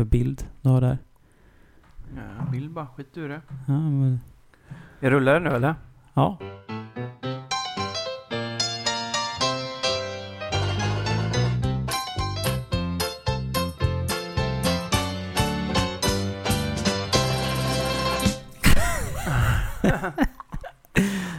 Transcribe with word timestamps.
för 0.00 0.04
bild 0.04 0.46
du 0.62 0.68
har 0.68 0.80
där? 0.80 0.98
Bild 2.52 2.70
bara, 2.70 2.86
skit 2.86 3.16
ur 3.16 3.28
det. 3.28 3.40
Ja, 3.66 3.72
men, 3.80 4.20
Jag 5.00 5.12
rullar 5.12 5.34
den 5.34 5.42
nu 5.42 5.50
eller? 5.50 5.74
ja. 6.14 6.38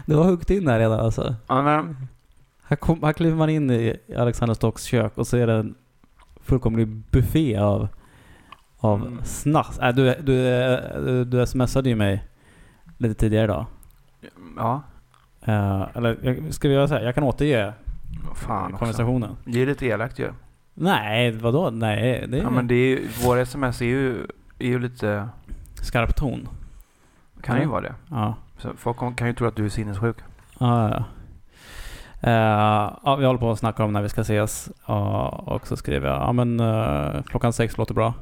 Du 0.05 0.15
har 0.15 0.23
huggit 0.23 0.49
in 0.49 0.67
här 0.67 0.79
redan 0.79 0.99
alltså. 0.99 1.35
Ja, 1.47 1.61
men, 1.61 2.07
Här, 2.63 2.75
kom, 2.75 3.03
här 3.03 3.13
kliver 3.13 3.35
man 3.35 3.49
in 3.49 3.71
i 3.71 3.97
Alexander 4.17 4.55
Stocks 4.55 4.83
kök 4.83 5.17
och 5.17 5.27
så 5.27 5.37
är 5.37 5.47
det 5.47 5.53
en 5.53 5.75
fullkomlig 6.41 6.87
buffé 6.87 7.57
av, 7.57 7.87
av 8.81 9.01
Mm. 9.07 9.19
snask. 9.23 9.81
Äh, 9.81 9.89
du, 9.95 10.15
du, 10.21 10.33
du, 10.95 11.25
du 11.25 11.45
smsade 11.45 11.89
ju 11.89 11.95
mig 11.95 12.23
lite 12.97 13.13
tidigare 13.19 13.43
idag. 13.43 13.65
ja. 14.57 14.81
Eh, 15.45 15.81
eller 15.93 16.51
ska 16.51 16.67
vi 16.67 16.73
göra 16.73 16.87
så 16.87 16.93
här? 16.93 17.01
Jag 17.01 17.15
kan 17.15 17.23
återge 17.23 17.73
Fan 18.35 18.65
också. 18.65 18.77
konversationen. 18.77 19.35
Det 19.45 19.61
är 19.61 19.65
lite 19.65 19.85
elakt 19.85 20.19
ju. 20.19 20.31
Nej, 20.73 21.31
vadå? 21.31 21.69
Nej, 21.69 22.25
det 22.27 22.37
är 22.39 22.43
Ja 22.43 22.49
men 22.49 22.67
det 22.67 22.75
är 22.75 22.87
ju, 22.87 23.07
vår 23.25 23.37
sms 23.37 23.81
är 23.81 23.85
ju, 23.85 24.27
är 24.59 24.67
ju 24.67 24.79
lite, 24.79 25.29
skarp 25.81 26.15
ton. 26.15 26.47
kan 27.41 27.57
ju 27.57 27.63
Ja. 27.63 27.69
vara 27.69 27.81
det. 27.81 27.93
Ja. 28.09 28.35
Så 28.57 28.69
folk 28.77 29.17
kan 29.17 29.27
ju 29.27 29.33
tro 29.33 29.47
att 29.47 29.55
du 29.55 29.65
är 29.65 29.69
sinnessjuk. 29.69 30.17
Ja, 30.59 30.89
ja. 30.89 31.03
Eh, 32.23 32.97
ja, 33.03 33.15
vi 33.19 33.25
håller 33.25 33.39
på 33.39 33.51
att 33.51 33.59
snacka 33.59 33.83
om 33.83 33.93
när 33.93 34.01
vi 34.01 34.09
ska 34.09 34.21
ses. 34.21 34.69
Och, 34.85 35.47
och 35.47 35.67
så 35.67 35.77
skriver 35.77 36.07
jag, 36.07 36.17
ja 36.21 36.31
men 36.31 36.59
eh, 36.59 37.21
klockan 37.25 37.53
sex 37.53 37.77
låter 37.77 37.93
bra. 37.93 38.13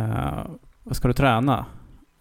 Uh, 0.00 0.44
ska 0.90 1.08
du 1.08 1.14
träna? 1.14 1.66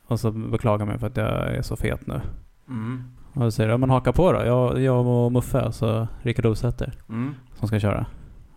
Och 0.07 0.19
så 0.19 0.31
beklagar 0.31 0.85
mig 0.85 0.97
för 0.99 1.07
att 1.07 1.17
jag 1.17 1.55
är 1.55 1.61
så 1.61 1.75
fet 1.75 2.07
nu. 2.07 2.21
Mm. 2.69 3.03
Och 3.33 3.41
då 3.41 3.51
säger 3.51 3.69
jag, 3.69 3.73
ja 3.73 3.77
men 3.77 3.89
haka 3.89 4.13
på 4.13 4.31
då. 4.31 4.45
Jag, 4.45 4.81
jag 4.81 5.05
och 5.07 5.31
Muffe, 5.31 5.61
alltså 5.61 6.07
Rickard 6.21 6.45
Osäter, 6.45 6.93
Mm. 7.09 7.35
som 7.55 7.67
ska 7.67 7.79
köra. 7.79 8.05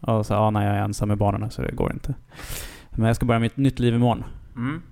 Och 0.01 0.27
så, 0.27 0.35
ja 0.35 0.51
nej 0.51 0.67
jag 0.67 0.77
är 0.77 0.83
ensam 0.83 1.09
med 1.09 1.19
barnen 1.19 1.51
så 1.51 1.63
det 1.63 1.73
går 1.73 1.93
inte. 1.93 2.15
Men 2.91 3.07
jag 3.07 3.17
ska 3.17 3.27
börja 3.27 3.39
mitt 3.41 3.57
nytt 3.57 3.79
liv 3.79 3.95
imorgon. 3.95 4.25
Mm. 4.57 4.83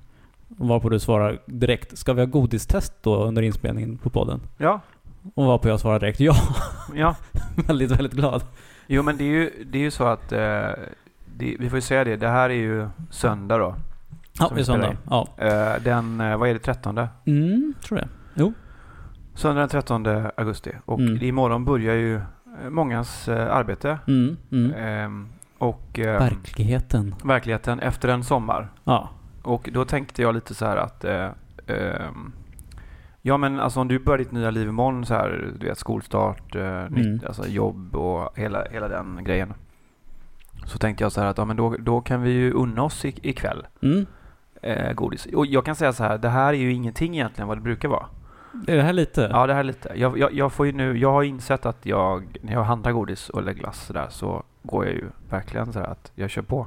Varpå 0.48 0.88
du 0.88 0.98
svarar 0.98 1.38
direkt, 1.46 1.98
ska 1.98 2.12
vi 2.12 2.20
ha 2.20 2.26
godistest 2.26 2.92
då 3.02 3.24
under 3.24 3.42
inspelningen 3.42 3.98
på 3.98 4.10
podden? 4.10 4.40
Ja. 4.56 4.80
Och 5.34 5.46
varpå 5.46 5.68
jag 5.68 5.80
svarar 5.80 6.00
direkt, 6.00 6.20
ja. 6.20 6.34
Ja. 6.94 7.16
väldigt, 7.66 7.90
väldigt 7.90 8.12
glad. 8.12 8.42
Jo 8.86 9.02
men 9.02 9.16
det 9.16 9.24
är 9.24 9.28
ju, 9.28 9.64
det 9.72 9.78
är 9.78 9.82
ju 9.82 9.90
så 9.90 10.04
att, 10.04 10.32
eh, 10.32 10.38
det, 11.36 11.56
vi 11.58 11.68
får 11.70 11.76
ju 11.76 11.80
säga 11.80 12.04
det, 12.04 12.16
det 12.16 12.28
här 12.28 12.50
är 12.50 12.54
ju 12.54 12.88
söndag 13.10 13.58
då. 13.58 13.74
Ja, 14.38 14.50
det 14.54 14.60
är 14.60 14.64
spelar 14.64 14.80
söndag. 14.82 14.96
Ja. 15.10 15.28
Eh, 15.36 15.82
den, 15.82 16.20
eh, 16.20 16.36
vad 16.36 16.48
är 16.48 16.52
det, 16.52 16.58
13? 16.58 16.98
Mm, 17.26 17.74
tror 17.86 18.00
jag. 18.00 18.08
Söndag 19.34 19.60
den 19.60 19.68
13 19.68 20.06
augusti. 20.36 20.72
Och 20.84 21.00
Mm. 21.00 21.22
imorgon 21.22 21.64
börjar 21.64 21.94
ju 21.94 22.14
eh, 22.14 22.70
mångas 22.70 23.28
arbete. 23.28 23.98
Mm, 24.06 24.36
mm. 24.52 24.74
Ehm, 24.74 25.28
och 25.58 25.98
eh, 25.98 26.18
Verkligheten. 26.18 27.14
verkligheten 27.24 27.80
efter 27.80 28.08
en 28.08 28.24
sommar. 28.24 28.68
Ja. 28.84 29.08
Och 29.42 29.68
då 29.72 29.84
tänkte 29.84 30.22
jag 30.22 30.34
lite 30.34 30.54
så 30.54 30.66
här 30.66 30.76
att 30.76 31.04
eh, 31.04 31.28
ehm, 31.66 32.32
Ja 33.26 33.36
men 33.36 33.60
alltså 33.60 33.80
om 33.80 33.88
du 33.88 33.98
börjar 33.98 34.18
ditt 34.18 34.32
nya 34.32 34.50
liv 34.50 34.68
imorgon 34.68 35.06
så 35.06 35.14
här, 35.14 35.52
du 35.60 35.66
vet 35.66 35.78
skolstart, 35.78 36.54
eh, 36.54 36.84
nytt, 36.90 37.24
alltså 37.24 37.46
jobb 37.46 37.96
och 37.96 38.38
hela, 38.38 38.64
hela 38.70 38.88
den 38.88 39.24
grejen. 39.24 39.54
Så 40.66 40.78
tänkte 40.78 41.04
jag 41.04 41.12
så 41.12 41.20
här 41.20 41.28
att 41.28 41.38
ja 41.38 41.44
men 41.44 41.56
då, 41.56 41.76
då 41.78 42.00
kan 42.00 42.22
vi 42.22 42.30
ju 42.30 42.52
unna 42.52 42.82
oss 42.82 43.04
i- 43.04 43.18
ikväll 43.22 43.66
Mm. 43.82 44.06
Eh, 44.64 44.92
godis. 44.92 45.26
Och 45.26 45.46
jag 45.46 45.64
kan 45.64 45.74
säga 45.74 45.92
så 45.92 46.04
här, 46.04 46.18
det 46.18 46.28
här 46.28 46.48
är 46.48 46.58
ju 46.58 46.72
ingenting 46.72 47.14
egentligen 47.14 47.48
vad 47.48 47.56
det 47.56 47.62
brukar 47.62 47.88
vara. 47.88 48.06
Är 48.66 48.76
det 48.76 48.82
här 48.82 48.92
lite? 48.92 49.28
Ja 49.32 49.46
det 49.46 49.52
här 49.52 49.60
är 49.60 49.64
lite. 49.64 49.92
Jag, 49.94 50.18
jag, 50.18 50.32
jag 50.32 50.52
får 50.52 50.66
ju 50.66 50.72
nu, 50.72 50.98
jag 50.98 51.12
har 51.12 51.22
insett 51.22 51.66
att 51.66 51.86
jag, 51.86 52.38
när 52.42 52.52
jag 52.52 52.64
handlar 52.64 52.92
godis 52.92 53.28
och 53.28 53.42
lägger 53.42 53.60
glass 53.60 53.86
så 53.86 53.92
där 53.92 54.06
så 54.10 54.42
går 54.62 54.84
jag 54.84 54.94
ju 54.94 55.04
verkligen 55.30 55.72
så 55.72 55.78
här 55.78 55.86
att 55.86 56.12
jag 56.14 56.30
kör 56.30 56.42
på. 56.42 56.66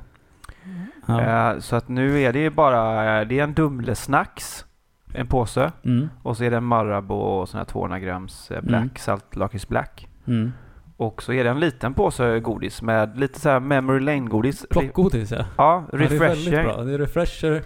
Ja. 1.06 1.22
Eh, 1.54 1.60
så 1.60 1.76
att 1.76 1.88
nu 1.88 2.22
är 2.22 2.34
det 2.34 2.40
ju 2.40 2.50
bara, 2.50 3.20
eh, 3.22 3.28
det 3.28 3.40
är 3.40 3.44
en 3.44 3.54
Dumle-snacks, 3.56 4.66
en 5.14 5.28
påse. 5.28 5.72
Mm. 5.86 6.10
Och 6.24 6.38
så 6.38 6.44
är 6.44 6.52
det 6.52 6.58
en 6.58 6.64
Marabou 6.64 7.16
och 7.18 7.50
sån 7.50 7.58
här 7.58 7.66
200 7.66 8.00
grams 8.00 8.52
eh, 8.52 8.62
Black 8.62 8.82
Mm. 8.82 8.90
Salt 8.96 9.36
Lakrits 9.36 9.68
Black. 9.68 10.08
Mm. 10.28 10.52
Och 10.98 11.24
så 11.24 11.34
är 11.34 11.44
det 11.44 11.50
en 11.50 11.60
liten 11.60 11.94
påse 11.94 12.40
godis 12.40 12.82
med 12.82 13.20
lite 13.20 13.40
så 13.40 13.50
här 13.50 13.60
Memory 13.60 14.00
Lane-godis. 14.00 14.66
Plockgodis 14.70 15.32
ja. 15.32 15.46
Ja, 15.58 15.84
Ja, 15.92 15.98
det 15.98 16.06
är 16.06 16.20
väldigt 16.20 16.48
refresher. 16.48 16.64
bra. 16.64 16.84
Det 16.84 16.94
är 16.94 16.98
refresher, 16.98 17.64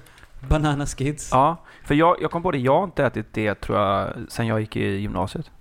banana 0.50 0.86
skids. 0.86 1.30
Ja, 1.32 1.58
för 1.84 1.96
jag, 1.96 2.16
jag 2.22 2.32
kom 2.32 2.44
på 2.44 2.52
det, 2.52 2.58
jag 2.58 2.78
har 2.78 2.84
inte 2.84 3.06
ätit 3.06 3.34
det 3.34 3.56
tror 3.56 3.80
jag 3.80 4.10
sen 4.30 4.48
jag 4.48 4.60
gick 4.60 4.76
i 4.76 4.86
gymnasiet. 4.96 5.52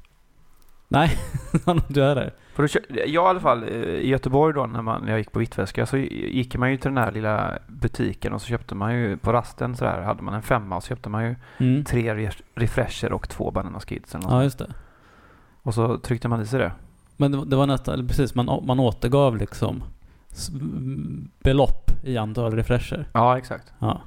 Nej, 0.88 1.10
du 1.88 2.04
är 2.04 2.14
där. 2.14 2.34
För 2.54 2.62
då 2.62 2.68
jag 2.90 3.08
i 3.08 3.16
alla 3.18 3.40
fall 3.40 3.62
eh, 3.62 3.68
i 3.78 4.08
Göteborg 4.08 4.54
då 4.54 4.66
när, 4.66 4.82
man, 4.82 5.02
när 5.02 5.10
jag 5.10 5.18
gick 5.18 5.32
på 5.32 5.38
Hvitväska 5.38 5.86
så 5.86 5.96
gick 5.96 6.56
man 6.56 6.70
ju 6.70 6.76
till 6.76 6.90
den 6.90 7.04
här 7.04 7.12
lilla 7.12 7.58
butiken 7.68 8.32
och 8.32 8.42
så 8.42 8.46
köpte 8.46 8.74
man 8.74 8.94
ju 8.94 9.16
på 9.16 9.32
rasten 9.32 9.76
så 9.76 9.84
där 9.84 10.02
hade 10.02 10.22
man 10.22 10.34
en 10.34 10.42
femma 10.42 10.76
och 10.76 10.82
så 10.82 10.88
köpte 10.88 11.08
man 11.08 11.24
ju 11.24 11.34
Mm. 11.58 11.84
tre 11.84 12.14
re- 12.14 12.42
refresher 12.54 13.12
och 13.12 13.28
två 13.28 13.50
banana 13.50 13.80
skids 13.80 14.14
eller 14.14 14.24
något 14.24 14.32
Ja, 14.32 14.42
just 14.42 14.58
det. 14.58 14.74
Och 15.62 15.74
så 15.74 15.98
tryckte 15.98 16.28
man 16.28 16.40
i 16.42 16.46
sig 16.46 16.58
det. 16.58 16.72
Men 17.16 17.32
det, 17.32 17.44
det 17.44 17.56
var 17.56 17.66
nästan, 17.66 18.08
precis, 18.08 18.34
man, 18.34 18.64
man 18.66 18.80
återgav 18.80 19.36
liksom 19.36 19.82
belopp 21.42 21.90
i 22.04 22.16
antal 22.16 22.52
refresher. 22.56 23.08
Ja, 23.12 23.38
exakt. 23.38 23.72
Ja. 23.78 24.00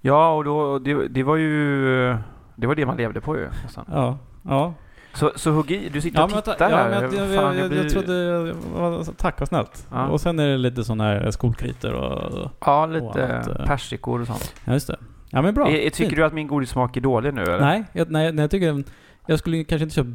Ja, 0.00 0.32
och 0.32 0.44
då, 0.44 0.78
det, 0.78 1.08
det 1.08 1.22
var 1.22 1.36
ju 1.36 2.16
det 2.56 2.66
var 2.66 2.74
det 2.74 2.86
man 2.86 2.96
levde 2.96 3.20
på 3.20 3.36
ju 3.36 3.48
nästan. 3.64 3.84
Ja. 3.92 4.18
Ja. 4.42 4.74
Så, 5.14 5.32
så 5.36 5.64
i, 5.68 5.88
du 5.92 6.00
sitter 6.00 6.18
Ja, 6.18 6.24
och 6.24 6.44
tittar 6.44 6.70
ja, 6.70 6.76
här. 6.76 7.02
jag, 7.02 7.02
jag, 7.02 7.10
Fan, 7.10 7.28
jag, 7.28 7.56
jag, 7.56 7.70
blir- 7.70 7.88
trodde... 7.88 8.54
ja, 8.76 9.04
Tack 9.16 9.40
vad 9.40 9.48
snällt. 9.48 9.86
Ja. 9.90 10.06
Och 10.08 10.20
sen 10.20 10.38
är 10.38 10.46
det 10.48 10.56
lite 10.58 10.84
sådana 10.84 11.04
här 11.04 11.30
skolkritor 11.30 11.92
och... 11.92 12.50
Ja, 12.60 12.82
och 12.82 12.88
lite 12.88 13.26
annat, 13.26 13.48
eh. 13.48 13.64
persikor 13.64 14.20
och 14.20 14.26
sånt. 14.26 14.54
Ja, 14.64 14.72
just 14.72 14.86
det. 14.86 14.96
Ja, 15.30 15.42
men 15.42 15.54
bra. 15.54 15.68
Är, 15.70 15.90
tycker 15.90 15.96
Fint. 15.96 16.16
du 16.16 16.24
att 16.24 16.32
min 16.32 16.46
godissmak 16.46 16.96
är 16.96 17.00
dålig 17.00 17.34
nu 17.34 17.42
eller? 17.42 17.60
Nej, 17.60 17.84
jag, 17.92 18.10
nej, 18.10 18.32
nej, 18.32 18.42
jag 18.42 18.50
tycker... 18.50 18.84
Jag 19.26 19.38
skulle 19.38 19.64
kanske 19.64 19.82
inte 19.82 19.94
köpa 19.94 20.08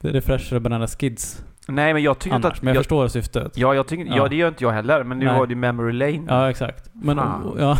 refresher 0.00 0.56
och 0.56 0.62
banana 0.62 0.86
skids 0.86 1.44
Nej, 1.68 1.94
men 1.94 2.02
jag 2.02 2.18
tycker 2.18 2.36
annars, 2.36 2.52
att... 2.52 2.62
men 2.62 2.68
jag, 2.68 2.76
jag, 2.76 2.84
förstår 2.84 3.08
syftet. 3.08 3.56
ja, 3.56 3.74
jag 3.74 3.86
tycker, 3.86 4.04
ja. 4.04 4.16
Ja. 4.16 4.28
det 4.28 4.36
gör 4.36 4.48
inte 4.48 4.64
jag 4.64 4.70
heller. 4.70 5.04
Men 5.04 5.18
nu 5.18 5.24
Nej. 5.24 5.38
var 5.38 5.46
det 5.46 5.54
Memory 5.54 5.92
Lane. 5.92 6.22
Ja, 6.28 6.50
exakt. 6.50 6.90
Men 6.92 7.16
ja, 7.58 7.78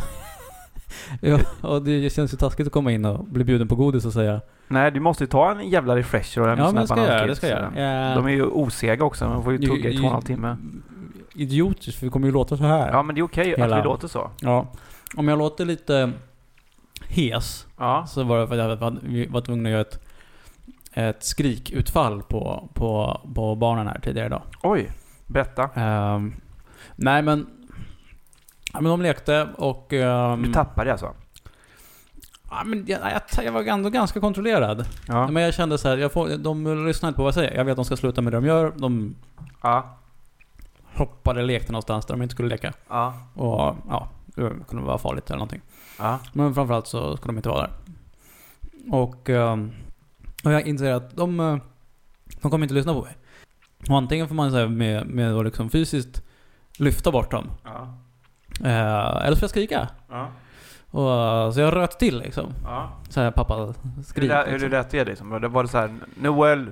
ja, 1.20 1.38
och 1.60 1.82
det 1.82 2.12
känns 2.12 2.32
ju 2.32 2.36
taskigt 2.36 2.66
att 2.66 2.72
komma 2.72 2.92
in 2.92 3.04
och 3.04 3.24
bli 3.24 3.44
bjuden 3.44 3.68
på 3.68 3.74
godis 3.74 4.06
och 4.06 4.12
säga 4.12 4.40
Nej, 4.68 4.90
du 4.90 5.00
måste 5.00 5.24
ju 5.24 5.28
ta 5.28 5.50
en 5.50 5.68
jävla 5.68 5.96
refresher 5.96 6.42
och 6.42 6.50
en 6.50 6.58
Ja, 6.58 6.72
men 6.72 6.86
ska 6.86 7.06
jag. 7.06 7.28
Det 7.28 7.36
ska 7.36 7.48
jag 7.48 7.76
göra. 7.76 8.14
De 8.14 8.26
är 8.26 8.30
ju 8.30 8.44
osega 8.44 9.04
också. 9.04 9.28
Man 9.28 9.44
får 9.44 9.52
ju 9.52 9.58
tugga 9.58 9.90
i 9.90 9.96
två 9.96 10.02
och 10.02 10.06
en 10.06 10.12
halv 10.12 10.22
timme. 10.22 10.56
Idiotiskt, 11.34 11.98
för 11.98 12.06
det 12.06 12.10
kommer 12.10 12.26
ju 12.26 12.32
låta 12.32 12.56
så 12.56 12.64
här. 12.64 12.90
Ja, 12.92 13.02
men 13.02 13.14
det 13.14 13.20
är 13.20 13.22
okej 13.22 13.48
Hela- 13.48 13.76
att 13.76 13.82
vi 13.82 13.84
låter 13.84 14.08
så. 14.08 14.30
Ja. 14.40 14.66
Om 15.16 15.28
jag 15.28 15.38
låter 15.38 15.64
lite 15.64 16.12
hes 17.08 17.66
Ja. 17.78 18.06
så 18.06 18.22
var 18.22 18.40
det 18.40 18.46
för 18.46 18.58
att 18.58 18.70
jag 18.70 18.76
var, 18.76 18.98
vi 19.02 19.42
tvungna 19.42 19.68
att 19.68 19.72
göra 19.72 19.80
ett, 19.80 20.00
ett 20.92 21.24
skrikutfall 21.24 22.22
på, 22.22 22.68
på, 22.74 23.20
på 23.34 23.54
barnen 23.54 23.86
här 23.86 24.00
tidigare 24.02 24.26
idag. 24.26 24.42
Oj, 24.62 24.90
berätta. 25.26 25.70
Ehm, 25.74 26.34
nej 26.96 27.22
men... 27.22 27.46
Ja, 28.72 28.80
men 28.80 28.84
de 28.90 29.02
lekte 29.02 29.48
och... 29.56 29.92
ehm, 29.92 30.42
Du 30.42 30.52
tappade 30.52 30.92
alltså? 30.92 31.14
ja, 32.50 32.62
men 32.64 32.84
jag, 32.86 33.00
jag, 33.34 33.44
jag 33.44 33.52
var 33.52 33.62
ändå 33.62 33.90
ganska 33.90 34.20
kontrollerad. 34.20 34.86
Ja. 35.08 35.28
Men 35.28 35.42
jag 35.42 35.54
kände 35.54 35.78
så 35.78 35.88
här, 35.88 35.96
jag 35.96 36.12
får, 36.12 36.28
de 36.36 36.86
lyssnar 36.86 37.08
inte 37.08 37.16
på 37.16 37.22
vad 37.22 37.28
jag 37.28 37.34
säger. 37.34 37.54
Jag 37.56 37.64
vet 37.64 37.72
att 37.72 37.76
de 37.76 37.84
ska 37.84 37.96
sluta 37.96 38.20
med 38.22 38.32
det 38.32 38.36
de 38.36 38.46
gör. 38.46 38.72
De 38.76 39.14
Ja. 39.62 39.96
hoppade 40.94 41.42
lekte 41.42 41.72
någonstans 41.72 42.06
där 42.06 42.14
de 42.14 42.22
inte 42.22 42.32
skulle 42.34 42.48
leka. 42.48 42.72
Ja. 42.88 43.14
Och 43.34 43.76
ja, 43.88 44.08
det 44.26 44.50
kunde 44.68 44.84
vara 44.86 44.98
farligt 44.98 45.26
eller 45.30 45.38
någonting. 45.38 45.60
Ja. 45.98 46.18
Men 46.32 46.54
framförallt 46.54 46.86
så 46.86 47.16
ska 47.16 47.26
de 47.26 47.36
inte 47.36 47.48
vara 47.48 47.60
där. 47.60 47.70
Och, 48.90 49.30
ehm, 49.30 49.72
och 50.44 50.52
jag 50.52 50.66
inser 50.66 50.92
att 50.92 51.16
de... 51.16 51.40
eh, 51.40 51.56
De 52.42 52.50
kommer 52.50 52.64
inte 52.64 52.74
lyssna 52.74 52.94
på 52.94 53.02
mig. 53.02 53.16
Och 53.88 53.96
antingen 53.96 54.28
får 54.28 54.34
man 54.34 54.50
så 54.50 54.56
här, 54.56 54.68
med, 54.68 55.06
med 55.06 55.44
liksom 55.44 55.70
fysiskt 55.70 56.22
lyfta 56.78 57.10
bort 57.10 57.30
dem. 57.30 57.50
Ja. 57.64 57.94
Eh, 58.64 59.16
eller 59.26 59.30
så 59.30 59.36
får 59.36 59.42
jag 59.42 59.50
skrika. 59.50 59.88
Ja. 60.10 60.28
Och, 60.90 61.54
så 61.54 61.60
jag 61.60 61.76
röt 61.76 61.98
till 61.98 62.18
liksom. 62.18 62.52
Ja. 62.64 62.90
Så 63.08 63.20
här 63.20 63.30
pappa 63.30 63.54
Hur, 63.56 64.02
skrik. 64.02 64.30
hur 64.30 64.52
liksom. 64.52 64.70
lät 64.70 64.90
det 64.90 65.04
liksom? 65.04 65.30
Var 65.52 65.62
det, 65.62 65.68
så 65.68 65.78
här, 65.78 65.94
Noel? 66.20 66.70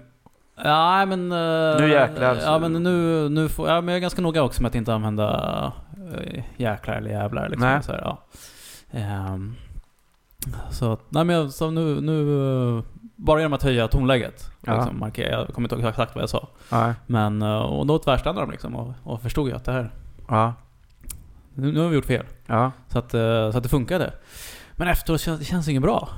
Ja 0.64 1.06
men... 1.06 1.32
eh, 1.32 1.80
Nu 1.80 1.88
jäklar, 1.88 2.34
så- 2.34 2.40
Ja 2.42 2.58
men 2.58 2.72
nu, 2.72 3.28
nu 3.28 3.48
får... 3.48 3.68
Ja 3.68 3.80
men 3.80 3.88
jag 3.88 3.96
är 3.96 4.00
ganska 4.00 4.22
noga 4.22 4.42
också 4.42 4.62
med 4.62 4.68
att 4.68 4.74
inte 4.74 4.94
använda 4.94 5.72
uh, 5.98 6.42
jäklar 6.56 6.94
eller 6.94 7.10
jävlar 7.10 7.48
liksom. 7.48 7.68
Nej. 7.68 7.82
Så 7.82 7.92
här, 7.92 8.00
ja. 8.00 8.18
Ehm, 8.90 9.54
så 10.70 10.98
nej 11.08 11.24
men 11.24 11.36
jag, 11.36 11.50
så 11.52 11.70
nu, 11.70 12.00
nu... 12.00 12.82
bara 13.16 13.38
genom 13.40 13.52
att 13.52 13.62
höja 13.62 13.88
tonläget. 13.88 14.50
Ja. 14.66 14.74
Liksom, 14.76 14.98
markera, 14.98 15.30
jag 15.30 15.48
kommer 15.48 15.66
inte 15.66 15.74
ihåg 15.74 15.84
exakt 15.90 16.14
vad 16.14 16.22
jag 16.22 16.28
sa. 16.30 16.48
Nej. 16.72 16.94
Men, 17.06 17.42
och 17.42 17.86
då 17.86 17.98
tvärstannade 17.98 18.46
de 18.46 18.50
liksom 18.50 18.76
och, 18.76 18.94
och 19.04 19.22
förstod 19.22 19.48
ju 19.48 19.54
att 19.56 19.64
det 19.64 19.72
här... 19.72 19.90
Ja. 20.28 20.54
Nu, 21.60 21.80
har 21.80 21.88
vi 21.88 21.94
gjort 21.94 22.04
fel. 22.04 22.26
Ja. 22.46 22.72
Så 22.88 22.98
att, 22.98 23.14
eh, 23.14 23.50
så 23.50 23.56
att 23.56 23.62
det 23.62 23.68
funkade. 23.68 24.12
Men 24.76 24.88
efteråt 24.88 25.20
känns 25.20 25.38
det 25.38 25.44
känns 25.44 25.68
inget 25.68 25.82
bra. 25.82 26.08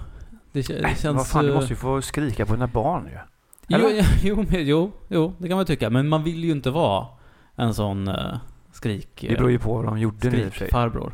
Det, 0.53 0.67
det 0.69 0.79
Äh, 0.79 0.97
känns... 0.97 1.17
vad 1.17 1.27
fan, 1.29 1.45
du 1.45 1.51
eh, 1.51 1.55
måste 1.55 1.73
ju 1.73 1.77
få 1.77 2.03
skrika 2.03 2.47
på 2.47 2.53
dina 2.53 2.67
barn 2.67 3.07
ju. 3.07 3.19
Jo, 3.69 4.03
jo, 4.23 4.45
jo, 4.51 4.93
jo, 5.09 5.35
det 5.39 5.49
kan 5.49 5.57
man 5.57 5.67
tycka. 5.67 5.91
Men 5.91 6.09
man 6.09 6.23
vill 6.25 6.45
ju 6.45 6.51
inte 6.51 6.71
vara 6.71 7.07
en 7.57 7.75
sån 7.75 8.09
uh, 8.09 8.37
skrik... 8.73 9.25
Det 9.29 9.35
beror 9.37 9.51
ju 9.51 9.59
på 9.59 9.75
vad 9.75 9.85
de 9.85 9.99
gjorde 9.99 10.31
nu 10.31 10.51
för. 10.51 10.57
Skrikfarbror. 10.57 11.13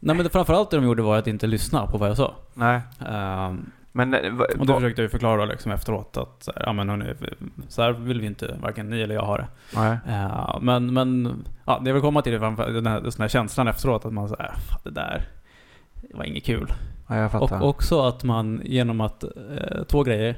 Nej 0.00 0.16
men 0.16 0.24
det, 0.24 0.30
framförallt 0.30 0.70
det 0.70 0.76
de 0.76 0.84
gjorde 0.84 1.02
var 1.02 1.18
att 1.18 1.26
inte 1.26 1.46
lyssna 1.46 1.86
på 1.86 1.98
vad 1.98 2.08
jag 2.10 2.16
sa. 2.16 2.34
Nej. 2.54 2.80
Ehm, 3.06 3.70
Men 3.92 4.14
eh, 4.14 4.32
och 4.58 4.66
då 4.66 4.74
försökte 4.74 5.02
jag 5.02 5.10
förklara 5.10 5.44
liksom 5.44 5.72
efteråt 5.72 6.16
att 6.16 6.42
så 6.42 6.52
här, 6.56 6.62
ja 6.66 6.72
men 6.72 6.88
hörni, 6.88 7.14
så 7.68 7.82
här 7.82 7.92
vill 7.92 8.20
vi 8.20 8.26
inte, 8.26 8.58
varken 8.62 8.90
ni 8.90 9.00
eller 9.00 9.14
jag 9.14 9.22
ha 9.22 9.36
det. 9.36 9.46
Eh, 10.08 10.58
men, 10.60 10.92
men, 10.92 11.36
ja 11.64 11.78
det 11.78 11.90
jag 11.90 11.94
vill 11.94 12.02
komma 12.02 12.22
till 12.22 12.34
är 12.34 12.38
den 12.72 12.86
här, 12.86 13.00
den 13.00 13.12
här 13.18 13.28
känslan 13.28 13.68
efteråt 13.68 14.04
att 14.04 14.12
man 14.12 14.28
säger, 14.28 14.44
äh, 14.44 14.58
fan, 14.70 14.80
det 14.84 14.90
där 14.90 15.28
det 15.94 16.16
var 16.16 16.24
inget 16.24 16.44
kul. 16.44 16.72
Ja. 17.06 17.38
Och 17.38 17.68
också 17.68 18.02
att 18.02 18.24
man 18.24 18.60
genom 18.64 19.00
att, 19.00 19.24
eh, 19.24 19.84
två 19.88 20.02
grejer, 20.02 20.36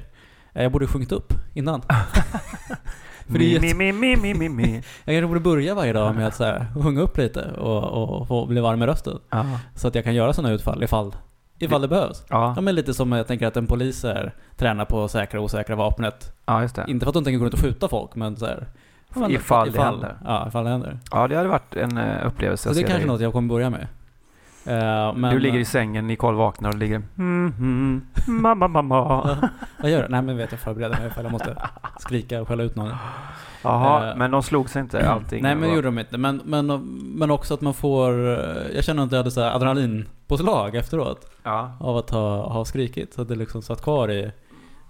Eh, 0.55 0.63
jag 0.63 0.71
borde 0.71 0.87
sjungit 0.87 1.11
upp 1.11 1.33
innan. 1.53 1.81
För 3.27 3.39
det 3.39 3.61
mi, 3.61 3.73
mi, 3.73 3.91
mi, 3.91 4.15
mi, 4.15 4.33
mi, 4.33 4.49
mi. 4.49 4.73
Jag 5.05 5.15
kanske 5.15 5.27
borde 5.27 5.39
börja 5.39 5.75
varje 5.75 5.93
dag 5.93 6.15
med 6.15 6.27
att 6.27 6.35
så 6.35 6.43
här, 6.43 6.65
sjunga 6.83 7.01
upp 7.01 7.17
lite 7.17 7.51
och, 7.51 7.83
och 7.83 8.27
få 8.27 8.45
bli 8.45 8.61
varm 8.61 8.83
i 8.83 8.85
rösten. 8.85 9.19
Ja. 9.29 9.45
Så 9.75 9.87
att 9.87 9.95
jag 9.95 10.03
kan 10.03 10.15
göra 10.15 10.33
sådana 10.33 10.53
utfall 10.53 10.83
ifall, 10.83 11.15
ifall 11.59 11.81
det 11.81 11.87
behövs. 11.87 12.23
Ja. 12.29 12.53
Ja 12.55 12.61
men 12.61 12.75
lite 12.75 12.93
som 12.93 13.11
jag 13.11 13.27
tänker 13.27 13.47
att 13.47 13.57
en 13.57 13.67
polis 13.67 14.05
är, 14.05 14.33
tränar 14.57 14.85
på 14.85 15.07
säkra 15.07 15.39
och 15.39 15.45
osäkra 15.45 15.75
vapnet. 15.75 16.33
ja, 16.45 16.61
just 16.61 16.75
det. 16.75 16.85
Inte 16.87 17.03
för 17.03 17.09
att 17.09 17.13
de 17.13 17.23
tänker 17.23 17.37
gå 17.37 17.45
runt 17.45 17.53
och 17.53 17.59
skjuta 17.59 17.87
folk 17.87 18.15
men 18.15 18.37
så 18.37 18.45
här, 18.45 18.67
ja, 19.13 19.19
men 19.19 19.31
Ifall 19.31 19.71
det 19.71 19.83
händer. 19.83 20.17
Ja, 20.25 20.47
ifall 20.47 20.63
det 20.63 20.69
händer. 20.69 20.99
Ja, 21.11 21.27
det 21.27 21.35
hade 21.35 21.49
varit 21.49 21.75
en 21.75 21.97
uh, 21.97 22.27
upplevelse. 22.27 22.69
Så 22.69 22.75
det 22.75 22.85
är 22.85 22.87
kanske 22.87 23.07
något 23.07 23.21
jag 23.21 23.33
kommer 23.33 23.49
börja 23.49 23.69
med. 23.69 23.87
Eh, 24.67 25.13
men, 25.15 25.33
Du 25.33 25.39
ligger 25.39 25.59
i 25.59 25.65
sängen, 25.65 26.07
Nicole 26.07 26.37
vaknar 26.37 26.69
och 26.69 26.75
ligger 26.77 27.01
mm, 27.17 27.53
mm, 27.59 28.05
mamma, 28.27 28.67
mamma. 28.67 29.37
Vad 29.81 29.91
gör 29.91 30.01
du? 30.03 30.07
Nej 30.09 30.21
men 30.21 30.37
vet 30.37 30.51
jag 30.51 30.59
förbereder 30.59 30.97
mig 30.99 31.07
ifall 31.07 31.23
jag 31.23 31.31
måste 31.31 31.57
skrika 31.99 32.41
och 32.41 32.47
skälla 32.47 32.63
ut 32.63 32.75
någon. 32.75 32.91
Jaha, 33.63 34.09
Eh, 34.09 34.15
men 34.17 34.31
de 34.31 34.43
slog 34.43 34.69
sig 34.69 34.81
inte 34.81 35.09
allting? 35.09 35.43
Nej 35.43 35.55
men 35.55 35.69
det 35.69 35.75
gjorde 35.75 35.87
de 35.87 35.99
inte. 35.99 36.17
Men, 36.17 36.41
men, 36.45 36.67
men 37.15 37.31
också 37.31 37.53
att 37.53 37.61
man 37.61 37.73
får... 37.73 38.29
eh, 38.31 38.75
Jag 38.75 38.83
känner 38.83 39.03
att 39.03 39.11
jag 39.11 39.17
hade 39.19 39.31
så 39.31 39.41
här 39.41 39.51
adrenalinpåslag 39.55 40.75
efteråt. 40.75 41.31
Ja. 41.43 41.71
Av 41.79 41.97
att 41.97 42.09
ha, 42.09 42.53
ha 42.53 42.65
skrikit. 42.65 43.13
Så 43.13 43.21
att 43.21 43.27
det 43.27 43.35
liksom 43.35 43.61
satt 43.61 43.81
kvar 43.81 44.11
i, 44.11 44.31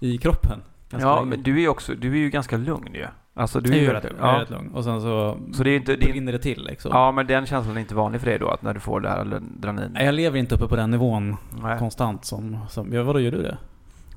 i 0.00 0.18
kroppen. 0.18 0.62
Ja, 0.90 1.14
länge. 1.16 1.26
men 1.26 1.42
du 1.42 1.62
är 1.62 1.68
också, 1.68 1.94
du 1.94 2.12
är 2.12 2.16
ju 2.18 2.30
ganska 2.30 2.56
lugn 2.56 2.94
ju. 2.94 3.06
Alltså 3.38 3.60
du 3.60 3.72
är 3.72 3.76
ju 3.76 3.92
rätt 3.92 4.06
Ja. 4.20 4.40
rätt 4.40 4.50
lugn. 4.50 4.70
Och 4.74 4.84
sen 4.84 5.00
så... 5.00 5.38
Så 5.52 5.64
det 5.64 5.70
är 5.70 5.76
inte, 5.76 5.96
det 5.96 6.20
det 6.20 6.38
till 6.38 6.64
liksom. 6.64 6.90
ja, 6.94 7.12
men 7.12 7.26
den 7.26 7.46
känslan 7.46 7.76
är 7.76 7.80
inte 7.80 7.94
vanlig 7.94 8.20
för 8.20 8.28
dig 8.30 8.38
då, 8.38 8.48
att 8.48 8.62
när 8.62 8.74
du 8.74 8.80
får 8.80 9.00
det 9.00 9.08
här 9.08 9.18
adrenalin? 9.20 9.96
Jag 10.00 10.14
lever 10.14 10.38
inte 10.38 10.54
uppe 10.54 10.68
på 10.68 10.76
den 10.76 10.90
nivån 10.90 11.36
Nej. 11.62 11.78
konstant 11.78 12.24
som... 12.24 12.58
som 12.68 12.92
ja, 12.92 13.02
vadå, 13.02 13.20
gör 13.20 13.30
du 13.30 13.42
det? 13.42 13.58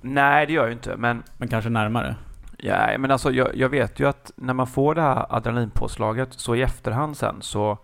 Nej, 0.02 0.46
det 0.46 0.54
gör 0.54 0.62
jag 0.62 0.70
ju 0.70 0.74
inte, 0.74 0.96
men 0.98 1.24
Men 1.38 1.48
kanske 1.48 1.70
närmare? 1.70 2.16
Ja, 2.58 2.98
men 2.98 3.12
alltså 3.12 3.32
jag, 3.32 3.56
jag 3.56 3.70
vet 3.70 4.00
ju 4.00 4.08
att 4.08 4.32
när 4.36 4.54
man 4.54 4.68
får 4.68 4.96
det 4.96 5.02
här 5.02 5.26
adrenalinpåslaget 5.30 6.34
så 6.34 6.56
i 6.56 6.62
efterhand 6.62 7.18
sen 7.18 7.36
så 7.42 7.78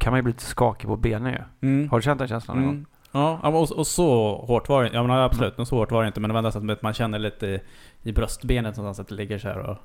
kan 0.00 0.10
man 0.10 0.18
ju 0.18 0.22
bli 0.22 0.32
lite 0.32 0.44
skakig 0.44 0.88
på 0.88 0.96
benen 0.96 1.32
ju. 1.32 1.68
Mm. 1.68 1.90
Har 1.90 1.98
du 1.98 2.02
känt 2.02 2.18
den 2.18 2.28
känslan 2.28 2.56
någon 2.56 2.66
gång? 2.66 2.74
Mm. 2.74 2.86
Ja, 3.12 3.40
ja, 3.42 3.48
och, 3.48 3.72
och 3.72 3.86
så 3.86 4.36
hårt 4.46 4.68
var 4.68 4.82
det 4.82 4.90
Ja 4.92 5.02
men 5.02 5.10
absolut, 5.10 5.56
men 5.56 5.66
så 5.66 5.76
hårt 5.76 5.92
var 5.92 6.02
det 6.02 6.06
inte. 6.06 6.20
Men 6.20 6.28
det 6.28 6.32
var 6.32 6.38
endast 6.38 6.56
att 6.56 6.82
man 6.82 6.92
känner 6.92 7.18
lite 7.18 7.46
i, 7.46 7.60
i 8.02 8.12
bröstbenet 8.12 8.76
någonstans 8.76 9.00
att 9.00 9.08
det 9.08 9.14
ligger 9.14 9.38
så 9.38 9.48
här 9.48 9.58
och... 9.58 9.76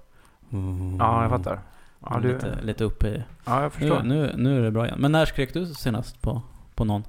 Ja, 1.00 1.21
jag 1.21 1.30
fattar. 1.30 1.59
Ja, 2.09 2.19
du, 2.21 2.33
lite, 2.33 2.62
lite 2.62 2.83
uppe 2.83 3.07
i... 3.07 3.24
ja 3.45 3.56
jag 3.56 3.63
Nu, 3.63 3.69
förstår. 3.69 4.03
nu, 4.03 4.33
nu 4.38 4.57
är 4.59 4.62
det 4.63 4.71
bra 4.71 4.86
igen. 4.86 4.98
Men 5.01 5.12
när 5.12 5.25
skrek 5.25 5.53
du 5.53 5.65
senast 5.65 6.21
på, 6.21 6.42
på 6.75 6.86
någon? 6.86 7.03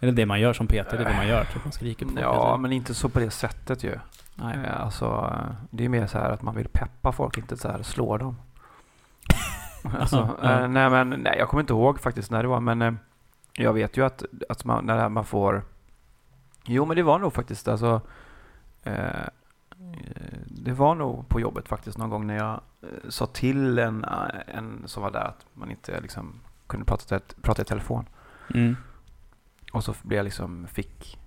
Är 0.00 0.06
det 0.06 0.12
det 0.12 0.26
man 0.26 0.40
gör 0.40 0.52
som 0.52 0.66
PT? 0.66 0.72
Det 0.72 0.92
är 0.92 1.04
det 1.04 1.16
man 1.16 1.28
gör? 1.28 1.44
Typ 1.44 1.64
man 1.64 1.72
skriker 1.72 2.06
på 2.06 2.12
folk? 2.12 2.22
Ja, 2.24 2.48
eller? 2.48 2.56
men 2.58 2.72
inte 2.72 2.94
så 2.94 3.08
på 3.08 3.18
det 3.20 3.30
sättet 3.30 3.84
ju. 3.84 3.98
Nej. 4.34 4.58
Eh, 4.66 4.80
Alltså, 4.80 5.32
det 5.70 5.84
är 5.84 5.88
mer 5.88 6.06
så 6.06 6.18
här 6.18 6.30
att 6.30 6.42
man 6.42 6.54
vill 6.54 6.68
peppa 6.72 7.12
folk, 7.12 7.38
inte 7.38 7.56
så 7.56 7.68
här 7.68 7.82
slå 7.82 8.16
dem. 8.18 8.36
alltså, 10.00 10.28
Ja. 10.42 10.50
eh, 10.62 10.68
nej 10.68 10.90
men, 10.90 11.10
nej 11.10 11.36
jag 11.38 11.48
kommer 11.48 11.60
inte 11.60 11.72
ihåg 11.72 12.00
faktiskt 12.00 12.30
när 12.30 12.42
det 12.42 12.48
var, 12.48 12.60
men 12.60 12.82
eh, 12.82 12.92
jag 13.52 13.72
vet 13.72 13.96
ju 13.96 14.04
att, 14.06 14.24
att 14.48 14.64
man, 14.64 14.86
när 14.86 15.08
man 15.08 15.24
får... 15.24 15.62
Jo, 16.64 16.84
men 16.86 16.96
det 16.96 17.02
var 17.02 17.18
nog 17.18 17.32
faktiskt 17.32 17.68
alltså... 17.68 18.00
Eh, 18.84 18.94
det 20.66 20.72
var 20.72 20.94
nog 20.94 21.28
på 21.28 21.40
jobbet 21.40 21.68
faktiskt 21.68 21.98
någon 21.98 22.10
gång 22.10 22.26
när 22.26 22.36
jag 22.36 22.60
eh, 22.82 23.08
sa 23.08 23.26
till 23.26 23.78
en, 23.78 24.04
eh, 24.04 24.56
en 24.56 24.82
som 24.86 25.02
var 25.02 25.10
där 25.10 25.20
att 25.24 25.46
man 25.54 25.70
inte 25.70 26.00
liksom 26.00 26.40
kunde 26.66 26.86
prata, 26.86 27.20
prata 27.42 27.62
i 27.62 27.64
telefon. 27.64 28.04
Mm. 28.54 28.76
Och 29.72 29.84
så 29.84 29.94
blev 30.02 30.16
jag 30.16 30.24
liksom, 30.24 30.66
fick, 30.66 31.18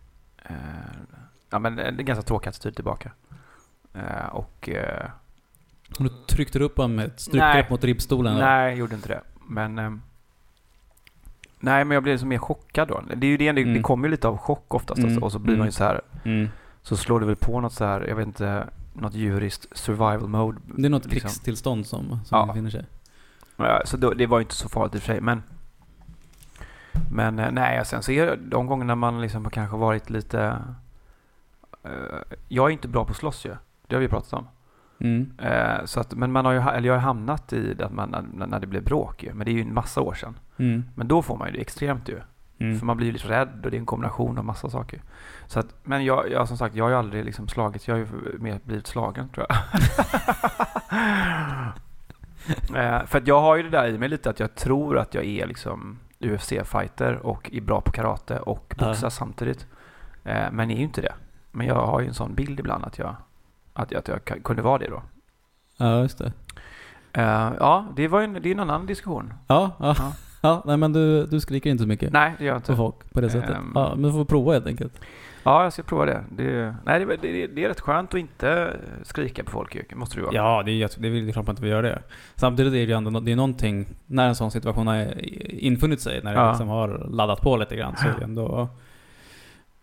eh, 0.46 0.56
ja 1.50 1.60
men 1.60 1.76
det 1.76 1.84
är 1.84 1.92
ganska 1.92 2.24
tråkig 2.24 2.50
attityd 2.50 2.76
tillbaka. 2.76 3.12
Eh, 3.94 4.26
och 4.32 4.70
eh, 4.70 5.10
du 6.00 6.10
tryckte 6.10 6.60
upp 6.60 6.78
honom 6.78 6.96
med 6.96 7.06
ett 7.06 7.20
strypgrepp 7.20 7.70
mot 7.70 7.84
ribbstolen? 7.84 8.38
nej, 8.38 8.70
jag 8.70 8.78
gjorde 8.78 8.96
inte 8.96 9.08
det. 9.10 9.22
Men, 9.48 9.80
eh, 9.80 9.92
nej 11.60 11.86
men 11.86 11.92
jag 11.96 12.04
blev 12.04 12.14
liksom 12.14 12.30
mer 12.30 12.38
chockad 12.38 12.88
då. 12.88 13.02
Det 13.16 13.28
är 13.28 13.32
ju 13.32 13.38
det, 13.38 13.52
det, 13.52 13.64
det 13.64 13.70
Mm. 13.70 13.84
kommer 13.84 14.08
ju 14.08 14.12
lite 14.12 14.28
av 14.28 14.38
chock 14.38 14.74
oftast. 14.74 14.98
Mm. 14.98 15.10
Alltså, 15.12 15.26
och 15.26 15.32
så 15.32 15.40
blir 15.40 15.54
man 15.54 15.60
Mm. 15.60 15.66
ju 15.68 15.72
så 15.72 15.84
här, 15.84 16.02
Mm. 16.26 16.48
så 16.82 16.98
slår 16.98 17.20
det 17.20 17.26
väl 17.26 17.36
på 17.36 17.62
något 17.62 17.74
så 17.74 17.86
här, 17.86 18.02
jag 18.08 18.16
vet 18.16 18.28
inte, 18.28 18.68
något 19.02 19.14
djuriskt 19.14 19.78
survival 19.78 20.28
mode. 20.28 20.58
Det 20.78 20.86
är 20.86 20.90
något 20.90 21.06
liksom. 21.06 21.28
krigstillstånd 21.30 21.88
som, 21.88 22.08
som 22.08 22.20
Ja. 22.38 22.46
befinner 22.46 22.70
sig. 22.70 22.86
Ja, 23.58 23.82
så 23.86 23.98
då, 23.98 24.14
det 24.14 24.28
var 24.28 24.40
ju 24.40 24.44
inte 24.44 24.56
så 24.56 24.70
farligt 24.70 24.96
i 24.96 24.98
och 24.98 25.02
för 25.02 25.14
sig. 25.14 25.22
Men, 25.22 25.44
men 27.12 27.40
eh, 27.40 27.52
nej, 27.52 27.86
sen 27.86 28.04
så 28.04 28.12
är 28.12 28.26
det 28.26 28.36
de 28.36 28.68
gångerna 28.68 28.96
man 28.96 29.22
liksom 29.22 29.44
har 29.44 29.52
kanske 29.52 29.78
varit 29.78 30.10
lite... 30.10 30.58
eh, 31.84 31.92
jag 32.48 32.66
är 32.68 32.70
inte 32.70 32.88
bra 32.88 33.06
på 33.06 33.12
att 33.12 33.18
slåss 33.18 33.46
ju. 33.46 33.56
Det 33.88 33.96
har 33.96 34.02
vi 34.02 34.08
pratat 34.08 34.34
om. 34.34 34.48
Mm. 35.00 35.32
Eh, 35.38 35.86
så 35.86 36.00
att, 36.00 36.14
men 36.14 36.32
man 36.32 36.46
har 36.46 36.52
ju, 36.52 36.60
eller 36.60 36.88
jag 36.88 36.94
har 36.96 37.02
hamnat 37.02 37.54
i 37.54 37.74
det 37.74 37.86
att 37.86 37.94
man, 37.94 38.10
när, 38.10 38.48
när 38.48 38.60
det 38.60 38.68
blev 38.68 38.84
bråk 38.84 39.24
ju. 39.24 39.34
Men 39.34 39.46
det 39.46 39.52
är 39.52 39.54
ju 39.54 39.62
en 39.62 39.74
massa 39.74 40.02
år 40.02 40.14
sedan. 40.14 40.38
Mm. 40.58 40.84
Men 40.96 41.08
då 41.08 41.22
får 41.22 41.38
man 41.38 41.48
ju 41.48 41.54
det 41.54 41.62
extremt 41.62 42.10
ju. 42.10 42.20
Mm. 42.60 42.80
För 42.80 42.86
man 42.86 42.98
blir 42.98 43.08
ju 43.08 43.14
lite 43.14 43.28
rädd 43.28 43.62
och 43.66 43.72
det 43.72 43.78
är 43.78 43.80
en 43.80 43.86
kombination 43.86 44.38
av 44.38 44.46
massa 44.46 44.70
saker. 44.70 45.02
Så 45.48 45.60
att, 45.60 45.76
men 45.84 46.06
jag, 46.06 46.32
jag 46.32 46.48
som 46.48 46.58
sagt, 46.58 46.76
jag 46.76 46.86
har 46.86 46.90
ju 46.90 46.96
aldrig 46.98 47.26
liksom 47.26 47.48
slagit. 47.48 47.88
Jag 47.88 47.96
har 47.96 48.00
ju 48.00 48.08
mer 48.40 48.60
blivit 48.64 48.88
slagen 48.88 49.30
tror 49.30 49.46
jag. 49.50 49.58
eh, 53.00 53.06
för 53.06 53.18
att 53.18 53.28
jag 53.28 53.42
har 53.42 53.56
ju 53.58 53.64
det 53.64 53.70
där 53.70 53.88
i 53.88 53.98
mig 53.98 54.10
lite 54.10 54.30
att 54.30 54.40
jag 54.40 54.56
tror 54.56 54.98
att 54.98 55.14
jag 55.14 55.26
är 55.26 55.48
liksom 55.48 56.00
UFC-fighter 56.20 57.16
och 57.16 57.50
är 57.54 57.62
bra 57.62 57.82
på 57.82 57.92
karate 57.92 58.40
och 58.40 58.74
Ja. 58.78 58.88
boxar 58.88 59.10
samtidigt. 59.10 59.68
Eh, 60.24 60.52
men 60.52 60.72
är 60.72 60.76
ju 60.76 60.84
inte 60.84 61.02
det. 61.02 61.14
Men 61.52 61.68
jag 61.68 61.76
har 61.76 62.00
ju 62.00 62.08
en 62.08 62.14
sån 62.14 62.36
bild 62.36 62.60
ibland 62.60 62.86
att 62.86 62.98
jag, 62.98 63.16
att 63.74 63.92
jag, 63.92 64.00
att 64.00 64.08
jag 64.08 64.44
kunde 64.44 64.62
vara 64.62 64.78
det 64.78 64.88
då. 64.90 65.02
Ja, 65.78 66.00
just 66.02 66.18
det. 66.18 66.32
Eh, 67.14 67.52
ja, 67.60 67.86
det 67.96 68.08
var 68.08 68.22
en, 68.22 68.34
det 68.34 68.50
är 68.50 68.52
en 68.52 68.60
annan 68.60 68.86
diskussion. 68.86 69.34
Ja, 69.48 69.72
ja. 69.80 69.96
Ja. 69.98 70.14
Ja. 70.42 70.64
nej 70.66 70.78
men 70.78 70.94
du, 70.94 71.26
du 71.26 71.40
skriker 71.40 71.70
inte 71.70 71.82
så 71.84 71.88
mycket 71.88 72.14
Nej, 72.14 72.34
det 72.38 72.46
gör 72.46 72.54
jag 72.54 72.66
på 72.66 72.72
inte. 72.72 72.78
folk 72.78 73.14
på 73.14 73.22
det 73.22 73.30
sättet. 73.30 73.50
Ehm. 73.50 73.72
Ja, 73.76 73.92
men 73.96 74.04
du 74.04 74.12
får 74.12 74.26
prova 74.26 74.54
helt 74.54 74.68
enkelt. 74.68 75.02
Ja, 75.44 75.64
jag 75.64 75.74
ska 75.74 75.84
prova 75.84 76.06
det. 76.06 76.24
det 76.32 76.76
nej, 76.86 77.06
det, 77.06 77.18
det, 77.22 77.48
det 77.48 77.64
är 77.66 77.70
rätt 77.70 77.80
skönt 77.80 78.14
att 78.14 78.20
inte 78.20 78.78
skrika 79.04 79.44
på 79.44 79.52
folk 79.52 79.76
ju. 79.76 79.84
Måste 79.96 80.16
det 80.16 80.20
ju 80.20 80.26
vara. 80.26 80.36
Ja, 80.36 80.64
det 80.66 80.72
är, 80.72 80.76
jätte- 80.76 81.02
det 81.02 81.08
är 81.08 81.12
väl 81.12 81.34
klart 81.34 81.46
man 81.48 81.54
inte 81.54 81.62
vill 81.62 81.72
göra 81.72 81.82
det. 81.82 82.02
Samtidigt 82.36 82.74
är 82.74 82.78
det 82.78 82.84
ju 82.84 82.92
ändå 82.92 83.10
nå- 83.12 83.20
det 83.20 83.32
är 83.32 83.36
någonting, 83.36 83.88
när 84.06 84.28
en 84.28 84.36
sån 84.36 84.52
situation 84.52 84.88
har 84.88 85.22
infunnit 85.50 86.02
sig, 86.02 86.22
när 86.24 86.34
det 86.34 86.40
Ja. 86.40 86.50
liksom 86.52 86.68
har 86.68 87.08
laddat 87.10 87.42
på 87.42 87.58
lite 87.58 87.76
grann, 87.76 87.96
så 87.98 88.08
är 88.08 88.14
det 88.18 88.24
ändå 88.24 88.68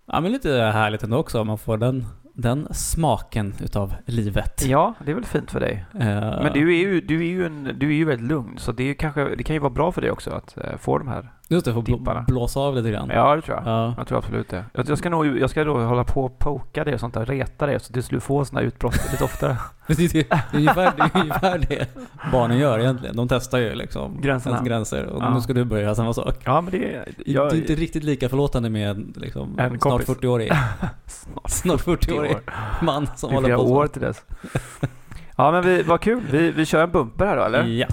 Ja 0.06 0.20
men 0.20 0.32
lite 0.32 0.50
härligt 0.52 1.02
ändå 1.02 1.16
också, 1.16 1.44
man 1.44 1.58
får 1.58 1.76
den, 1.76 2.06
den 2.36 2.68
smaken 2.70 3.54
utav 3.60 3.94
livet. 4.06 4.66
Ja, 4.66 4.94
det 5.04 5.10
är 5.10 5.14
väl 5.14 5.24
fint 5.24 5.50
för 5.50 5.60
dig. 5.60 5.84
Eh, 5.94 6.00
Men 6.42 6.52
du 6.52 6.74
är 6.74 6.78
ju, 6.78 7.00
du 7.00 7.20
är 7.20 7.26
ju, 7.26 7.46
en, 7.46 7.64
du 7.78 7.86
är 7.88 7.94
ju 7.94 8.04
väldigt 8.04 8.28
lugn, 8.28 8.58
så 8.58 8.72
det, 8.72 8.90
är 8.90 8.94
kanske, 8.94 9.34
det 9.36 9.42
kan 9.42 9.56
ju 9.56 9.60
vara 9.60 9.70
bra 9.70 9.92
för 9.92 10.00
dig 10.00 10.10
också 10.10 10.30
att 10.30 10.56
eh, 10.56 10.76
få 10.78 10.98
de 10.98 11.08
här 11.08 11.30
Just 11.48 11.64
det, 11.64 11.72
för 11.72 12.10
att 12.18 12.26
blåsa 12.26 12.60
av 12.60 12.74
lite 12.76 12.90
grann. 12.90 13.10
Ja, 13.14 13.36
det 13.36 13.42
tror 13.42 13.56
jag. 13.56 13.66
Ja. 13.66 13.94
Jag 13.98 14.06
tror 14.06 14.18
absolut 14.18 14.48
det. 14.48 14.64
Jag, 14.72 14.88
jag, 14.88 14.98
ska 14.98 15.10
nog, 15.10 15.38
jag 15.38 15.50
ska 15.50 15.64
då 15.64 15.78
hålla 15.78 16.04
på 16.04 16.24
och 16.24 16.38
poka 16.38 16.84
det 16.84 16.94
och 16.94 17.00
sånt 17.00 17.14
där, 17.14 17.26
reta 17.26 17.66
det 17.66 17.80
så 17.80 17.92
tills 17.92 18.08
du 18.08 18.20
får 18.20 18.44
sådana 18.44 18.66
utbrott 18.66 19.12
lite 19.12 19.24
oftare. 19.24 19.56
Det 19.86 19.92
är, 20.04 20.12
det 20.12 20.30
är 20.32 20.56
ungefär, 20.56 20.92
det 20.96 21.02
är 21.14 21.20
ungefär 21.20 21.58
det 21.58 21.86
barnen 22.32 22.58
gör 22.58 22.78
egentligen. 22.78 23.16
De 23.16 23.28
testar 23.28 23.58
ju 23.58 23.74
liksom 23.74 24.20
Gränserna. 24.20 24.62
gränser. 24.62 25.04
Och 25.06 25.22
Ja. 25.22 25.34
nu 25.34 25.40
ska 25.40 25.52
du 25.52 25.64
börja 25.64 25.94
samma 25.94 26.12
sak. 26.12 26.34
Ja, 26.44 26.60
men 26.60 26.70
det 26.70 26.94
är... 26.94 27.04
Det 27.26 27.34
är 27.34 27.54
inte 27.54 27.74
riktigt 27.74 28.04
lika 28.04 28.28
förlåtande 28.28 28.70
med 28.70 29.12
liksom, 29.16 29.58
En 29.58 29.68
snart 29.70 29.80
kompis. 29.80 30.08
40-årig 30.08 30.52
snart 31.06 31.50
snart 31.50 31.80
40-årig 31.84 32.36
man 32.82 33.08
som 33.16 33.30
Det 33.30 33.36
är 33.36 33.40
håller 33.42 33.56
på 33.56 33.62
så. 33.66 33.74
år 33.74 33.86
till 33.86 34.02
dess. 34.02 34.22
Ja, 35.36 35.50
men 35.50 35.62
vi, 35.64 35.82
vad 35.82 36.00
kul. 36.00 36.22
Vi, 36.30 36.50
vi 36.50 36.66
kör 36.66 36.82
en 36.82 36.90
bumper 36.90 37.26
här 37.26 37.36
då, 37.36 37.42
eller? 37.42 37.62
Ja. 37.64 37.86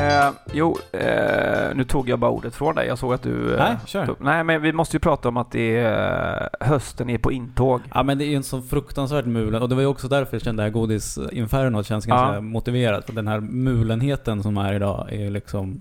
Eh, 0.00 0.30
jo, 0.52 0.76
eh, 0.92 1.74
nu 1.74 1.84
tog 1.84 2.08
jag 2.08 2.18
bara 2.18 2.30
ordet 2.30 2.54
från 2.54 2.74
dig. 2.74 2.86
Jag 2.86 2.98
såg 2.98 3.14
att 3.14 3.22
du... 3.22 3.54
Eh, 3.54 3.58
Nej, 3.58 3.76
kör. 3.86 4.06
tog, 4.06 4.16
nej, 4.20 4.44
men 4.44 4.62
vi 4.62 4.72
måste 4.72 4.96
ju 4.96 5.00
prata 5.00 5.28
om 5.28 5.36
att 5.36 5.50
det 5.50 5.76
är, 5.76 6.42
eh, 6.60 6.66
hösten 6.68 7.10
är 7.10 7.18
på 7.18 7.32
intåg. 7.32 7.80
Ja 7.94 8.02
men 8.02 8.18
det 8.18 8.24
är 8.24 8.28
ju 8.28 8.34
en 8.36 8.42
så 8.42 8.62
fruktansvärd 8.62 9.26
mulen 9.26 9.62
och 9.62 9.68
det 9.68 9.74
var 9.74 9.82
ju 9.82 9.88
också 9.88 10.08
därför 10.08 10.34
jag 10.34 10.42
kände 10.42 10.62
här 10.62 10.70
godisinfernot 10.70 11.86
känns 11.86 12.06
ganska 12.06 12.34
Ja. 12.34 12.40
motiverat. 12.40 13.06
För 13.06 13.12
den 13.12 13.28
här 13.28 13.40
mulenheten 13.40 14.42
som 14.42 14.56
är 14.56 14.72
idag 14.72 15.12
är 15.12 15.30
liksom... 15.30 15.80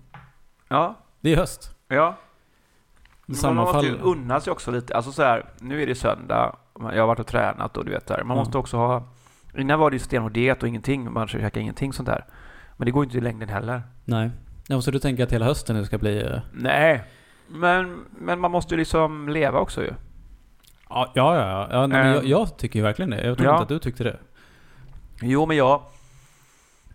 Ja, 0.67 0.95
Det 1.21 1.33
är 1.33 1.37
höst. 1.37 1.71
ja. 1.87 2.15
Det 3.25 3.43
Men 3.43 3.55
man 3.55 3.65
måste 3.65 3.87
ju 3.87 3.95
unna 4.01 4.39
sig 4.39 4.51
också 4.51 4.71
lite. 4.71 4.95
Alltså 4.95 5.11
så 5.11 5.23
här, 5.23 5.45
nu 5.59 5.83
är 5.83 5.87
det 5.87 5.95
söndag. 5.95 6.55
Jag 6.93 6.99
har 7.01 7.07
varit 7.07 7.19
och 7.19 7.27
tränat 7.27 7.77
och 7.77 7.85
du 7.85 7.91
vet 7.91 8.07
där. 8.07 8.23
Man 8.23 8.37
Ja. 8.37 8.43
måste 8.43 8.57
också 8.57 8.77
ha... 8.77 9.03
Innan 9.57 9.79
var 9.79 9.89
det 9.89 9.95
ju 9.95 9.99
stenhård 9.99 10.31
diet 10.31 10.63
och 10.63 10.69
ingenting. 10.69 11.13
Man 11.13 11.27
käkade 11.27 11.59
ingenting 11.59 11.93
sånt 11.93 12.05
där. 12.05 12.25
Men 12.77 12.85
det 12.85 12.91
går 12.91 13.03
ju 13.03 13.05
inte 13.05 13.17
i 13.17 13.21
längden 13.21 13.49
heller. 13.49 13.81
Nej. 14.09 14.31
Ja, 14.67 14.81
så 14.81 14.91
du 14.91 14.99
tänker 14.99 15.23
att 15.23 15.31
hela 15.31 15.45
hösten 15.45 15.75
nu 15.75 15.85
ska 15.85 15.97
bli... 15.97 16.21
eh, 16.23 16.39
Nej. 16.53 17.03
Men, 17.47 18.05
men 18.19 18.39
man 18.39 18.51
måste 18.51 18.73
ju 18.73 18.79
liksom 18.79 19.29
leva 19.29 19.59
också 19.59 19.81
ju. 19.81 19.93
Ja, 20.89 21.11
ja, 21.15 21.35
ja. 21.35 21.67
ja 21.71 21.87
nej, 21.87 22.03
men 22.03 22.13
jag, 22.13 22.25
jag 22.25 22.57
tycker 22.57 22.79
ju 22.79 22.83
verkligen 22.83 23.09
det. 23.09 23.25
Jag 23.25 23.37
tror 23.37 23.47
Ja. 23.49 23.53
inte 23.53 23.63
att 23.63 23.69
du 23.69 23.79
tyckte 23.79 24.03
det. 24.03 24.17
Jo, 25.21 25.45
men 25.45 25.57
jag... 25.57 25.81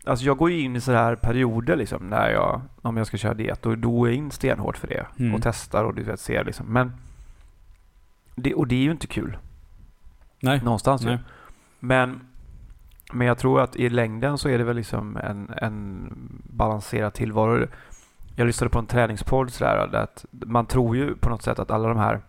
Alltså 0.06 0.24
jag 0.26 0.36
går 0.36 0.50
ju 0.50 0.60
in 0.60 0.76
i 0.76 0.80
så 0.80 0.92
här 0.92 1.14
perioder 1.16 1.76
liksom 1.76 2.10
när 2.10 2.30
jag, 2.30 2.60
om 2.82 2.96
jag 2.96 3.06
ska 3.06 3.16
köra 3.16 3.34
diet, 3.34 3.66
och 3.66 3.78
då 3.78 4.04
är 4.04 4.08
jag 4.08 4.16
in 4.16 4.30
stenhårt 4.30 4.76
för 4.76 4.88
det. 4.88 5.06
Mm. 5.18 5.34
Och 5.34 5.40
testar 5.42 5.84
och 5.84 5.94
du 5.94 6.02
vet, 6.02 6.20
ser 6.20 6.44
liksom. 6.44 6.66
Men... 6.66 6.92
Det, 8.36 8.54
och 8.54 8.66
det 8.68 8.74
är 8.74 8.80
ju 8.82 8.90
inte 8.90 9.06
kul. 9.06 9.36
Nej. 10.40 10.60
Någonstans 10.64 11.02
ju. 11.02 11.06
Nej. 11.08 11.18
Men, 11.80 12.20
men 13.14 13.26
jag 13.26 13.38
tror 13.38 13.60
att 13.60 13.76
i 13.76 13.88
längden 13.88 14.38
så 14.38 14.48
är 14.48 14.58
det 14.58 14.64
väl 14.64 14.76
liksom 14.76 15.16
en, 15.16 15.50
en 15.56 16.12
balanserad 16.50 17.12
tillvaro. 17.14 17.66
Jag 18.36 18.46
lyssnade 18.46 18.70
på 18.70 18.78
en 18.78 18.86
träningspodd 18.86 19.50
sådär, 19.52 19.88
där 19.92 19.98
att 20.02 20.24
man 20.30 20.66
tror 20.66 20.96
ju 20.96 21.14
på 21.14 21.30
något 21.30 21.42
sätt 21.42 21.58
att 21.58 21.70
alla 21.70 21.88
de 21.88 21.98
här 21.98 22.20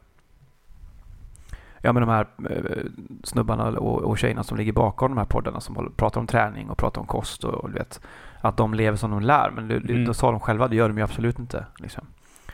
Ja 1.82 1.94
men 1.94 2.02
de 2.02 2.10
här 2.10 2.28
eh, 2.50 2.84
snubbarna 3.24 3.68
och, 3.70 4.02
och 4.02 4.18
tjejerna 4.18 4.44
som 4.44 4.58
ligger 4.58 4.74
bakom 4.74 5.12
de 5.12 5.18
här 5.18 5.26
poddarna 5.26 5.60
som 5.62 5.94
pratar 5.98 6.20
om 6.22 6.28
träning 6.28 6.70
och 6.70 6.78
pratar 6.78 7.02
om 7.02 7.08
kost 7.08 7.44
och, 7.44 7.54
och 7.54 7.70
du 7.70 7.76
vet 7.76 8.02
Att 8.42 8.58
de 8.58 8.74
lever 8.74 8.98
som 8.98 9.12
de 9.12 9.22
lär 9.22 9.52
men 9.56 9.68
det, 9.68 9.76
Mm. 9.78 10.06
då 10.06 10.14
sa 10.14 10.32
de 10.32 10.40
själva, 10.40 10.68
det 10.68 10.76
gör 10.76 10.88
de 10.90 10.98
ju 10.98 11.04
absolut 11.04 11.40
inte 11.40 11.66
liksom. 11.80 12.06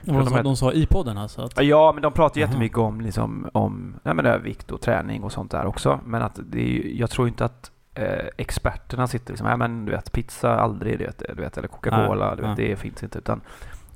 Och 0.02 0.08
de, 0.08 0.14
de 0.18 0.26
sa, 0.30 0.38
är- 0.40 0.44
de 0.44 0.56
sa 0.56 0.72
i 0.74 0.86
podden 0.86 1.18
alltså 1.18 1.42
att... 1.42 1.64
Ja, 1.64 1.92
men 1.94 2.02
de 2.02 2.12
pratar 2.14 2.42
Aha. 2.42 2.48
jättemycket 2.48 2.78
om, 2.78 3.02
liksom, 3.02 3.50
om 3.54 3.96
ja, 4.04 4.14
men 4.14 4.26
övervikt 4.26 4.72
och 4.72 4.82
träning 4.82 5.24
och 5.24 5.32
sånt 5.32 5.52
där 5.52 5.66
också. 5.66 6.00
Men 6.06 6.22
att 6.22 6.40
det 6.52 6.62
ju- 6.62 6.98
jag 7.00 7.10
tror 7.10 7.28
inte 7.28 7.46
att 7.46 7.72
eh, 7.96 8.28
experterna 8.38 9.08
sitter 9.08 9.34
liksom, 9.34 9.48
ja 9.48 9.58
men 9.58 9.86
du 9.86 9.92
vet 9.92 10.12
pizza 10.12 10.60
aldrig, 10.60 11.00
du 11.00 11.06
vet, 11.06 11.24
du 11.36 11.42
vet 11.42 11.58
eller 11.58 11.68
Coca-Cola, 11.68 12.36
du 12.36 12.42
vet, 12.42 12.58
det 12.58 12.76
finns 12.76 13.04
inte. 13.04 13.18
Utan 13.18 13.42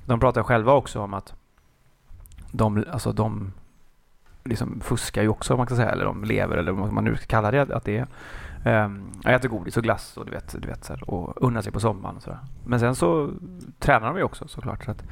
de 0.04 0.20
pratar 0.20 0.42
själva 0.42 0.72
också 0.72 1.00
om 1.00 1.14
att 1.14 1.34
de, 2.52 2.84
alltså 2.90 3.12
de 3.12 3.52
liksom 4.44 4.80
fuskar 4.80 5.22
ju 5.22 5.28
också 5.28 5.54
om 5.54 5.58
man 5.58 5.66
kan 5.66 5.76
säga, 5.76 5.90
eller 5.90 6.04
de 6.04 6.24
lever 6.24 6.56
eller 6.56 6.72
vad 6.72 6.92
man 6.92 7.04
nu 7.04 7.16
ska 7.16 7.26
kalla 7.26 7.50
det, 7.50 7.76
att 7.76 7.84
det 7.84 7.96
är. 7.96 8.06
Um, 8.84 9.12
jag 9.22 9.34
äter 9.34 9.48
godis 9.48 9.76
och 9.76 9.82
glass 9.82 10.16
och 10.16 10.26
du 10.26 10.32
vet, 10.32 10.62
du 10.62 10.68
vet 10.68 10.84
så 10.84 10.92
här, 10.92 11.10
och 11.10 11.42
unnar 11.42 11.62
sig 11.62 11.72
på 11.72 11.80
sommaren 11.80 12.16
och 12.16 12.22
sådär. 12.22 12.38
Men 12.64 12.80
sen 12.80 12.94
så 12.94 13.30
tränar 13.78 14.08
de 14.08 14.16
ju 14.16 14.22
också 14.22 14.48
såklart. 14.48 14.84
Så 14.84 14.90
att 14.90 15.04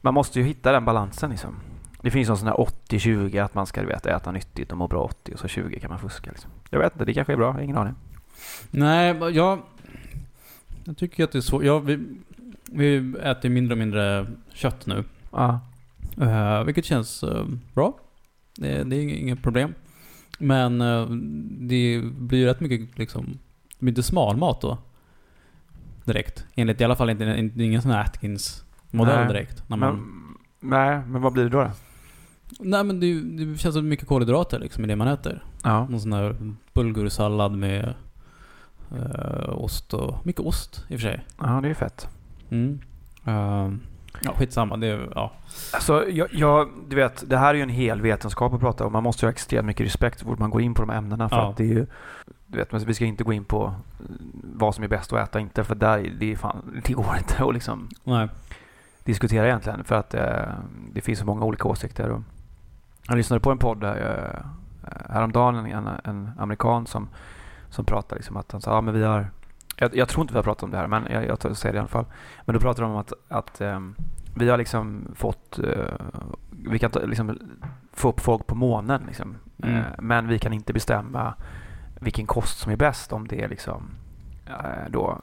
man 0.00 0.14
måste 0.14 0.38
ju 0.38 0.44
hitta 0.44 0.72
den 0.72 0.84
balansen 0.84 1.30
liksom. 1.30 1.56
Det 2.02 2.10
finns 2.10 2.28
en 2.28 2.36
sån 2.36 2.48
här 2.48 2.54
80-20 2.54 3.44
att 3.44 3.54
man 3.54 3.66
ska 3.66 3.80
du 3.80 3.86
vet, 3.86 4.06
äta 4.06 4.32
nyttigt 4.32 4.72
och 4.72 4.78
må 4.78 4.88
bra 4.88 5.02
80 5.02 5.32
och 5.32 5.38
så 5.38 5.48
20 5.48 5.80
kan 5.80 5.90
man 5.90 5.98
fuska. 5.98 6.30
Liksom. 6.30 6.50
Jag 6.70 6.78
vet 6.78 6.92
inte, 6.92 7.04
det 7.04 7.14
kanske 7.14 7.32
är 7.32 7.36
bra, 7.36 7.62
ingen 7.62 7.76
aning. 7.76 7.94
Nej, 8.70 9.16
jag... 9.32 9.62
Jag 10.84 10.96
tycker 10.96 11.24
att 11.24 11.32
det 11.32 11.38
är 11.38 11.42
svårt. 11.42 11.64
Ja, 11.64 11.78
vi, 11.78 11.98
vi 12.64 13.14
äter 13.22 13.48
mindre 13.48 13.74
och 13.74 13.78
mindre 13.78 14.26
kött 14.52 14.86
nu. 14.86 15.04
Ja. 15.32 15.60
Uh, 16.20 16.64
vilket 16.64 16.84
känns 16.84 17.22
eh, 17.22 17.44
bra. 17.74 17.98
Det, 18.56 18.84
det 18.84 18.96
är 18.96 19.00
inget 19.00 19.42
problem. 19.42 19.74
Men 20.38 20.80
eh, 20.80 21.06
det 21.60 22.02
blir 22.18 22.46
rätt 22.46 22.60
mycket 22.60 22.98
liksom... 22.98 23.38
Det 23.68 23.84
blir 23.84 23.90
inte 23.90 24.02
smalmat 24.02 24.60
då. 24.60 24.78
Direkt. 26.04 26.46
Enligt 26.54 26.80
i 26.80 26.84
alla 26.84 26.96
fall 26.96 27.10
inte, 27.10 27.24
inte 27.24 27.62
ingen 27.62 27.82
sån 27.82 27.90
här 27.90 28.04
Atkins-modell 28.04 29.28
direkt. 29.28 29.68
När 29.68 29.76
man, 29.76 29.96
Men, 29.96 30.70
nej, 30.70 31.00
men 31.06 31.22
vad 31.22 31.32
blir 31.32 31.44
det 31.44 31.50
då? 31.50 31.62
då? 31.62 31.70
Nej 32.60 32.84
men 32.84 33.00
det, 33.00 33.20
det 33.20 33.58
känns 33.58 33.74
som 33.74 33.88
mycket 33.88 34.08
kolhydrater 34.08 34.58
liksom 34.58 34.84
i 34.84 34.86
det 34.86 34.96
man 34.96 35.08
äter. 35.08 35.44
Ja. 35.64 35.86
Någon 35.86 36.00
sån 36.00 36.12
här 36.12 36.36
bulgursallad 36.74 37.52
med 37.52 37.94
eh, 38.90 39.48
ost 39.48 39.94
och... 39.94 40.26
Mycket 40.26 40.40
ost 40.42 40.84
i 40.88 40.96
och 40.96 41.00
för 41.00 41.08
sig. 41.08 41.24
ja, 41.38 41.46
det 41.46 41.66
är 41.66 41.68
ju 41.68 41.74
fett. 41.74 42.08
Mm. 42.50 42.80
Ehm, 43.24 43.80
ja, 44.22 44.32
skitsamma. 44.32 44.76
Det 44.76 44.86
är, 44.86 45.08
ja. 45.14 45.32
Alltså, 45.72 46.08
jag, 46.08 46.28
jag, 46.34 46.68
du 46.88 46.96
vet, 46.96 47.24
det 47.30 47.36
här 47.36 47.48
är 47.50 47.54
ju 47.54 47.62
en 47.62 47.68
hel 47.68 48.00
vetenskap 48.00 48.52
att 48.54 48.60
prata 48.60 48.86
om. 48.86 48.92
Man 48.92 49.02
måste 49.02 49.24
ju 49.24 49.26
ha 49.26 49.32
extremt 49.32 49.66
mycket 49.66 49.86
respekt 49.86 50.20
fort 50.22 50.38
man 50.38 50.50
går 50.50 50.62
in 50.62 50.74
på 50.74 50.82
de 50.82 50.90
ämnena. 50.90 51.28
För 51.28 51.36
Ja. 51.36 51.50
att 51.50 51.56
det 51.56 51.64
är 51.64 51.68
ju, 51.68 51.86
du 52.46 52.58
vet, 52.58 52.72
men 52.72 52.80
vi 52.84 52.94
ska 52.94 53.04
inte 53.04 53.24
gå 53.24 53.32
in 53.32 53.44
på 53.44 53.64
eh, 53.66 54.04
vad 54.54 54.74
som 54.74 54.84
är 54.84 54.88
bäst 54.88 55.12
att 55.12 55.28
äta 55.28 55.40
inte. 55.40 55.64
För 55.64 55.74
där, 55.74 56.14
det, 56.20 56.32
är 56.32 56.36
fan, 56.36 56.80
det 56.86 56.92
går 56.92 57.16
inte 57.18 57.44
att 57.44 57.54
liksom 57.54 57.88
Nej. 58.04 58.28
diskutera 59.04 59.46
egentligen. 59.46 59.84
För 59.84 59.94
att 59.94 60.14
eh, 60.14 60.52
det 60.92 61.00
finns 61.00 61.18
så 61.18 61.24
många 61.26 61.44
olika 61.44 61.68
åsikter. 61.68 62.10
Och 62.10 62.20
jag 63.08 63.16
lyssnade 63.16 63.40
på 63.40 63.50
en 63.50 63.58
podd 63.58 63.80
där, 63.80 63.96
eh, 63.96 64.46
häromdagen, 65.10 65.66
en, 65.66 65.88
en 66.04 66.30
amerikan 66.38 66.86
som, 66.86 67.08
som 67.70 67.84
pratade 67.84 68.14
liksom 68.14 68.36
att 68.36 68.52
han 68.52 68.60
sa, 68.60 68.70
ja 68.70 68.80
men 68.80 68.94
vi 68.94 69.04
har 69.04 69.26
jag, 69.80 69.96
jag 69.96 70.08
tror 70.08 70.22
inte 70.22 70.34
vi 70.34 70.38
har 70.38 70.44
pratat 70.44 70.62
om 70.62 70.70
det 70.70 70.76
här, 70.76 70.86
men 70.86 71.06
jag, 71.10 71.26
jag 71.26 71.56
säger 71.56 71.72
det 71.72 71.76
i 71.76 71.78
alla 71.78 71.88
fall. 71.88 72.06
Men 72.44 72.54
då 72.54 72.60
pratar 72.60 72.82
de 72.82 72.92
om 72.92 72.98
att, 72.98 73.12
att 73.28 73.60
ehm, 73.60 73.94
vi 74.34 74.48
har 74.48 74.58
liksom 74.58 75.08
fått, 75.14 75.58
eh, 75.58 75.94
vi 76.50 76.78
kan 76.78 76.90
ta, 76.90 77.00
liksom 77.00 77.38
få 77.92 78.08
upp 78.08 78.20
folk 78.20 78.46
på 78.46 78.54
månen 78.54 79.02
liksom. 79.06 79.36
Mm. 79.62 79.76
Eh, 79.76 79.84
men 79.98 80.28
vi 80.28 80.38
kan 80.38 80.52
inte 80.52 80.72
bestämma 80.72 81.34
vilken 82.00 82.26
kost 82.26 82.58
som 82.58 82.72
är 82.72 82.76
bäst 82.76 83.12
om 83.12 83.28
det 83.28 83.42
är 83.42 83.48
liksom 83.48 83.90
eh, 84.46 84.90
då 84.90 85.18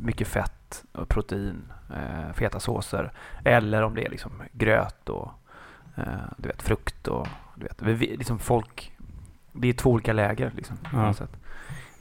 mycket 0.00 0.28
fett 0.28 0.84
och 0.92 1.08
protein, 1.08 1.62
feta 2.34 2.60
såser 2.60 3.12
eller 3.44 3.82
om 3.82 3.94
det 3.94 4.04
är 4.04 4.10
liksom 4.10 4.32
gröt 4.52 5.08
och 5.08 5.30
du 6.36 6.48
vet 6.48 6.62
frukt 6.62 7.08
och 7.08 7.28
du 7.56 7.62
vet, 7.64 7.82
vi, 7.82 8.16
liksom 8.16 8.38
folk, 8.38 8.92
det 9.52 9.68
är 9.68 9.72
två 9.72 9.90
olika 9.90 10.12
läger 10.12 10.52
liksom. 10.56 10.76
På 10.76 10.96
Ja. 10.96 11.14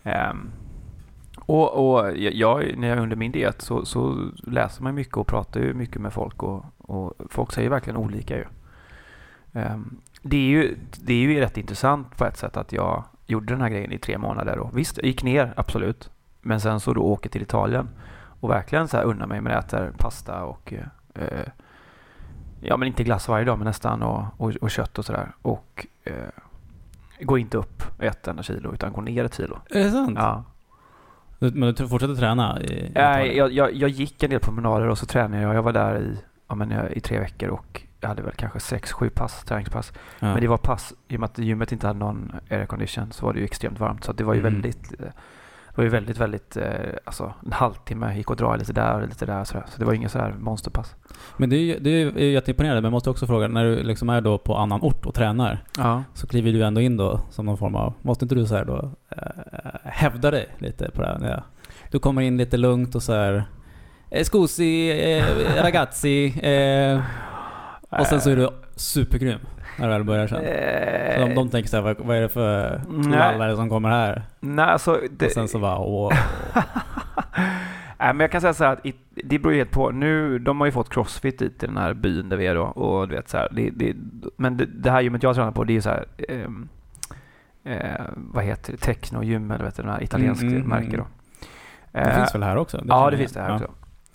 Ehm, 0.04 0.52
och, 1.38 1.94
och 1.96 2.18
jag- 2.18 2.78
när 2.78 2.88
jag 2.88 3.00
under 3.00 3.16
min 3.16 3.32
diet 3.32 3.62
så, 3.62 3.86
så 3.86 4.30
läser 4.44 4.84
man 4.84 4.96
mycket 4.96 5.18
och 5.18 5.28
pratar 5.28 5.60
ju 5.60 5.74
mycket 5.74 6.02
med 6.02 6.14
folk 6.14 6.44
och, 6.44 6.66
och 6.78 7.14
folk 7.30 7.52
säger 7.52 7.70
verkligen 7.70 7.98
olika 7.98 8.38
ju. 8.38 8.46
Ehm, 9.54 9.98
det, 10.22 10.38
är 10.38 10.50
ju. 10.50 10.76
Det 11.02 11.14
är 11.14 11.18
ju 11.18 11.40
rätt 11.40 11.58
intressant 11.58 12.18
på 12.18 12.26
ett 12.26 12.38
sätt 12.38 12.58
att 12.58 12.72
jag 12.74 13.04
gjorde 13.26 13.54
den 13.54 13.62
här 13.62 13.70
grejen 13.70 13.92
i 13.92 13.98
tre 13.98 14.18
månader. 14.18 14.58
Och 14.60 14.78
visst, 14.78 14.98
jag 14.98 15.06
gick 15.06 15.24
ner 15.24 15.54
absolut. 15.58 16.10
Men 16.42 16.60
sen 16.62 16.80
så 16.80 16.94
då 16.94 17.02
åker 17.02 17.30
till 17.30 17.42
Italien 17.42 17.90
och 18.40 18.50
verkligen 18.50 18.88
så 18.88 18.98
här 18.98 19.04
unnar 19.04 19.28
mig 19.28 19.42
men 19.42 19.54
äter 19.58 19.92
pasta 19.98 20.44
och 20.44 20.74
eh, 20.74 20.86
eh, 21.24 21.48
ja 22.62 22.78
men 22.78 22.88
inte 22.88 23.04
glass 23.04 23.28
varje 23.28 23.46
dag 23.46 23.58
men 23.58 23.66
nästan 23.68 24.02
och, 24.04 24.24
och, 24.38 24.56
och 24.62 24.72
kött 24.72 25.00
och 25.00 25.06
sådär. 25.06 25.32
Och 25.42 25.88
eh, 26.04 26.14
går 27.20 27.40
inte 27.40 27.58
upp 27.58 27.84
ett 28.00 28.28
enda 28.28 28.44
kilo 28.44 28.74
utan 28.74 28.94
går 28.94 29.02
ner 29.02 29.26
ett 29.26 29.34
kilo. 29.36 29.60
Är 29.70 29.84
det 29.84 29.92
sant? 29.92 30.18
Ja. 30.20 30.44
Men 31.40 31.74
du 31.74 31.88
fortsätter 31.88 32.16
träna? 32.16 32.62
I, 32.62 32.66
i 32.66 32.92
Nej, 32.96 33.38
jag, 33.38 33.52
jag, 33.52 33.74
jag 33.74 33.90
gick 33.90 34.24
en 34.24 34.30
del 34.30 34.40
promenader 34.40 34.88
och 34.88 34.98
så 34.98 35.06
tränade 35.06 35.44
jag. 35.44 35.56
Jag 35.56 35.64
var 35.64 35.74
där 35.74 36.00
i, 36.00 36.18
ja, 36.48 36.56
men, 36.56 36.72
eh, 36.72 36.86
i 36.92 37.00
tre 37.00 37.20
veckor 37.20 37.50
och 37.50 37.82
jag 38.00 38.08
hade 38.10 38.22
väl 38.22 38.34
kanske 38.36 38.60
sex, 38.60 38.92
sju 38.92 39.10
pass, 39.10 39.44
träningspass. 39.44 39.94
Ja. 39.96 40.28
Men 40.28 40.42
det 40.42 40.48
var 40.48 40.58
pass, 40.58 40.94
i 41.08 41.16
och 41.16 41.20
med 41.20 41.28
att 41.30 41.38
gymmet 41.38 41.72
inte 41.72 41.88
hade 41.88 42.00
någon 42.00 42.32
aircondition 42.50 43.12
så 43.12 43.26
var 43.26 43.34
det 43.34 43.40
ju 43.40 43.46
extremt 43.46 43.80
varmt. 43.80 44.04
Så 44.04 44.14
det 44.14 44.24
var 44.24 44.34
ju 44.34 44.40
Mm. 44.40 44.54
väldigt, 44.54 45.02
eh, 45.02 45.08
det 45.72 45.78
var 45.78 45.84
ju 45.84 45.90
väldigt, 45.90 46.18
väldigt, 46.18 46.58
eh, 46.58 46.70
alltså 47.06 47.34
en 47.46 47.52
halvtimme 47.52 48.18
gick 48.18 48.30
och 48.30 48.36
dra 48.36 48.56
lite 48.56 48.74
där 48.74 49.02
och 49.02 49.08
lite 49.08 49.26
där 49.26 49.44
sådär. 49.44 49.66
Så 49.70 49.80
det 49.80 49.86
var 49.86 49.94
inget 49.94 50.12
så 50.12 50.20
här 50.20 50.36
monsterpass. 50.40 50.96
Men 51.38 51.50
det 51.50 51.56
är, 51.56 51.60
ju- 51.60 51.80
det 51.80 51.90
är 51.90 52.32
jätteimponerande, 52.32 52.82
men 52.82 52.86
jag 52.88 52.92
måste 52.92 53.10
också 53.10 53.28
fråga, 53.28 53.48
när 53.48 53.64
du 53.64 53.84
liksom 53.84 54.10
är 54.10 54.22
då 54.22 54.38
på 54.38 54.56
annan 54.58 54.82
ort 54.82 55.06
och 55.06 55.14
tränar, 55.14 55.64
Ja. 55.78 56.04
så 56.14 56.28
kliver 56.28 56.52
du 56.52 56.64
ändå 56.64 56.82
in 56.82 56.98
då 56.98 57.20
som 57.30 57.46
någon 57.46 57.58
form 57.58 57.76
av, 57.76 57.94
måste 58.02 58.26
inte 58.26 58.36
du 58.36 58.46
så 58.46 58.64
då 58.64 58.92
äh, 59.10 59.22
hävda 59.84 60.32
dig 60.32 60.48
lite 60.58 60.92
på 60.92 61.02
det 61.02 61.08
här? 61.08 61.30
Ja. 61.30 61.44
du 61.92 62.00
kommer 62.00 62.22
in 62.22 62.38
lite 62.38 62.58
lugnt 62.58 62.96
och 62.96 63.04
så 63.04 63.14
här. 63.14 63.44
Eh, 64.10 64.24
scusi, 64.24 64.92
eh, 65.18 65.26
ragazzi. 65.64 66.40
Eh, 66.50 67.02
och 68.00 68.06
sen 68.08 68.22
så 68.22 68.30
är 68.30 68.36
du 68.36 68.50
supergrym 68.76 69.40
när 69.78 69.88
du 69.88 69.94
väl 69.94 70.04
börjar 70.04 70.28
sen. 70.28 70.40
Så 71.16 71.28
de, 71.28 71.36
de 71.36 71.50
tänker 71.50 71.70
såhär, 71.70 71.84
vad, 71.84 71.98
vad 72.00 72.18
är 72.18 72.22
det 72.22 72.30
för 72.30 72.82
lallare 73.12 73.56
som 73.56 73.70
kommer 73.70 73.90
här? 73.90 74.22
Nej, 74.40 74.66
alltså... 74.66 75.00
Det, 75.12 75.26
Och 75.26 75.32
sen 75.32 75.48
så 75.48 75.60
bara, 75.60 75.78
åh. 75.78 76.14
Nej, 77.98 78.14
men 78.14 78.20
jag 78.20 78.32
kan 78.32 78.42
säga 78.42 78.54
så 78.54 78.64
här 78.64 78.72
att 78.74 78.80
det 79.16 79.40
beror 79.40 79.54
ju 79.54 79.60
helt 79.60 79.72
på. 79.72 79.92
Nu, 79.92 80.40
de 80.40 80.60
har 80.60 80.66
ju 80.68 80.72
fått 80.72 80.90
crossfit 80.90 81.40
dit 81.40 81.64
i 81.64 81.66
den 81.68 81.78
här 81.78 81.94
byn 81.94 82.30
där 82.30 82.38
vi 82.38 82.48
är 82.48 82.56
då. 82.56 82.64
Och 82.64 83.08
du 83.08 83.16
vet 83.16 83.30
så 83.30 83.38
här, 83.38 83.48
det, 83.52 83.70
det, 83.70 83.96
men 84.38 84.58
det, 84.58 84.66
det 84.66 84.92
här 84.92 85.02
gymmet 85.02 85.24
jag 85.24 85.36
tränar 85.36 85.52
på, 85.52 85.64
det 85.64 85.74
är 85.74 85.76
ju 85.76 85.82
så 85.82 85.90
här... 85.90 86.06
ehm, 86.30 86.70
eh, 87.64 88.06
vad 88.16 88.44
heter 88.44 88.72
det? 88.72 88.78
Techno-gym 88.78 89.52
eller 89.52 89.66
vet 89.66 89.76
du, 89.76 89.82
den 89.84 89.92
här 89.92 90.04
italiensk 90.04 90.42
Mm, 90.44 90.56
mm, 90.56 90.68
märke 90.68 90.86
mm. 90.88 90.98
då. 90.98 91.06
Det 91.92 92.00
Eh, 92.00 92.16
finns 92.16 92.36
väl 92.36 92.44
här 92.44 92.56
också? 92.56 92.78
ja, 92.78 92.98
känner 92.98 93.12
det 93.12 93.18
finns 93.18 93.34
det 93.34 93.42
här 93.42 93.50
Ja. 93.50 93.56
också. 93.56 93.72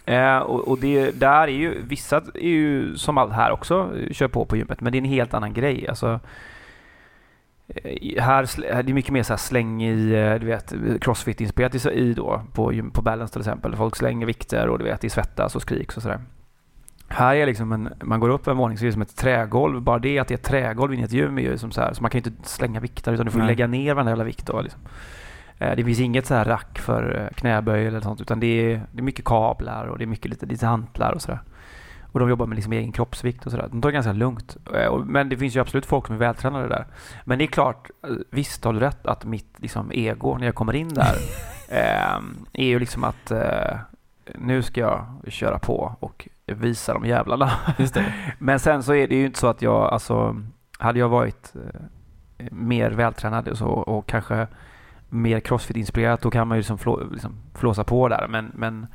Eh, 0.06 0.38
och 0.38 0.68
och 0.68 0.78
det, 0.78 1.10
där 1.20 1.42
är 1.42 1.48
ju, 1.48 1.82
vissa 1.82 2.16
är 2.34 2.48
ju 2.48 2.96
som 2.96 3.18
allt 3.18 3.32
här 3.32 3.50
också, 3.50 3.90
kör 4.10 4.28
på 4.28 4.44
på 4.44 4.56
gymmet, 4.56 4.80
men 4.80 4.92
det 4.92 4.98
är 4.98 5.02
en 5.02 5.08
helt 5.08 5.34
annan 5.34 5.52
grej. 5.52 5.88
Alltså, 5.88 6.20
eh, 7.68 8.22
här 8.22 8.48
det 8.82 8.90
är 8.92 8.94
mycket 8.94 9.12
mer 9.12 9.22
så 9.22 9.32
här 9.32 9.38
släng 9.38 9.82
i, 9.82 10.12
eh, 10.12 10.34
du 10.40 10.46
vet, 10.46 10.72
crossfit-inspirerat 11.00 11.74
i, 11.74 11.90
i 11.90 12.14
då, 12.14 12.42
på, 12.52 12.72
gym- 12.72 12.90
på 12.90 13.02
balance 13.02 13.32
till 13.32 13.40
exempel. 13.40 13.76
Folk 13.76 13.96
slänger 13.96 14.26
vikter 14.26 14.68
och 14.68 14.78
du 14.78 14.84
vet, 14.84 15.00
det 15.00 15.10
svettas 15.10 15.56
och 15.56 15.62
skriks 15.62 15.96
och 15.96 16.02
sådär. 16.02 16.20
Här 17.08 17.34
är 17.36 17.46
liksom 17.46 17.72
en, 17.72 17.88
man 18.02 18.20
går 18.20 18.28
upp 18.28 18.46
en 18.46 18.56
våning 18.56 18.78
så 18.78 18.84
är 18.84 18.86
det 18.86 18.92
som 18.92 19.02
ett 19.02 19.16
trägolv. 19.16 19.82
Bara 19.82 19.98
det 19.98 20.18
att 20.18 20.28
det 20.28 20.34
är 20.34 20.38
ett 20.38 20.44
trägolv 20.44 20.92
inne 20.92 21.02
i 21.02 21.04
ett 21.04 21.12
gym 21.12 21.38
är 21.38 21.42
ju 21.42 21.58
som 21.58 21.70
så 21.70 21.80
här, 21.80 21.92
så 21.92 22.02
man 22.02 22.10
kan 22.10 22.20
ju 22.20 22.30
inte 22.30 22.48
slänga 22.48 22.80
vikter 22.80 23.12
utan 23.12 23.26
du 23.26 23.32
får 23.32 23.38
Nej. 23.38 23.48
lägga 23.48 23.66
ner 23.66 23.94
varenda 23.94 24.10
jävla 24.10 24.24
vikt 24.24 24.46
då 24.46 24.60
liksom. 24.60 24.80
Eh, 25.58 25.76
Det 25.76 25.84
finns 25.84 26.00
inget 26.00 26.26
så 26.26 26.34
här 26.34 26.44
rack 26.44 26.78
för 26.78 27.20
eh, 27.22 27.34
knäböj 27.36 27.86
eller 27.86 28.00
sånt 28.00 28.20
utan 28.20 28.40
det 28.40 28.46
är, 28.46 28.80
det 28.92 28.98
är 29.00 29.02
mycket 29.02 29.24
kablar 29.24 29.86
och 29.86 29.98
det 29.98 30.04
är 30.04 30.06
mycket 30.06 30.30
lite, 30.30 30.46
lite 30.46 30.66
hantlar 30.66 31.12
och 31.12 31.22
sådär. 31.22 31.40
Och 32.12 32.20
de 32.20 32.28
jobbar 32.28 32.46
med 32.46 32.56
liksom 32.56 32.72
egen 32.72 32.92
kroppsvikt 32.92 33.46
och 33.46 33.50
sådär. 33.52 33.68
De 33.70 33.80
tar 33.82 33.88
det 33.88 33.92
ganska 33.94 34.12
lugnt. 34.12 34.56
Eh, 34.74 34.98
Men 35.04 35.28
det 35.28 35.36
finns 35.36 35.56
ju 35.56 35.60
absolut 35.60 35.86
folk 35.86 36.06
som 36.06 36.14
är 36.14 36.18
vältränade 36.18 36.68
där. 36.68 36.86
Men 37.24 37.38
det 37.38 37.44
är 37.44 37.46
klart, 37.46 37.90
visst 38.30 38.64
har 38.64 38.72
du 38.72 38.78
rätt 38.80 39.06
att 39.06 39.24
mitt 39.24 39.54
liksom, 39.56 39.90
ego 39.94 40.36
när 40.38 40.46
jag 40.46 40.54
kommer 40.54 40.74
in 40.76 40.88
där 40.88 41.14
eh, 41.68 42.20
är 42.52 42.66
ju 42.66 42.78
liksom 42.78 43.04
att 43.04 43.30
eh, 43.30 43.76
nu 44.34 44.62
ska 44.62 44.80
jag 44.80 45.06
köra 45.28 45.58
på 45.58 45.96
och 46.00 46.28
visa 46.46 46.92
de 46.94 47.04
jävlarna. 47.06 47.50
Men 48.38 48.58
sen 48.60 48.82
så 48.82 48.94
är 48.94 49.08
det 49.08 49.14
ju 49.14 49.26
inte 49.26 49.38
så 49.38 49.46
att 49.46 49.62
jag, 49.62 49.92
alltså, 49.92 50.36
hade 50.78 50.98
jag 50.98 51.08
varit 51.08 51.52
eh, 51.54 52.46
mer 52.52 52.90
vältränad 52.90 53.48
och, 53.48 53.58
så, 53.58 53.66
och 53.66 54.06
kanske 54.06 54.46
mer 55.08 55.40
crossfit-inspirerat, 55.40 56.22
då 56.22 56.30
kan 56.30 56.48
man 56.48 56.56
ju 56.56 56.60
liksom, 56.60 56.78
flå, 56.78 57.08
liksom 57.12 57.36
flåsa 57.54 57.84
på 57.84 58.08
där. 58.08 58.26
Men, 58.28 58.50
men 58.54 58.86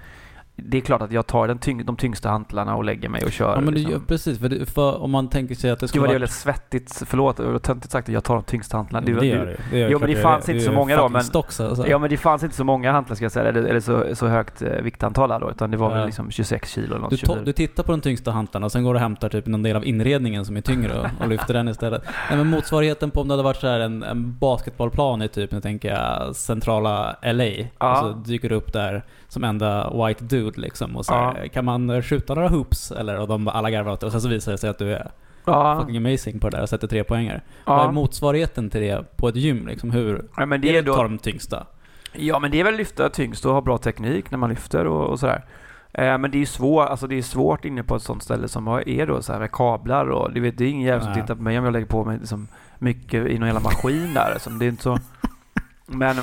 det 0.55 0.77
är 0.77 0.81
klart 0.81 1.01
att 1.01 1.12
jag 1.12 1.27
tar 1.27 1.48
den 1.48 1.58
tyng, 1.60 1.86
de 1.86 1.96
tyngsta 1.98 2.29
hantlarna 2.29 2.75
och 2.75 2.84
lägger 2.84 3.10
mig 3.10 3.24
och 3.25 3.31
kör. 3.31 3.50
Ja 3.55 3.55
men 3.55 3.65
det, 3.65 3.72
liksom. 3.72 3.91
ja, 3.93 4.00
precis, 4.08 4.39
för, 4.39 4.50
det, 4.50 4.65
för 4.65 5.01
om 5.01 5.12
man 5.12 5.29
tänker 5.29 5.55
sig 5.55 5.72
att 5.72 5.79
det 5.79 5.84
Gud 5.84 5.89
skulle 5.89 6.01
vad 6.01 6.10
det 6.10 6.12
är 6.12 6.20
väldigt 6.20 6.31
svettigt, 6.31 7.03
förlåt, 7.05 7.38
det 7.38 7.43
var 7.43 7.60
töntigt 7.60 7.91
sagt 7.91 8.10
att 8.10 8.13
jag 8.13 8.24
tar 8.24 8.36
de 8.36 8.43
tyngsta 8.43 8.77
hantlarna. 8.77 9.05
Ja, 9.08 9.12
men 9.12 9.20
det 9.22 9.27
gör 9.27 9.46
det, 9.46 9.58
det. 9.72 9.77
gör 9.79 9.89
Jo, 9.89 10.00
men 10.00 10.10
det 10.10 10.15
fanns 10.15 10.50
inte 10.50 10.62
så 10.63 10.72
många 10.72 10.98
då, 10.98 11.10
men- 11.10 11.24
Stocks, 11.24 11.60
alltså. 11.60 11.88
Ja 11.88 11.98
men 11.98 12.10
det 12.10 12.17
fanns 12.17 12.43
inte 12.43 12.55
så 12.55 12.63
många 12.63 12.91
hantlar 12.91 13.15
ska 13.15 13.25
jag 13.25 13.31
säga, 13.31 13.50
eller, 13.50 13.63
eller 13.63 13.79
så, 13.79 14.15
så 14.15 14.27
högt 14.27 14.62
eh, 14.62 14.70
viktantal 14.70 15.39
då, 15.41 15.51
utan 15.51 15.72
det 15.72 15.77
var 15.77 15.89
Ja. 15.91 15.96
väl 15.96 16.05
liksom 16.05 16.31
26 16.31 16.70
kilo 16.74 16.88
eller 16.88 16.98
något. 17.01 17.10
Du, 17.10 17.15
to- 17.15 17.20
24. 17.20 17.41
du 17.46 17.53
tittar 17.53 17.84
på 17.84 17.91
de 17.91 18.01
tyngsta 18.01 18.31
hantlarna 18.31 18.65
och 18.65 18.72
sen 18.72 18.84
går 18.84 18.93
du 18.93 18.98
och 18.98 19.01
hämtar 19.01 19.29
typ 19.29 19.46
någon 19.46 19.63
del 19.63 19.75
av 19.75 19.86
inredningen 19.86 20.46
som 20.46 20.58
är 20.58 20.62
tyngre 20.62 20.91
och, 21.00 21.08
och 21.22 21.27
lyfter 21.27 21.53
den 21.53 21.67
istället. 21.67 22.01
Nej 22.29 22.38
men 22.38 22.48
motsvarigheten 22.48 23.12
på 23.12 23.22
om 23.22 23.27
det 23.27 23.34
hade 23.34 23.43
varit 23.43 23.58
så 23.58 23.67
här 23.67 23.79
en, 23.79 24.03
en 24.03 24.38
basketbollplan 24.39 25.22
i 25.22 25.27
typ, 25.27 25.51
nu 25.51 25.62
tänker 25.62 25.89
jag 25.93 26.36
centrala 26.36 27.15
LA. 27.24 27.43
Och 27.91 27.98
så 27.98 28.10
dyker 28.25 28.50
du 28.50 28.55
upp 28.55 28.74
där 28.74 29.03
som 29.27 29.43
enda 29.43 29.93
white 30.08 30.24
dude 30.24 30.40
liksom 30.50 30.95
och 30.95 31.05
så 31.05 31.13
här, 31.13 31.48
kan 31.48 31.65
man 31.65 32.03
skjuta 32.03 32.33
några 32.33 32.50
hoops? 32.50 32.91
Eller 32.91 33.19
och 33.19 33.27
de 33.27 33.48
alla 33.48 33.71
garvar 33.71 33.91
åt 33.91 34.00
det 34.00 34.05
och 34.05 34.12
sen 34.12 34.21
så 34.21 34.29
visar 34.29 34.51
det 34.51 34.57
sig 34.57 34.69
att 34.69 34.77
du 34.77 34.93
är 34.93 35.12
ja, 35.45 35.79
fucking 35.79 35.98
amazing 35.98 36.39
på 36.39 36.50
det 36.50 36.57
där 36.57 36.63
och 36.63 36.69
sätter 36.69 36.88
tre 36.88 37.03
poänger. 37.03 37.43
Vad 37.65 37.79
är 37.79 37.83
ja. 37.83 37.91
motsvarigheten 37.91 38.69
till 38.69 38.81
det 38.81 39.17
på 39.17 39.27
ett 39.27 39.36
gym 39.36 39.67
liksom? 39.67 39.91
Hur 39.91 40.25
ja, 40.38 40.45
men 40.45 40.62
det 40.62 40.77
är 40.77 40.83
tar 40.83 40.98
då, 40.98 41.03
de 41.03 41.17
tyngsta? 41.17 41.67
ja 42.13 42.39
men 42.39 42.51
det 42.51 42.60
är 42.60 42.63
väl 42.63 42.75
lyfta 42.75 43.10
tyngst 43.10 43.45
och 43.45 43.54
ha 43.54 43.62
bra 43.62 43.77
teknik 43.77 44.32
när 44.32 44.38
man 44.38 44.49
lyfter 44.49 44.88
och, 44.88 45.10
och 45.10 45.19
sådär. 45.19 45.45
Eh, 45.93 46.17
men 46.17 46.32
det 46.32 46.38
är 46.38 46.39
ju 46.39 46.45
svårt, 46.45 46.89
alltså 46.89 47.08
det 47.08 47.17
är 47.17 47.21
svårt 47.21 47.65
inne 47.65 47.84
på 47.84 47.95
ett 47.95 48.04
sånt 48.04 48.23
ställe 48.23 48.47
som 48.47 48.67
är 48.67 49.08
då 49.08 49.21
så 49.21 49.34
här 49.34 49.39
med 49.39 49.51
kablar 49.51 50.10
och 50.10 50.34
du 50.34 50.41
vet, 50.41 50.58
det 50.58 50.65
är 50.65 50.69
ingen 50.69 50.88
jävel 50.88 51.04
som 51.04 51.13
tittar 51.13 51.36
på 51.36 51.41
mig 51.41 51.60
om 51.60 51.65
jag 51.65 51.73
lägger 51.73 51.88
på 51.88 52.06
mig 52.06 52.17
liksom 52.17 52.47
mycket 52.80 53.27
i 53.27 53.39
någon 53.39 53.47
jävla 53.47 53.62
maskin 53.62 54.13
där. 54.13 54.38
Så 54.39 54.49
det 54.49 54.65
är 54.65 54.69
inte 54.69 54.84
så... 54.84 54.99
Men... 55.86 56.15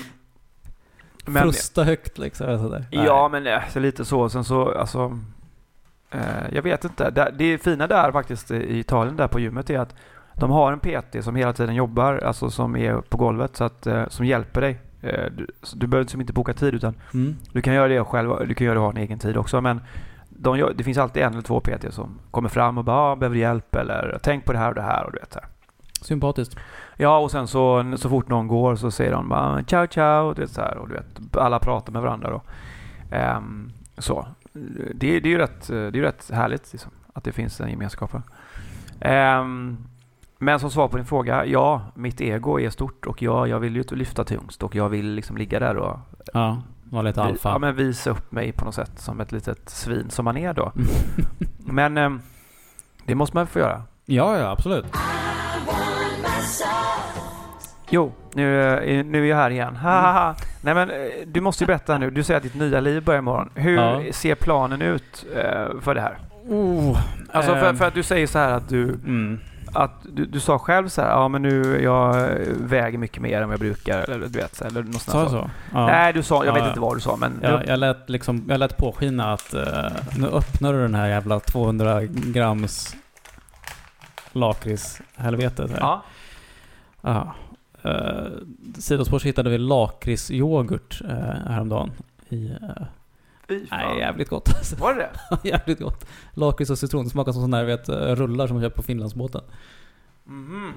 men 1.29 1.43
Frusta 1.43 1.85
högt 1.85 2.19
liksom. 2.19 2.59
Sådär. 2.59 2.85
Ja, 2.91 3.29
men 3.33 3.47
eh, 3.47 3.61
så 3.71 3.79
lite 3.81 4.05
så. 4.05 4.29
Sen 4.29 4.45
så, 4.45 4.73
alltså... 4.79 5.19
Eh, 6.11 6.21
jag 6.53 6.63
vet 6.63 6.85
inte. 6.85 7.11
Det, 7.11 7.33
det 7.39 7.59
fina 7.59 7.87
där 7.87 8.13
faktiskt 8.13 8.51
i 8.51 8.79
Italien, 8.79 9.17
där 9.17 9.29
på 9.29 9.41
gymmet, 9.41 9.71
är 9.71 9.79
att 9.79 9.95
de 10.35 10.51
har 10.51 10.73
en 10.73 10.81
PT 10.81 11.25
som 11.25 11.37
hela 11.37 11.53
tiden 11.53 11.75
jobbar, 11.75 12.19
alltså 12.19 12.51
som 12.51 12.77
är 12.77 12.97
på 13.01 13.17
golvet, 13.17 13.57
så 13.57 13.65
att, 13.65 13.87
eh, 13.87 14.09
som 14.09 14.27
hjälper 14.27 14.61
dig. 14.61 14.79
Eh, 15.03 15.25
du, 15.37 15.47
du 15.75 15.87
behöver 15.87 16.05
liksom 16.05 16.21
inte 16.21 16.33
boka 16.33 16.53
tid, 16.53 16.75
utan 16.75 16.95
Mm. 17.15 17.37
du 17.53 17.63
kan 17.63 17.75
göra 17.75 17.89
det 17.89 18.05
själv. 18.05 18.49
Du 18.49 18.55
kan 18.55 18.65
göra 18.65 18.75
det 18.75 18.81
ha 18.81 18.91
en 18.91 18.97
egen 18.97 19.19
tid 19.19 19.37
också, 19.37 19.61
men 19.61 19.81
de 20.29 20.59
gör, 20.59 20.73
det 20.77 20.85
finns 20.85 20.99
alltid 20.99 21.23
en 21.23 21.33
eller 21.33 21.43
två 21.43 21.61
PT 21.61 21.93
som 21.95 22.19
kommer 22.31 22.49
fram 22.49 22.79
och 22.79 22.85
bara 22.85 22.97
ah, 22.97 23.17
“behöver 23.17 23.37
hjälp” 23.37 23.75
eller 23.75 24.19
“tänk 24.23 24.45
på 24.45 24.53
det 24.53 24.59
här 24.59 24.69
och 24.69 24.75
det 24.75 24.83
här” 24.83 25.05
och 25.05 25.13
du 25.13 25.19
vet 25.19 25.33
så 25.33 25.39
här. 25.39 25.49
Sympatiskt. 26.03 26.57
Ja, 26.97 27.19
och 27.19 27.31
sen 27.31 27.49
så, 27.49 27.95
så 27.97 28.09
fort 28.09 28.29
någon 28.29 28.49
går 28.49 28.77
så 28.77 28.91
säger 28.91 29.13
de 29.13 29.29
bara 29.29 29.63
ciao 29.65 29.87
ciao, 29.87 30.33
du 30.35 30.41
vet, 30.41 30.51
så 30.51 30.61
här, 30.61 30.77
och 30.77 30.89
du 30.89 30.95
vet, 30.95 31.37
alla 31.37 31.59
pratar 31.59 31.93
med 31.93 32.03
varandra 32.03 32.31
då. 32.31 32.43
Ehm, 33.17 33.73
så. 33.99 34.27
Det, 34.95 35.21
det 35.21 35.29
är 35.29 35.33
ju 35.33 35.39
rätt, 35.39 35.67
det 35.69 35.75
är 35.75 35.91
rätt 35.93 36.31
härligt 36.33 36.73
liksom, 36.73 36.91
att 37.13 37.25
det 37.25 37.33
finns 37.33 37.61
en 37.61 37.71
gemenskap. 37.71 38.15
Ehm, 39.01 39.77
men 40.39 40.61
som 40.61 40.71
svar 40.71 40.89
på 40.89 40.97
din 40.97 41.07
fråga, 41.07 41.47
ja, 41.47 41.83
mitt 41.95 42.21
ego 42.21 42.61
är 42.61 42.71
stort 42.71 43.07
och 43.07 43.23
ja, 43.23 43.47
jag 43.47 43.61
vill 43.61 43.77
ju 43.77 43.85
lyfta 43.91 44.25
tyngst 44.25 44.63
och 44.63 44.75
jag 44.75 44.89
vill 44.89 45.07
liksom 45.11 45.37
ligga 45.37 45.59
där 45.61 45.77
och 45.77 45.99
Ja, 46.33 46.63
var 46.85 47.03
lite 47.03 47.23
alfa. 47.23 47.49
ja, 47.49 47.59
men 47.59 47.77
visa 47.77 48.11
upp 48.11 48.33
mig 48.33 48.53
på 48.53 48.65
något 48.65 48.75
sätt 48.75 49.01
som 49.01 49.21
ett 49.21 49.33
litet 49.33 49.69
svin 49.69 50.11
som 50.11 50.25
man 50.25 50.37
är 50.37 50.55
då. 50.55 50.73
Men 51.59 51.99
ehm, 51.99 52.21
det 53.07 53.15
måste 53.15 53.37
man 53.37 53.47
få 53.47 53.59
göra. 53.59 53.83
ja, 54.05 54.39
ja, 54.39 54.51
absolut. 54.51 54.87
Jo, 57.91 58.13
nu, 58.35 58.63
är- 58.63 59.05
nu 59.05 59.23
är 59.25 59.29
jag 59.31 59.37
här 59.37 59.51
igen. 59.51 59.77
Ha, 59.77 60.01
ha, 60.01 60.13
ha. 60.13 60.35
Nej 60.61 60.75
men 60.75 60.91
eh, 60.91 60.97
du 61.27 61.41
måste 61.41 61.65
ju 61.65 61.67
berätta 61.67 61.99
nu. 61.99 62.11
Du 62.11 62.23
säger 62.23 62.37
att 62.37 62.43
ditt 62.43 62.55
nya 62.55 62.81
liv 62.81 63.05
börjar 63.05 63.19
imorgon. 63.19 63.51
Hur 63.55 63.77
Ja. 63.77 64.03
ser 64.13 64.35
planen 64.35 64.83
ut 64.83 65.27
eh, 65.37 65.81
för 65.81 65.95
det 65.95 66.01
här? 66.01 66.19
Oh, 66.49 66.99
Alltså 67.33 67.55
för, 67.55 67.75
för 67.75 67.85
att 67.85 67.95
du 67.95 68.03
säger 68.03 68.27
så 68.27 68.39
här 68.39 68.53
att 68.53 68.69
du, 68.69 68.83
Mm. 68.89 69.41
att 69.75 69.91
du, 70.03 70.25
du 70.27 70.41
sa 70.41 70.59
själv 70.59 70.89
så 70.89 71.03
här, 71.03 71.09
ja 71.11 71.29
men 71.29 71.43
nu 71.43 71.81
jag 71.83 72.17
eh, 72.21 72.39
väger 72.61 72.99
mycket 72.99 73.23
mer 73.23 73.41
än 73.43 73.49
vad 73.49 73.53
jag 73.53 73.61
brukar. 73.61 73.99
Eller 74.11 74.27
du 74.29 74.39
vet, 74.39 74.55
så 74.55 74.65
eller 74.65 74.83
något 74.83 75.03
Sa 75.03 75.13
sånt 75.13 75.23
jag 75.23 75.31
så. 75.31 75.39
så? 75.43 75.51
Ja. 75.75 75.87
Nej, 75.87 76.13
du 76.13 76.23
sa, 76.23 76.37
jag 76.45 76.47
Ja, 76.47 76.53
vet 76.55 76.63
ja. 76.63 76.69
inte 76.69 76.81
vad 76.81 76.97
du 76.97 77.01
sa 77.01 77.17
men... 77.17 77.39
Jag, 77.43 77.61
du, 77.61 77.67
jag, 77.67 77.79
lät 77.79 78.11
liksom, 78.11 78.45
jag 78.49 78.59
lät 78.59 78.77
påskina 78.77 79.33
att 79.33 79.55
eh, 79.55 79.63
nu 80.17 80.27
öppnar 80.27 80.73
du 80.73 80.83
den 80.83 80.95
här 80.95 81.09
jävla 81.09 81.41
200 81.41 82.01
grams 82.05 82.97
lakritshelvetet 84.33 85.71
här. 85.71 85.79
ja. 85.81 86.03
Ja. 87.01 87.35
Uh, 87.85 88.27
sidospår 88.79 89.21
hittade 89.21 89.51
vi 89.51 89.59
lakritsyoghurt 89.59 91.03
uh, 91.05 91.11
häromdagen. 91.47 91.91
I, 92.29 92.47
uh, 92.47 92.87
Fy 93.49 93.67
fan. 93.67 93.79
nej, 93.79 93.99
jävligt 93.99 94.29
gott 94.29 94.49
alltså. 94.57 94.77
Var 94.77 94.95
det 94.95 95.11
jävligt 95.49 95.81
gott. 95.81 96.09
Lakrits 96.35 96.71
och 96.71 96.79
citron. 96.79 97.05
Det 97.05 97.11
smakar 97.11 97.33
som 97.33 97.43
sådana 97.43 97.57
här 97.57 97.65
vet, 97.65 97.89
rullar 97.89 98.47
som 98.47 98.57
man 98.57 98.65
köper 98.65 98.77
på 98.77 98.83
Finlandsbåten. 98.83 99.43
Mhm. 100.25 100.73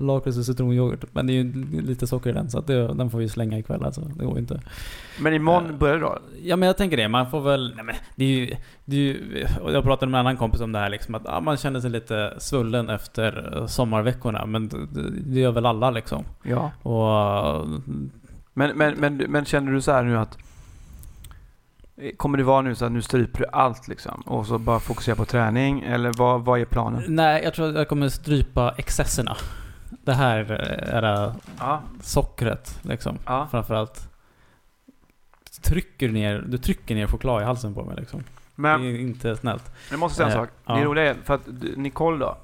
Lakrits 0.00 0.38
och 0.38 0.44
citronyoghurt. 0.44 1.04
Men 1.12 1.26
det 1.26 1.32
är 1.32 1.34
ju 1.34 1.52
lite 1.82 2.06
socker 2.06 2.30
i 2.30 2.32
den 2.32 2.50
så 2.50 2.60
det, 2.60 2.94
den 2.94 3.10
får 3.10 3.18
vi 3.18 3.28
slänga 3.28 3.58
ikväll 3.58 3.84
alltså. 3.84 4.00
Det 4.00 4.24
går 4.24 4.34
ju 4.34 4.40
inte. 4.40 4.60
Men 5.20 5.34
imorgon 5.34 5.78
börjar 5.78 5.94
det 5.94 6.00
då? 6.00 6.18
Ja 6.42 6.56
men 6.56 6.66
jag 6.66 6.76
tänker 6.76 6.96
det, 6.96 7.08
man 7.08 7.30
får 7.30 7.40
väl... 7.40 7.72
Nej, 7.76 7.84
men 7.84 7.94
det 8.16 8.24
är 8.24 8.28
ju, 8.28 8.54
det 8.84 8.96
är 8.96 9.00
ju, 9.00 9.46
jag 9.72 9.84
pratade 9.84 10.10
med 10.10 10.20
en 10.20 10.26
annan 10.26 10.36
kompis 10.36 10.60
om 10.60 10.72
det 10.72 10.78
här 10.78 10.88
liksom, 10.88 11.14
att 11.14 11.22
ja, 11.24 11.40
man 11.40 11.56
känner 11.56 11.80
sig 11.80 11.90
lite 11.90 12.34
svullen 12.38 12.88
efter 12.88 13.64
sommarveckorna. 13.66 14.46
Men 14.46 14.68
det, 14.68 15.10
det 15.26 15.40
gör 15.40 15.52
väl 15.52 15.66
alla 15.66 15.90
liksom. 15.90 16.24
Ja. 16.42 16.70
Och... 16.82 17.68
Men, 18.54 18.78
men, 18.78 18.94
men, 18.98 19.16
men 19.16 19.44
känner 19.44 19.72
du 19.72 19.80
så 19.80 19.92
här 19.92 20.02
nu 20.02 20.18
att 20.18 20.38
Kommer 22.16 22.38
det 22.38 22.44
vara 22.44 22.62
nu 22.62 22.74
så 22.74 22.84
att 22.84 22.92
nu 22.92 23.02
stryper 23.02 23.38
du 23.38 23.46
allt 23.52 23.88
liksom 23.88 24.20
och 24.20 24.46
så 24.46 24.58
bara 24.58 24.80
fokusera 24.80 25.16
på 25.16 25.24
träning 25.24 25.80
eller 25.80 26.12
vad, 26.18 26.44
vad 26.44 26.60
är 26.60 26.64
planen? 26.64 27.02
Nej, 27.08 27.42
jag 27.44 27.54
tror 27.54 27.68
att 27.68 27.74
jag 27.74 27.88
kommer 27.88 28.08
strypa 28.08 28.74
excesserna. 28.78 29.36
Det 30.04 30.12
här 30.14 30.38
eh, 30.50 30.94
är 30.96 31.02
det 31.02 31.34
Ja, 31.58 31.82
sockret 32.02 32.78
liksom. 32.82 33.18
ja. 33.26 33.48
Framförallt. 33.50 34.08
Trycker 35.62 36.08
ner, 36.08 36.44
du 36.48 36.58
trycker 36.58 36.94
ner 36.94 37.06
choklad 37.06 37.42
i 37.42 37.44
halsen 37.44 37.74
på 37.74 37.84
mig 37.84 37.96
liksom. 37.96 38.24
Men 38.54 38.82
det 38.82 38.88
är 38.88 39.00
inte 39.00 39.36
snällt. 39.36 39.72
jag 39.90 39.98
måste 39.98 40.16
säga 40.16 40.26
en 40.28 40.32
Eh, 40.32 40.38
sak. 40.40 40.50
ja. 40.66 40.74
Det 40.76 40.84
roliga 40.84 41.10
är 41.10 41.14
för 41.24 41.34
att 41.34 41.46
Nicole 41.76 42.18
då. 42.18 42.36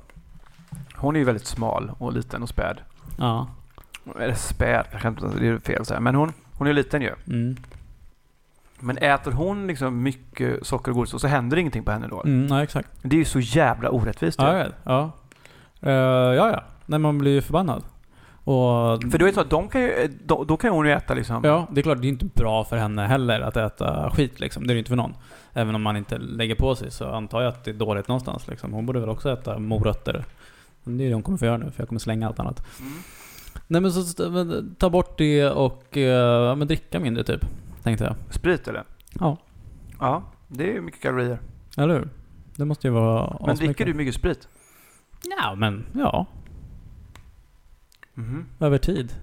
Hon 0.97 1.17
är 1.17 1.21
ju 1.21 1.25
väldigt 1.25 1.47
smal 1.47 1.93
och 1.99 2.13
liten 2.13 2.43
och 2.43 2.49
späd. 2.49 2.79
Ja. 3.19 3.49
Eller 4.21 4.35
späd 4.35 4.87
kanske 4.91 5.09
inte, 5.09 5.27
det 5.41 5.49
är 5.49 5.59
fel 5.59 5.81
att 5.81 5.89
säga. 5.89 6.01
Men 6.01 6.15
hon, 6.15 6.33
hon 6.53 6.67
är 6.67 6.73
liten 6.73 7.03
ju. 7.03 7.15
Mm. 7.27 7.57
Men 8.81 8.99
äter 8.99 9.33
hon 9.33 9.67
liksom 9.67 10.03
mycket 10.03 10.67
socker 10.67 10.91
och 10.91 10.97
godis 10.97 11.15
och 11.15 11.21
så 11.21 11.27
händer 11.27 11.57
ingenting 11.57 11.85
på 11.85 11.91
henne 11.93 12.07
då? 12.09 12.23
Mm, 12.25 12.47
ja, 12.47 12.63
exakt. 12.63 12.89
Det 13.03 13.17
är 13.17 13.19
ju 13.19 13.25
så 13.25 13.41
jävla 13.41 13.91
orättvist. 13.91 14.39
Ja, 14.43 14.53
vet. 14.53 14.73
Ja. 14.85 15.11
Eh, 15.81 15.93
ja, 15.93 16.35
ja. 16.51 16.63
Nej, 16.87 16.99
man 16.99 17.19
blir 17.19 17.33
ju 17.33 17.43
förbannad. 17.43 17.83
Och, 18.45 19.03
För 19.11 19.19
då 19.19 19.25
är 19.25 19.29
det 19.29 19.35
så 19.35 19.41
att 19.41 19.51
de 19.51 19.69
kan 19.69 19.81
ju, 19.81 20.19
då, 20.25 20.45
då 20.45 20.57
kan 20.57 20.71
hon 20.71 20.87
ju 20.87 20.93
äta 20.93 21.15
liksom... 21.15 21.45
Ja, 21.45 21.67
det 21.73 21.81
är 21.81 21.83
klart, 21.83 22.01
det 22.01 22.07
är 22.07 22.09
inte 22.09 22.25
bra 22.25 22.65
för 22.65 22.77
henne 22.77 23.07
heller 23.07 23.41
att 23.41 23.57
äta 23.57 24.11
skit 24.11 24.41
liksom. 24.41 24.67
Det 24.67 24.73
är 24.73 24.75
det 24.75 24.79
inte 24.79 24.89
för 24.89 24.97
någon. 24.97 25.15
Även 25.53 25.75
om 25.75 25.83
man 25.83 25.97
inte 25.97 26.19
lägger 26.19 26.55
på 26.55 26.75
sig 26.75 26.91
så 26.91 27.09
antar 27.09 27.43
jag 27.43 27.49
att 27.49 27.65
det 27.65 27.71
är 27.71 27.75
dåligt 27.75 28.09
någonstans 28.09 28.49
liksom. 28.49 28.73
Hon 28.73 28.87
borde 28.87 29.01
väl 29.01 29.09
också 29.09 29.33
äta 29.33 29.59
morötter. 29.59 30.25
Men 30.85 30.99
det 30.99 31.05
är 31.05 31.09
det 31.09 31.15
hon 31.15 31.23
kommer 31.23 31.39
få 31.39 31.45
göra 31.45 31.57
nu, 31.57 31.71
för 31.71 31.83
jag 31.83 31.89
kommer 31.89 31.99
slänga 31.99 32.27
allt 32.27 32.41
annat. 32.41 32.67
Mm. 32.81 32.93
Nej 33.67 33.81
men 33.81 33.93
så 33.93 34.31
men, 34.31 34.75
ta 34.79 34.91
bort 34.91 35.19
det 35.19 35.51
och 35.51 35.97
eh, 35.97 36.57
men 36.57 36.69
dricka 36.69 37.01
mindre 37.01 37.25
typ. 37.25 37.47
Tänkte 37.83 38.05
jag. 38.05 38.15
Sprit 38.35 38.69
eller? 38.69 38.85
Ja. 39.21 39.37
Ja, 40.01 40.23
det 40.49 40.71
är 40.71 40.75
ju 40.75 40.81
mycket 40.81 41.03
kalorier. 41.03 41.39
Eller 41.77 41.95
hur? 41.95 42.09
Det 42.57 42.65
måste 42.65 42.87
ju 42.87 42.93
vara 42.93 43.37
Men 43.47 43.57
dricker 43.57 43.87
du 43.87 43.95
mycket 43.95 44.15
sprit? 44.15 44.49
Ja 45.41 45.55
men, 45.55 45.85
ja. 45.93 46.27
Mhm. 48.17 48.47
Över 48.61 48.79
tid. 48.79 49.15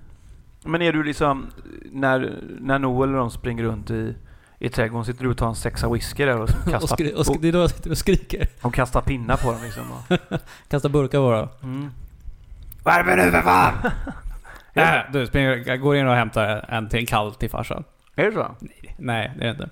Men 0.66 0.82
är 0.82 0.94
du 0.94 1.04
liksom, 1.04 1.48
när, 1.92 2.40
när 2.60 2.80
Noel 2.80 3.10
och 3.10 3.18
de 3.20 3.32
springer 3.32 3.64
runt 3.64 3.90
i, 3.92 4.16
i 4.60 4.70
trädgården, 4.70 5.06
sitter 5.06 5.24
du 5.24 5.30
och 5.30 5.38
tar 5.38 5.48
en 5.48 5.56
sexa 5.56 5.90
whisky 5.94 6.26
där 6.26 6.38
och 6.38 6.42
Och, 6.66 6.72
kastar, 6.72 6.96
skri- 6.96 7.14
och, 7.14 7.24
sk- 7.26 7.38
det 7.42 7.48
är 7.48 7.52
då 7.52 7.60
jag 7.60 7.70
sitter 7.70 7.92
och 7.92 7.98
skriker. 7.98 8.48
och 8.62 8.74
kastar 8.74 9.02
pinnar 9.02 9.38
på 9.38 9.52
dem 9.52 9.62
liksom? 9.64 9.84
Och, 9.92 10.18
Kastar 10.70 10.90
burkar 10.90 11.20
bara. 11.20 11.50
mm. 11.64 11.90
Värme 12.84 13.16
nu 13.26 13.32
för 13.32 13.42
fan! 13.42 13.74
Ja, 14.76 15.04
du 15.14 15.28
springer, 15.28 15.64
jag 15.68 15.80
går 15.82 15.96
in 15.96 16.08
och 16.08 16.16
hämtar 16.16 16.66
en 16.70 16.90
till 16.90 17.00
en 17.00 17.06
kall 17.06 17.34
till 17.36 17.50
farsan. 17.50 17.84
Är 18.16 18.26
det 18.26 18.32
så? 18.32 18.56
Nej, 18.98 19.32
det 19.38 19.44
är 19.44 19.46
det 19.46 19.52
inte. 19.52 19.70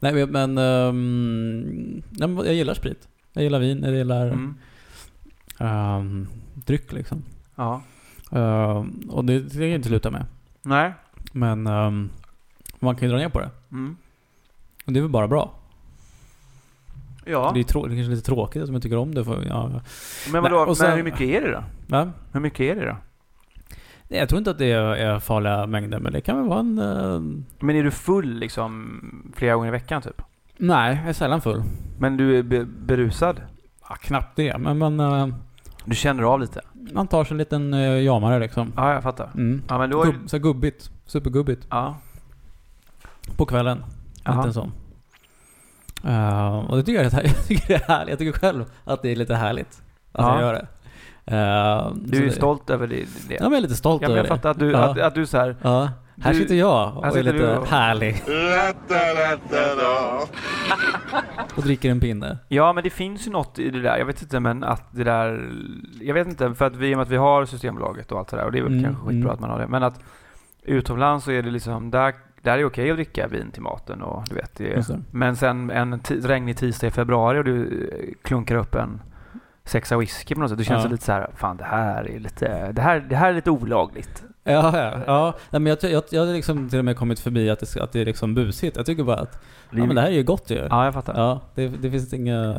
Nej 0.00 0.26
men, 0.26 0.58
ehm, 0.58 2.02
nej, 2.10 2.28
men 2.28 2.36
jag 2.46 2.54
gillar 2.54 2.74
sprit. 2.74 3.08
Jag 3.32 3.44
gillar 3.44 3.58
vin, 3.58 3.82
jag 3.82 3.94
gillar 3.94 4.26
Mm. 4.26 4.54
ehm, 5.58 6.26
dryck 6.54 6.92
liksom. 6.92 7.22
Ja. 7.54 7.82
Ehm, 8.30 9.00
och 9.10 9.24
det 9.24 9.52
kan 9.52 9.60
jag 9.62 9.70
inte 9.70 9.88
sluta 9.88 10.10
med. 10.10 10.24
Nej. 10.62 10.92
Men 11.32 11.66
ehm, 11.66 12.10
man 12.78 12.96
kan 12.96 13.08
ju 13.08 13.12
dra 13.14 13.18
ner 13.22 13.28
på 13.28 13.40
det. 13.40 13.50
Mm. 13.72 13.96
Och 14.86 14.92
det 14.92 14.98
är 15.00 15.02
väl 15.02 15.10
bara 15.10 15.28
bra. 15.28 15.52
Ja. 17.24 17.50
Det 17.54 17.60
är 17.60 17.64
trå- 17.64 17.86
det 17.86 17.94
är 17.94 17.96
kanske 17.96 18.10
lite 18.14 18.26
tråkigt 18.26 18.62
att 18.62 18.70
man 18.70 18.80
tycker 18.80 18.96
om 18.96 19.14
det. 19.14 19.24
För, 19.24 19.44
ja. 19.48 19.80
Men 20.32 20.42
vadå, 20.42 20.64
Nej, 20.66 20.76
sen- 20.76 20.88
men 20.88 20.96
hur 20.96 21.04
mycket 21.04 21.20
är 21.20 21.40
det 21.40 21.50
då? 21.52 21.64
Va? 21.86 22.10
Hur 22.32 22.40
mycket 22.40 22.60
är 22.60 22.74
det 22.76 22.86
då? 22.86 22.96
Nej, 24.08 24.18
Jag 24.20 24.28
tror 24.28 24.38
inte 24.38 24.50
att 24.50 24.58
det 24.58 24.72
är, 24.72 25.18
farliga 25.18 25.66
mängder, 25.66 25.98
men 25.98 26.12
det 26.12 26.20
kan 26.20 26.36
väl 26.38 26.48
vara 26.48 26.60
en... 26.60 26.78
ehm, 26.78 27.44
Men 27.60 27.76
är 27.76 27.82
du 27.84 27.90
full 27.90 28.34
liksom 28.38 29.00
flera 29.36 29.54
gånger 29.54 29.68
i 29.68 29.70
veckan 29.70 30.02
typ? 30.02 30.22
nej, 30.56 30.96
jag 31.00 31.08
är 31.08 31.12
sällan 31.12 31.40
full. 31.40 31.62
Men 31.98 32.16
du 32.16 32.38
är 32.38 32.42
be- 32.42 32.64
berusad? 32.64 33.40
Ja, 33.88 33.94
knappt 33.94 34.36
det, 34.36 34.58
men 34.58 34.78
man, 34.78 35.00
eh, 35.00 35.28
Du 35.84 35.94
känner 35.94 36.22
av 36.22 36.40
lite? 36.40 36.60
Man 36.92 37.06
tar 37.06 37.24
sig 37.24 37.34
en 37.34 37.38
liten 37.38 37.74
uh, 37.74 38.02
jamare 38.02 38.38
liksom. 38.38 38.72
Ja, 38.76 38.92
jag 38.92 39.02
fattar. 39.02 39.30
Mm. 39.34 39.62
Ja, 39.68 39.78
men 39.78 39.90
då 39.90 40.02
Gubb, 40.02 40.14
så 40.26 40.38
gubbigt. 40.38 40.90
Supergubbigt. 41.06 41.66
Ja. 41.70 41.96
På 43.36 43.46
kvällen. 43.46 43.84
Jaha. 44.24 44.34
Inte 44.36 44.48
en 44.48 44.54
sån. 44.54 44.72
Eh, 46.04 46.58
och 46.58 46.76
det 46.76 46.82
tycker 46.82 47.02
jag, 47.04 47.14
är, 47.14 47.22
jag 47.26 47.46
tycker 47.46 47.68
det 47.68 47.74
är 47.74 47.88
härligt. 47.88 48.10
Jag 48.10 48.18
tycker 48.18 48.38
själv 48.38 48.64
att 48.84 49.02
det 49.02 49.08
är 49.12 49.16
lite 49.16 49.34
härligt 49.34 49.82
att 50.12 50.24
Ja. 50.26 50.32
jag 50.34 50.40
gör 50.40 50.52
det. 50.52 50.66
Eh, 51.36 51.92
Du 52.04 52.18
är 52.18 52.24
det- 52.26 52.32
stolt 52.32 52.70
över 52.70 52.86
det? 52.86 52.96
det. 53.28 53.34
Ja, 53.34 53.40
men 53.42 53.50
jag 53.52 53.58
är 53.58 53.62
lite 53.62 53.74
stolt 53.74 54.02
Ja, 54.02 54.08
över 54.08 54.18
jag 54.18 54.26
fattar 54.28 54.50
att 54.50 54.58
du, 54.58 54.76
att, 54.76 54.98
att 54.98 55.14
du 55.14 55.26
så 55.26 55.38
här. 55.38 55.56
Här 56.20 56.32
sitter 56.34 56.54
jag 56.54 56.96
och 56.96 57.04
här 57.04 57.10
är 57.10 57.14
sitter 57.16 57.32
lite 57.32 57.46
du 57.46 57.56
och- 57.56 57.66
härlig. 57.66 58.22
och 61.56 61.62
dricker 61.62 61.90
en 61.90 62.00
pinne. 62.00 62.38
Ja, 62.48 62.72
men 62.72 62.84
det 62.84 62.90
finns 62.90 63.26
ju 63.26 63.30
något 63.30 63.58
i 63.58 63.70
det 63.70 63.80
där. 63.82 63.98
Jag 63.98 64.06
vet 64.06 64.22
inte, 64.22 64.40
men 64.40 64.64
att 64.64 64.84
det 64.90 65.04
där... 65.04 65.50
Jag 66.00 66.14
vet 66.14 66.26
inte, 66.28 66.54
för 66.54 66.64
att 66.64 66.76
vi, 66.76 66.90
i 66.90 66.94
och 66.94 66.98
med 66.98 67.02
att 67.02 67.10
vi 67.10 67.16
har 67.16 67.44
Systembolaget 67.44 68.12
och 68.12 68.18
allt 68.18 68.28
det 68.28 68.36
där, 68.36 68.44
och 68.44 68.52
det 68.52 68.58
är 68.58 68.62
väl 68.62 68.72
Mm, 68.72 68.84
kanske 68.84 69.02
skitbra 69.02 69.20
mm. 69.22 69.30
att 69.34 69.40
man 69.40 69.50
har 69.50 69.58
det, 69.58 69.68
men 69.68 69.82
att 69.82 70.00
utomlands 70.62 71.24
så 71.24 71.30
är 71.32 71.42
det 71.42 71.50
liksom, 71.50 71.90
där, 71.90 72.14
där 72.42 72.52
är 72.52 72.58
det 72.58 72.64
okej 72.64 72.90
att 72.90 72.96
dricka 72.96 73.28
vin 73.28 73.50
till 73.50 73.62
maten 73.62 74.02
och 74.02 74.24
du 74.28 74.34
vet. 74.34 74.54
Det, 74.56 74.88
det. 74.88 75.00
men 75.10 75.36
sen 75.36 75.70
en 75.70 76.00
regnig 76.08 76.56
tisdag 76.56 76.86
i 76.86 76.90
februari 76.90 77.38
och 77.38 77.44
du 77.44 77.62
eh, 77.64 78.14
klunkar 78.22 78.56
upp 78.56 78.74
en 78.74 79.00
sexa 79.64 79.96
whisky 79.96 80.34
på 80.34 80.40
något 80.40 80.50
sätt, 80.50 80.58
då 80.58 80.64
känns 80.64 80.84
Ja. 80.84 80.90
lite 80.90 81.04
så 81.04 81.12
här, 81.12 81.30
fan 81.36 81.56
det 81.56 81.64
här 81.64 82.10
är 82.10 82.18
lite, 82.18 82.72
det 82.72 82.82
här, 82.82 83.00
det 83.00 83.16
här 83.16 83.28
är 83.30 83.34
lite 83.34 83.50
olagligt. 83.50 84.24
Ja, 84.72 84.78
ja. 84.78 84.98
ja. 85.06 85.34
Nej, 85.50 85.60
men 85.60 85.76
jag, 85.82 85.90
jag, 85.92 86.02
jag 86.10 86.26
har 86.26 86.32
liksom 86.32 86.68
till 86.68 86.78
och 86.78 86.84
med 86.84 86.96
kommit 86.96 87.20
förbi 87.20 87.50
att 87.50 87.60
det, 87.60 87.76
att 87.82 87.92
det 87.92 88.00
är 88.00 88.04
liksom 88.04 88.34
busigt. 88.34 88.76
Jag 88.76 88.86
tycker 88.86 89.02
bara 89.04 89.16
att 89.16 89.38
ja, 89.70 89.86
men 89.86 89.94
det 89.94 90.00
här 90.00 90.08
är 90.08 90.12
ju 90.12 90.22
gott 90.22 90.50
ju. 90.50 90.66
Ja, 90.70 90.84
jag 90.84 90.94
fattar. 90.94 91.14
Ja, 91.20 91.40
det, 91.54 91.68
det 91.68 91.90
finns 91.90 92.12
inga, 92.14 92.56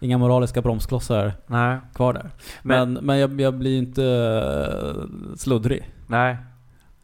inga 0.00 0.18
moraliska 0.18 0.62
bromsklossar 0.62 1.32
Nej. 1.46 1.78
kvar 1.94 2.12
där. 2.12 2.30
Men- 2.62 2.92
Men, 2.92 3.04
men 3.06 3.18
jag, 3.18 3.40
jag 3.40 3.54
blir 3.54 3.78
inte 3.78 4.04
eh, 4.04 5.34
sluddrig. 5.36 5.90
Nej. 6.06 6.36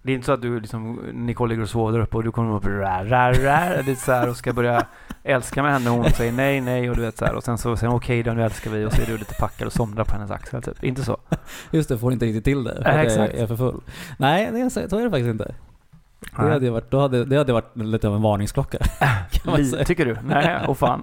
Det 0.07 0.13
är 0.13 0.15
inte 0.15 0.27
så 0.27 0.33
att 0.33 0.43
du 0.43 0.61
liksom, 0.61 1.01
Nicole 1.13 1.49
ligger 1.49 1.63
och 1.63 1.69
sover 1.69 1.93
där 1.93 2.01
uppe 2.01 2.17
och 2.17 2.25
du 2.25 2.33
kommer 2.33 2.57
upp 2.57 2.67
rär, 2.67 3.05
rär, 3.05 3.33
rär, 3.33 3.91
är 3.91 3.95
så 3.95 4.13
här, 4.13 4.29
och 4.29 4.37
ska 4.37 4.53
börja 4.53 4.87
älska 5.25 5.63
med 5.63 5.73
henne 5.73 5.91
och 5.91 5.97
hon 5.97 6.11
säger 6.11 6.33
nej, 6.33 6.61
nej 6.61 6.91
och 6.91 6.97
du 6.97 7.03
vet 7.03 7.19
så 7.19 7.25
här, 7.25 7.35
och 7.35 7.45
sen 7.45 7.59
så 7.59 7.77
säger 7.77 7.89
hon 7.89 7.97
okej 7.97 8.23
då 8.23 8.33
nu 8.33 8.45
älskar 8.45 8.71
vi 8.71 8.85
och 8.85 8.93
så 8.93 9.03
är 9.03 9.07
du 9.07 9.19
lite 9.19 9.35
packad 9.35 9.67
och 9.67 9.73
somnar 9.73 10.05
på 10.05 10.13
hennes 10.13 10.31
axel 10.31 10.63
typ. 10.63 10.85
Inte 10.85 11.05
så? 11.05 11.17
Just 11.71 11.89
det, 11.89 11.99
får 11.99 12.13
inte 12.13 12.27
riktigt 12.27 12.45
till 12.45 12.65
det. 12.65 12.81
Nej, 12.85 12.91
att 12.91 12.97
jag 12.97 13.05
exakt. 13.05 13.35
är 13.35 13.47
för 13.47 13.57
full. 13.57 13.81
Nej, 14.19 14.51
det 14.53 14.61
är, 14.61 14.69
så 14.89 14.99
är 14.99 15.05
det 15.05 15.11
faktiskt 15.11 15.29
inte. 15.31 15.45
Det 15.45 16.43
Nej. 16.43 16.53
hade, 16.53 16.71
varit, 16.71 16.91
då 16.91 17.01
hade, 17.01 17.25
det 17.25 17.37
hade 17.37 17.53
varit 17.53 17.77
lite 17.77 18.09
av 18.09 18.15
en 18.15 18.23
varningsklocka. 18.23 18.79
Kan 19.31 19.51
man 19.53 19.57
Li- 19.61 19.71
säga. 19.71 19.85
Tycker 19.85 20.07
du? 20.07 20.17
Nej, 20.25 20.67
och 20.67 20.79
fan. 20.79 21.03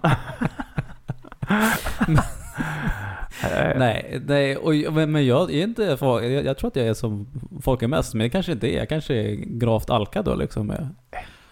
Eh, 3.44 3.80
Nej, 3.80 4.22
nej 4.28 4.58
och, 4.58 4.94
men, 4.94 5.26
jag 5.26 5.52
är 5.54 5.64
inte, 5.64 5.84
jag, 6.02 6.46
jag 6.46 6.58
tror 6.58 6.68
att 6.68 6.76
jag 6.76 6.88
är 6.88 6.94
som 6.94 7.28
folk 7.62 7.82
är 7.82 7.88
mest, 7.88 8.14
men 8.14 8.24
det 8.24 8.30
kanske 8.30 8.52
inte 8.52 8.68
är. 8.76 8.78
Jag 8.78 8.90
kanske 8.90 9.14
är 9.14 9.36
gravt 9.36 9.90
alkad 9.90 10.26
då 10.26 10.36
liksom. 10.36 10.74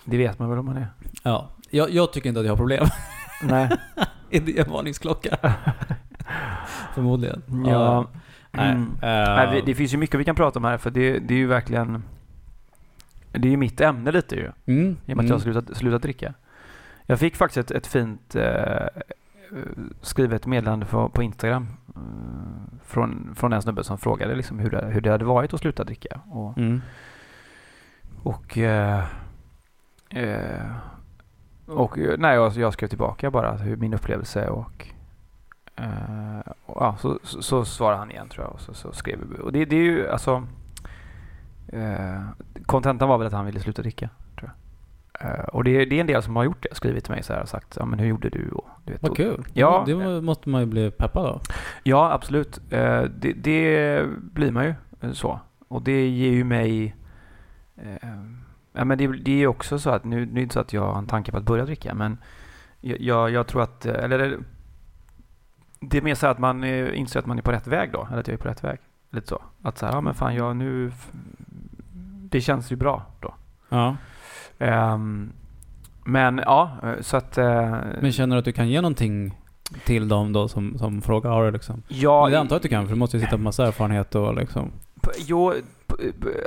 Det 0.06 0.18
vet 0.18 0.40
man 0.40 0.50
väl 0.50 0.60
om 0.60 0.66
man 0.66 0.78
är. 0.78 0.88
Ja, 1.24 1.50
jag, 1.70 1.90
jag 1.92 2.14
tycker 2.14 2.30
inte 2.30 2.40
att 2.40 2.46
jag 2.46 2.52
har 2.54 2.58
problem. 2.58 2.86
Nej. 3.44 3.70
är 4.32 4.40
det 4.42 4.60
en 4.60 4.72
varningsklocka? 4.72 5.38
Förmodligen. 6.94 7.42
Ja. 7.68 8.08
Nej, 8.52 8.70
Mm. 8.72 8.84
eh, 9.02 9.36
Nej, 9.36 9.50
vi- 9.56 9.62
det 9.66 9.76
finns 9.76 9.94
ju 9.94 9.98
mycket 9.98 10.20
vi 10.20 10.24
kan 10.24 10.36
prata 10.36 10.60
om 10.60 10.66
här 10.66 10.78
för 10.78 10.90
det, 10.92 11.20
det 11.20 11.34
är 11.34 11.38
ju 11.38 11.48
verkligen 11.48 12.04
Det 13.32 13.48
är 13.48 13.52
ju 13.52 13.58
mitt 13.58 13.82
ämne 13.82 14.12
lite 14.12 14.36
ju. 14.36 14.52
mm, 14.66 14.98
I 15.06 15.14
och 15.14 15.18
med 15.18 15.24
att 15.24 15.30
jag 15.30 15.36
har 15.36 15.42
slutat, 15.42 15.78
slutat 15.78 16.02
dricka. 16.02 16.34
Jag 17.06 17.20
fick 17.20 17.36
faktiskt 17.36 17.58
ett, 17.72 17.78
ett 17.78 17.88
fint 17.88 18.36
eh, 18.36 18.86
skrivet 20.02 20.46
meddelande 20.46 20.86
på, 20.86 21.10
på 21.10 21.24
Instagram 21.24 21.68
eh, 21.96 22.02
från, 22.86 23.36
från 23.36 23.54
en 23.54 23.62
snubbe 23.62 23.84
som 23.84 23.98
frågade 23.98 24.36
liksom 24.36 24.60
hur, 24.60 24.70
det, 24.70 24.86
hur 24.86 25.02
det 25.02 25.12
hade 25.12 25.26
varit 25.26 25.54
att 25.54 25.60
sluta 25.60 25.84
dricka. 25.84 26.20
Och, 26.30 26.58
Mm. 26.58 26.82
och, 28.24 28.58
eh, 28.58 29.04
eh, 30.10 30.72
och 31.66 31.98
eh, 31.98 32.16
nej, 32.18 32.36
jag, 32.36 32.52
jag 32.54 32.74
skrev 32.74 32.88
tillbaka 32.88 33.32
bara 33.32 33.52
hur 33.52 33.78
min 33.78 33.94
upplevelse 33.94 34.50
och, 34.50 34.88
eh, 35.76 36.40
och 36.66 36.82
ja, 36.82 36.96
så, 37.00 37.20
så, 37.24 37.42
så 37.42 37.66
svarade 37.66 37.98
han 37.98 38.12
igen 38.12 38.30
tror 38.30 38.46
jag 38.46 38.54
och 38.54 38.62
så, 38.62 38.74
så 38.74 38.92
skrev 38.92 39.20
vi. 39.30 39.42
Och 39.42 39.52
det, 39.52 39.66
det 39.66 39.76
är 39.76 39.84
ju 39.84 40.10
alltså 40.10 40.48
eh, 41.68 42.22
Kontentan 42.66 43.10
var 43.10 43.18
väl 43.18 43.28
att 43.28 43.34
han 43.34 43.46
ville 43.46 43.60
sluta 43.60 43.82
dricka. 43.82 44.10
Eh, 45.24 45.44
och 45.54 45.64
det, 45.64 45.72
är- 45.72 45.86
det 45.86 45.96
är 45.96 46.02
en 46.02 46.08
del 46.08 46.24
som 46.24 46.36
har 46.36 46.44
gjort 46.44 46.64
det. 46.70 46.76
Skrivit 46.76 47.04
till 47.06 47.14
mig 47.14 47.24
så 47.24 47.34
här 47.34 47.42
och 47.42 47.50
sagt 47.50 47.76
ja, 47.80 47.86
men 47.86 48.00
hur 48.00 48.08
gjorde 48.08 48.30
du? 48.30 48.50
Och, 48.50 48.68
du 48.86 48.92
vet, 48.94 49.02
Vad 49.04 49.18
kul. 49.18 49.46
Ja. 49.54 49.84
Det 49.86 49.96
må- 49.96 50.22
måste 50.22 50.50
man 50.50 50.62
ju 50.62 50.68
bli 50.68 50.92
peppad 50.92 51.26
av. 51.26 51.42
Ja, 51.84 52.12
absolut. 52.14 52.62
Eh, 52.70 53.02
det, 53.04 53.34
det 53.34 54.04
blir 54.22 54.52
man 54.52 54.64
ju 54.66 54.74
eh, 55.02 55.12
så. 55.12 55.40
Och 55.68 55.82
det 55.82 56.08
ger 56.08 56.32
ju 56.32 56.44
mig... 56.44 56.96
Ja, 58.74 58.86
men 58.86 58.98
det, 58.98 59.08
det 59.08 59.32
är 59.32 59.36
ju 59.38 59.48
också 59.48 59.80
så 59.80 59.90
att, 59.90 60.04
nu, 60.04 60.16
nu 60.18 60.32
är 60.32 60.36
det 60.36 60.42
inte 60.42 60.54
så 60.54 60.60
att 60.60 60.74
jag 60.74 60.82
har 60.92 60.98
en 60.98 61.08
tanke 61.08 61.32
på 61.32 61.38
att 61.38 61.44
börja 61.44 61.66
dricka, 61.66 61.94
men 61.94 62.18
jag, 62.82 63.30
jag, 63.32 63.48
tror 63.48 63.62
att... 63.62 63.86
Eller 63.86 64.20
det- 65.80 65.98
är 65.98 66.02
mer 66.02 66.16
så 66.16 66.28
att 66.28 66.40
man 66.40 66.64
inser 66.64 67.20
att 67.20 67.26
man 67.26 67.38
är 67.38 67.42
på 67.42 67.52
rätt 67.52 67.68
väg 67.68 67.92
då, 67.92 68.08
eller 68.10 68.20
att 68.20 68.28
jag 68.28 68.34
är 68.34 68.38
på 68.38 68.48
rätt 68.48 68.64
väg. 68.64 68.80
Lite 69.10 69.28
så. 69.28 69.42
Att 69.62 69.78
så 69.78 69.86
här, 69.86 69.94
ja 69.94 70.02
men 70.02 70.14
fan 70.14 70.36
jag 70.36 70.56
nu... 70.56 70.92
Det 72.30 72.42
känns 72.42 72.72
ju 72.72 72.76
bra 72.76 73.06
då. 73.20 73.34
Ja. 73.70 73.96
Ehm, 74.62 75.32
men 76.06 76.38
ja, 76.46 76.72
så 77.02 77.18
att... 77.18 77.38
eh, 77.38 77.72
Men 78.02 78.12
känner 78.12 78.36
du 78.36 78.40
att 78.40 78.46
du 78.46 78.52
kan 78.52 78.70
ge 78.70 78.82
någonting 78.82 79.38
till 79.86 80.08
dem 80.08 80.34
då 80.34 80.48
som, 80.48 80.78
som 80.78 81.02
frågar? 81.02 81.30
Har 81.32 81.46
du 81.46 81.52
liksom? 81.52 81.84
ja, 81.88 82.30
det 82.30 82.40
antar 82.40 82.56
jag 82.56 82.58
att 82.58 82.64
du 82.64 82.70
kan, 82.70 82.86
för 82.88 82.94
du 82.94 83.00
måste 83.00 83.18
ju 83.18 83.24
sitta 83.24 83.36
på 83.38 83.44
massa 83.44 83.68
erfarenhet 83.68 84.16
och 84.16 84.36
liksom... 84.36 84.72
Jo, 85.18 85.54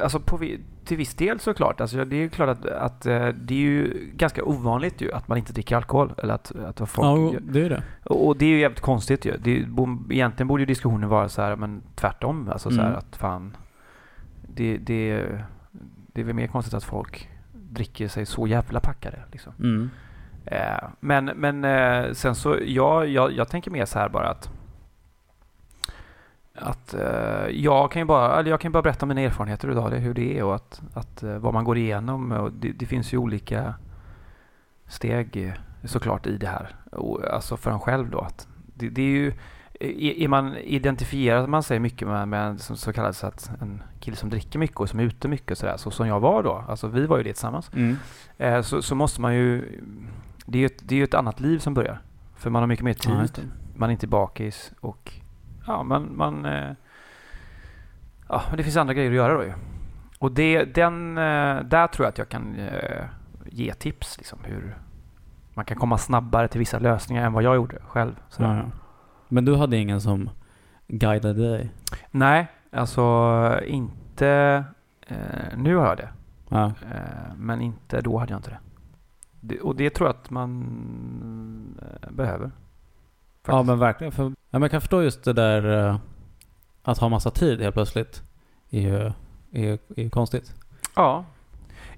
alltså 0.03 0.21
på, 0.21 0.39
till 0.85 0.97
viss 0.97 1.15
del 1.15 1.41
såklart. 1.41 1.81
Alltså 1.81 2.05
det 2.05 2.17
är 2.17 2.21
ju 2.21 2.29
klart 2.29 2.49
att, 2.49 2.67
att 2.67 3.07
eh, 3.07 3.29
det 3.29 3.55
är 3.55 3.59
ju 3.59 4.11
ganska 4.17 4.45
ovanligt 4.45 5.01
ju 5.01 5.13
att 5.13 5.29
man 5.29 5.39
inte 5.39 5.53
dricker 5.53 5.77
alkohol. 5.77 6.13
Eller 6.23 6.35
att, 6.35 6.53
att 6.65 6.89
folk 6.91 7.35
Ja, 7.35 7.41
det 7.43 7.61
är 7.67 7.71
det. 7.71 7.83
och, 8.05 8.37
det 8.37 8.45
är 8.45 8.49
ju 8.49 8.61
jävligt 8.61 8.81
konstigt 8.81 9.25
ju. 9.25 9.37
Det 9.39 9.51
egentligen 10.15 10.49
borde 10.49 10.63
ju 10.63 10.67
diskussionen 10.67 11.09
vara 11.09 11.29
så 11.29 11.43
här, 11.43 11.57
men 11.57 11.83
tvärtom. 11.95 12.49
Alltså 12.53 12.71
så 12.71 12.77
här 12.81 12.87
Mm. 12.89 12.99
att 12.99 13.17
fan, 13.17 13.57
det, 14.55 14.77
det, 14.77 15.23
det 16.13 16.21
är 16.21 16.25
väl 16.25 16.35
mer 16.35 16.47
konstigt 16.47 16.75
att 16.75 16.85
folk 16.85 17.29
dricker 17.75 18.09
sig 18.09 18.27
så 18.27 18.47
jävla 18.47 18.81
packade. 18.81 19.19
Liksom. 19.33 19.53
Mm. 19.59 19.91
Eh, 20.47 20.89
men 21.01 21.25
men 21.25 21.65
eh, 21.65 22.13
sen 22.13 22.35
så, 22.35 22.59
ja, 22.65 23.05
jag, 23.05 23.33
jag 23.33 23.49
tänker 23.49 23.71
mer 23.71 23.85
så 23.85 23.99
här 23.99 24.09
bara 24.09 24.29
att 24.29 24.51
att 26.55 26.95
eh, 26.95 27.49
jag 27.51 27.93
kan 27.93 28.03
ju 28.03 28.07
bara, 28.07 28.39
eller 28.41 28.51
jag 28.51 28.61
kan 28.61 28.73
bara 28.73 28.83
berätta 28.83 29.07
mina 29.07 29.21
erfarenheter 29.21 29.71
idag, 29.71 29.91
det, 29.91 29.99
hur 29.99 30.15
det 30.15 30.39
är 30.39 30.45
och 30.45 30.55
att, 30.55 30.83
att 30.95 31.23
eh, 31.23 31.39
vad 31.39 31.55
man 31.55 31.65
går 31.65 31.79
igenom. 31.79 32.33
Och 32.33 32.53
det, 32.53 32.73
det 32.73 32.87
finns 32.87 33.15
ju 33.15 33.19
olika 33.19 33.75
steg 34.87 35.37
eh, 35.37 35.53
såklart 35.85 36.27
i 36.27 36.37
det 36.37 36.47
här. 36.47 36.77
Och, 36.93 37.25
alltså 37.25 37.57
för 37.57 37.71
en 37.71 37.81
själv 37.81 38.11
då. 38.11 38.19
Att 38.21 38.49
det, 38.75 38.89
det 38.89 39.03
är 39.03 39.07
ju, 39.07 39.33
är 40.25 40.29
man 40.29 40.57
identifierar 40.57 41.47
man 41.47 41.63
sig 41.63 41.79
mycket 41.81 42.09
med, 42.09 42.29
med 42.29 42.61
som 42.61 42.77
så 42.77 42.93
kallas 42.93 43.25
att 43.25 43.51
en 43.61 43.83
kille 44.01 44.17
som 44.17 44.31
dricker 44.31 44.59
mycket 44.59 44.77
och 44.81 44.89
som 44.89 45.01
är 45.01 45.05
ute 45.05 45.29
mycket 45.29 45.51
och 45.51 45.59
sådär, 45.59 45.77
så 45.77 45.91
som 45.91 46.07
jag 46.09 46.21
var 46.21 46.43
då, 46.43 46.65
alltså 46.69 46.89
vi 46.89 47.07
var 47.07 47.17
ju 47.17 47.23
det 47.23 47.33
tillsammans, 47.33 47.71
Mm. 47.75 47.97
eh, 48.39 48.61
så, 48.63 48.83
så 48.83 48.95
måste 48.95 49.21
man 49.21 49.35
ju, 49.35 49.81
det 50.47 50.59
är 50.59 50.61
ju 50.61 50.67
ett, 50.67 50.83
det 50.89 51.01
är 51.01 51.05
ett 51.05 51.15
annat 51.15 51.41
liv 51.41 51.59
som 51.59 51.75
börjar. 51.75 51.99
För 52.37 52.51
man 52.51 52.63
har 52.63 52.67
mycket 52.67 52.85
mer 52.85 52.95
tid, 52.95 53.13
Ja, 53.13 53.43
man 53.77 53.89
är 53.89 53.93
inte 53.93 54.07
bakis 54.07 54.73
och 54.81 55.13
ja, 55.67 55.83
man, 55.83 56.17
man 56.17 56.45
eh, 56.45 56.71
ja, 58.29 58.43
men 58.49 58.57
det 58.57 58.63
finns 58.63 58.77
andra 58.77 58.95
grejer 58.95 59.11
att 59.11 59.17
göra 59.17 59.35
då 59.35 59.45
ju. 59.45 59.53
Och 60.19 60.33
det, 60.33 60.65
den, 60.65 61.19
eh, 61.19 61.61
där 61.65 61.87
tror 61.87 62.05
jag 62.05 62.09
att 62.09 62.19
jag 62.19 62.29
kan 62.29 62.57
ge 63.47 63.75
tips 63.75 64.19
liksom 64.19 64.39
hur 64.43 64.77
man 65.55 65.65
kan 65.65 65.77
komma 65.77 65.99
snabbare 65.99 66.49
till 66.49 66.59
vissa 66.59 66.79
lösningar 66.79 67.27
än 67.27 67.33
vad 67.33 67.43
jag 67.43 67.55
gjorde 67.55 67.77
själv. 67.87 68.15
sådär. 68.29 68.49
Ja, 68.49 68.57
ja. 68.57 68.65
Men 69.35 69.45
du 69.45 69.55
hade 69.57 69.77
ingen 69.77 70.01
som 70.01 70.31
guidade 70.89 71.51
dig? 71.51 71.71
Nej, 72.11 72.47
alltså 72.73 73.61
inte... 73.67 74.65
Eh, 75.07 75.17
nu 75.59 75.77
har 75.77 75.87
jag 75.87 75.97
det. 75.97 76.09
Ja. 76.49 76.67
Eh, 76.67 77.35
men 77.37 77.61
inte 77.61 78.01
då 78.01 78.19
hade 78.19 78.33
jag 78.33 78.39
inte 78.39 78.51
det. 78.51 78.59
det 79.41 79.61
och 79.61 79.77
det 79.77 79.91
tror 79.91 80.09
jag 80.09 80.17
att 80.17 80.31
man 80.31 81.79
eh, 81.83 82.11
behöver. 82.11 82.45
Ja 82.45 83.53
faktiskt. 83.53 83.67
men 83.67 83.79
verkligen. 83.79 84.13
För, 84.13 84.23
ja, 84.25 84.33
men 84.51 84.63
jag 84.63 84.71
kan 84.71 84.81
förstå 84.81 85.03
just 85.03 85.25
det 85.25 85.33
där 85.33 85.89
eh, 85.89 85.97
att 86.83 86.99
ha 86.99 87.09
massa 87.09 87.31
tid 87.31 87.61
helt 87.61 87.75
plötsligt. 87.75 88.23
är 88.71 88.81
ju, 88.81 89.13
är, 89.53 89.79
är 89.97 90.09
konstigt. 90.09 90.55
Ja. 90.97 91.25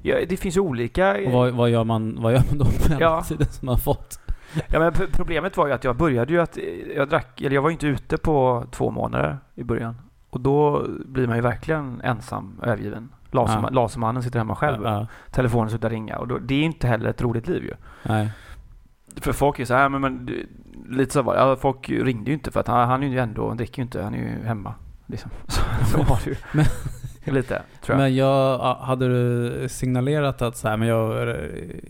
ja. 0.03 0.17
Det 0.29 0.37
finns 0.37 0.57
ju 0.57 0.61
olika... 0.61 1.17
Och 1.27 1.33
vad, 1.33 1.53
vad, 1.53 1.71
gör 1.71 1.85
man, 1.85 2.23
vad 2.23 2.33
gör 2.33 2.43
man 2.49 2.59
då 2.59 2.65
med 2.65 3.01
Ja. 3.01 3.23
tiden 3.23 3.47
som 3.51 3.67
man 3.67 3.73
har 3.75 3.81
fått? 3.81 4.21
Ja, 4.69 4.79
men 4.79 4.93
problemet 5.13 5.57
var 5.57 5.67
ju 5.67 5.73
att 5.73 5.85
jag 5.85 5.97
började 5.97 6.33
ju 6.33 6.41
att... 6.41 6.59
Jag 6.97 7.09
drack... 7.09 7.41
Eller 7.41 7.55
jag 7.55 7.63
var 7.63 7.69
ju 7.71 7.73
inte 7.73 7.87
ute 7.87 8.17
på 8.17 8.65
två 8.71 8.91
månader 8.91 9.39
i 9.55 9.65
början. 9.65 9.97
Och 10.31 10.41
då 10.41 10.87
blir 11.07 11.27
man 11.27 11.37
ju 11.37 11.43
verkligen 11.43 12.01
ensam, 12.05 12.61
övergiven. 12.63 13.09
Laserma, 13.31 13.69
Ja. 13.73 13.75
Lasermannen 13.75 14.23
sitter 14.23 14.39
hemma 14.39 14.55
själv. 14.57 14.83
Ja, 14.85 15.07
Telefonen 15.31 15.69
slutar 15.71 15.91
ringa. 15.91 16.19
Och 16.19 16.29
då, 16.29 16.39
det 16.39 16.55
är 16.55 16.63
inte 16.63 16.87
heller 16.87 17.11
ett 17.11 17.23
roligt 17.23 17.49
liv 17.49 17.63
ju. 17.65 17.75
nej. 18.03 18.31
För 19.21 19.33
folk 19.33 19.59
är 19.59 19.65
så 19.65 19.75
här, 19.75 19.89
men, 19.89 20.01
men 20.01 20.31
lite 20.89 21.13
så 21.13 21.23
var 21.23 21.49
det. 21.51 21.57
Folk 21.57 21.89
ringde 21.91 22.31
ju 22.31 22.35
inte 22.35 22.51
för 22.51 22.61
att 22.61 22.69
han, 22.69 22.89
han 22.89 23.03
är 23.03 23.07
ju 23.09 23.19
ändå, 23.19 23.49
han 23.49 23.57
dricker 23.57 23.79
ju 23.79 23.83
inte, 23.83 24.03
han 24.03 24.15
är 24.15 24.19
ju 24.19 24.45
hemma. 24.47 24.75
Liksom. 25.07 25.31
Så, 25.49 25.61
så 25.85 26.03
var 26.03 26.21
det 26.25 26.31
ju. 26.31 26.37
Men- 26.53 27.35
lite, 27.35 27.63
tror 27.83 27.99
jag. 27.99 28.03
Men 28.05 28.15
jag, 28.17 28.61
ja, 28.61 28.79
hade 28.83 29.09
du 29.09 29.69
signalerat 29.69 30.43
att 30.43 30.57
så 30.57 30.69
här, 30.69 30.77
men 30.77 30.89
jag, 30.89 31.37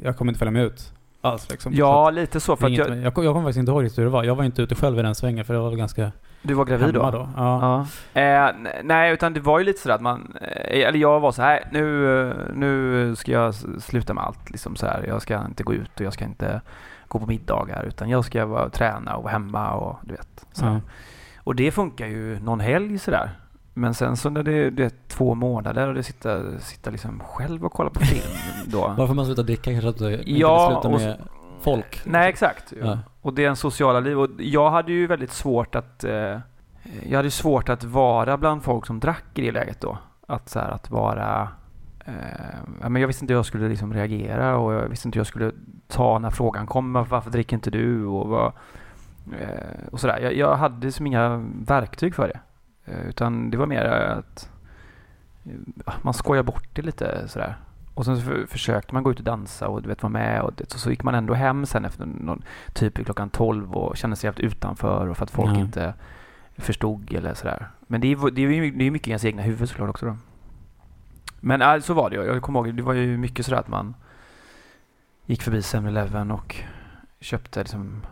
jag 0.03 0.17
kommer 0.17 0.31
inte 0.33 0.39
följa 0.39 0.53
med 0.53 0.63
ut 0.65 0.93
alls 1.27 1.51
liksom? 1.51 1.73
Ja, 1.75 2.11
lite 2.11 2.41
så. 2.41 2.53
det 2.53 2.57
För 2.61 2.67
att 2.67 2.73
jag, 2.73 2.89
med- 2.91 2.99
jag, 2.99 3.05
jag 3.05 3.15
kommer 3.15 3.41
faktiskt 3.43 3.59
inte 3.59 3.73
ihåg 3.73 3.85
riktigt 3.85 3.99
hur 3.99 4.05
det 4.05 4.11
var. 4.11 4.25
Jag 4.25 4.35
var 4.35 4.45
inte 4.45 4.62
ute 4.62 4.75
själv 4.75 4.99
i 4.99 5.03
den 5.03 5.15
svängen 5.15 5.45
för 5.45 5.55
jag 5.55 5.61
var 5.62 5.69
väl 5.69 5.79
ganska 5.79 6.12
du 6.43 6.55
var 6.55 6.65
gravid 6.65 6.95
då? 6.95 7.11
då. 7.11 7.29
Ja. 7.37 7.87
Ja. 8.15 8.21
Eh, 8.21 8.51
nej, 8.85 9.12
utan 9.12 9.33
det 9.35 9.41
var 9.41 9.59
ju 9.59 9.65
lite 9.65 9.81
sådär 9.81 9.95
att 9.95 10.01
man, 10.01 10.37
eh, 10.41 10.89
eller 10.89 10.99
jag 10.99 11.21
var 11.21 11.33
så 11.33 11.43
här, 11.43 11.69
nu, 11.73 12.33
nu 12.55 13.17
ska 13.17 13.33
jag 13.33 13.55
sluta 13.81 14.15
med 14.15 14.25
allt. 14.25 14.51
Liksom 14.51 14.77
så 14.77 14.87
här. 14.87 15.05
Jag 15.09 15.23
ska 15.23 15.45
inte 15.47 15.62
gå 15.62 15.75
ut 15.75 16.01
och 16.01 16.07
jag 16.07 16.12
ska 16.12 16.25
inte 16.25 16.61
gå 17.09 17.19
på 17.19 17.27
middagar 17.27 17.85
utan 17.89 18.09
jag 18.09 18.25
ska 18.25 18.47
vara, 18.47 18.69
träna 18.69 19.17
och 19.17 19.23
vara 19.23 19.33
hemma 19.33 19.73
och 19.75 19.99
du 20.03 20.15
vet. 20.15 20.47
Så. 20.53 20.65
Ja. 20.65 20.81
Och 21.39 21.55
det 21.55 21.71
funkar 21.71 22.07
ju 22.07 22.41
någon 22.41 22.61
helg 22.61 22.99
sådär. 22.99 23.31
Men 23.79 23.95
sen 23.95 24.17
så 24.17 24.31
när 24.31 24.43
det, 24.43 24.71
det 24.71 24.85
är 24.85 24.93
två 25.09 25.35
månader 25.35 25.89
och 25.89 25.95
det 25.95 26.03
sitter, 26.03 26.59
sitter 26.59 26.91
liksom 26.91 27.21
själv 27.21 27.65
och 27.65 27.73
kollar 27.73 27.91
på 27.91 28.01
film 28.01 28.37
då. 28.67 28.95
Varför 28.99 29.15
man 29.15 29.27
slutar 29.27 29.43
dricka 29.43 29.71
kanske 29.71 29.89
att 29.89 29.99
du 29.99 30.23
Ja, 30.27 30.69
vill 30.69 30.77
sluta 30.77 30.89
och 30.89 31.01
med 31.01 31.29
folk? 31.61 32.01
Nej, 32.05 32.29
exakt. 32.29 32.73
Ja. 32.81 32.99
Och 33.23 33.35
det 33.35 33.45
är 33.45 33.49
en 33.49 33.57
sociala 33.57 34.01
liv. 34.01 34.21
Och 34.21 34.29
jag 34.39 34.71
hade 34.71 34.93
ju 34.93 35.07
väldigt 35.07 35.33
svårt 35.33 35.75
att... 35.75 36.05
Eh, 36.05 36.39
jag 37.09 37.17
hade 37.17 37.31
svårt 37.31 37.69
att 37.69 37.85
vara 37.85 38.37
bland 38.37 38.62
folk 38.62 38.87
som 38.87 39.01
drack 39.01 39.25
i 39.35 39.41
det 39.41 39.53
läget 39.53 39.81
då. 39.81 39.99
Att 40.27 40.49
så 40.49 40.59
här, 40.59 40.71
att 40.71 40.91
vara... 40.91 41.49
Eh, 42.05 42.89
men 42.89 43.01
jag 43.01 43.07
visste 43.07 43.25
inte 43.25 43.33
hur 43.33 43.39
jag 43.39 43.47
skulle 43.47 43.69
liksom 43.69 43.95
reagera 43.95 44.57
och 44.57 44.73
jag 44.73 44.89
visste 44.89 45.09
inte 45.09 45.17
hur 45.17 45.21
jag 45.21 45.27
skulle 45.27 45.53
ta 45.89 46.19
när 46.19 46.31
frågan 46.31 46.67
kom. 46.67 46.93
Varför, 46.93 47.11
varför 47.11 47.31
dricker 47.31 47.57
inte 47.57 47.71
du? 47.71 48.05
Och, 48.05 48.29
vad, 48.29 48.53
eh, 49.41 49.89
och 49.93 50.01
sådär. 50.01 50.19
Jag, 50.19 50.35
jag 50.37 50.57
hade 50.57 50.93
som 50.93 51.07
inga 51.07 51.45
verktyg 51.67 52.15
för 52.15 52.29
det. 52.29 52.41
Eh, 52.87 53.07
utan 53.09 53.51
det 53.51 53.57
var 53.57 53.66
mer 53.66 53.85
att 53.85 54.51
eh, 55.44 55.92
man 56.03 56.14
skojar 56.14 56.42
bort 56.42 56.68
det 56.72 56.83
lite 56.83 57.29
sådär. 57.29 57.57
Och 57.94 58.05
sen 58.05 58.16
så 58.16 58.22
för, 58.22 58.46
försökte 58.46 58.94
man 58.94 59.03
gå 59.03 59.11
ut 59.11 59.18
och 59.18 59.25
dansa 59.25 59.68
och 59.68 59.83
du 59.83 59.88
vet 59.88 60.03
vara 60.03 60.11
med 60.12 60.42
och 60.42 60.53
det, 60.57 60.70
så, 60.72 60.79
så 60.79 60.90
gick 60.90 61.03
man 61.03 61.14
ändå 61.14 61.35
hem 61.35 61.66
sen 61.66 61.85
efter 61.85 62.07
någon, 62.07 62.42
typ 62.72 63.05
klockan 63.05 63.31
12 63.31 63.72
och 63.75 63.96
kände 63.96 64.16
sig 64.16 64.29
helt 64.29 64.40
utanför 64.40 65.07
och 65.09 65.16
för 65.16 65.25
att 65.25 65.31
folk 65.31 65.51
Ja. 65.57 65.61
inte 65.61 65.94
förstod 66.57 67.12
eller 67.14 67.35
sådär. 67.35 67.68
Men 67.87 68.01
det 68.01 68.07
är, 68.07 68.09
ju- 68.09 68.31
det 68.31 68.42
är 68.42 68.72
det 68.79 68.85
är 68.87 68.90
mycket 68.90 69.09
i 69.09 69.11
ens 69.11 69.25
egna 69.25 69.42
huvud 69.42 69.68
såklart 69.68 69.90
också 69.90 70.07
då. 70.07 70.16
Men 71.40 71.62
äh, 71.62 71.79
så 71.81 71.94
var 71.94 72.11
det 72.11 72.16
ju. 72.16 72.22
Jag 72.25 72.42
kommer 72.42 72.59
ihåg, 72.66 72.75
det 72.77 72.83
var 72.83 72.92
ju 72.94 73.16
mycket 73.18 73.46
sådär 73.46 73.59
att 73.59 73.68
man 73.68 73.94
gick 75.27 75.42
förbi 75.42 75.61
7-Eleven 75.61 76.31
och 76.31 76.57
köpte 77.20 77.61
liksom 77.61 78.07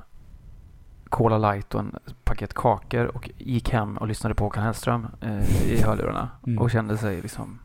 Cola 1.14 1.38
light 1.38 1.74
och 1.74 1.80
en 1.80 1.96
paket 2.24 2.54
kakor 2.54 3.04
och 3.06 3.30
gick 3.38 3.70
hem 3.70 3.96
och 3.96 4.08
lyssnade 4.08 4.34
på 4.34 4.44
Håkan 4.44 4.64
Hellström 4.64 5.06
eh, 5.20 5.70
i 5.72 5.82
hörlurarna 5.82 6.30
Mm. 6.46 6.58
och 6.58 6.70
kände 6.70 6.96
sig 6.98 7.22
liksom 7.22 7.58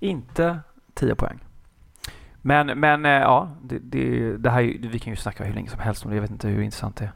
inte 0.00 0.60
10 0.94 1.14
poäng. 1.14 1.38
Men, 2.42 2.66
men 2.66 3.04
eh, 3.06 3.10
ja, 3.12 3.56
det, 3.62 3.78
det, 3.78 4.36
det 4.36 4.50
här, 4.50 4.62
vi 4.88 4.98
kan 4.98 5.12
ju 5.12 5.16
snacka 5.16 5.44
hur 5.44 5.54
länge 5.54 5.70
som 5.70 5.80
helst 5.80 6.04
om 6.04 6.10
det. 6.10 6.16
Jag 6.16 6.22
vet 6.22 6.30
inte 6.30 6.48
hur 6.48 6.62
intressant 6.62 6.96
det 6.96 7.04
är. 7.04 7.12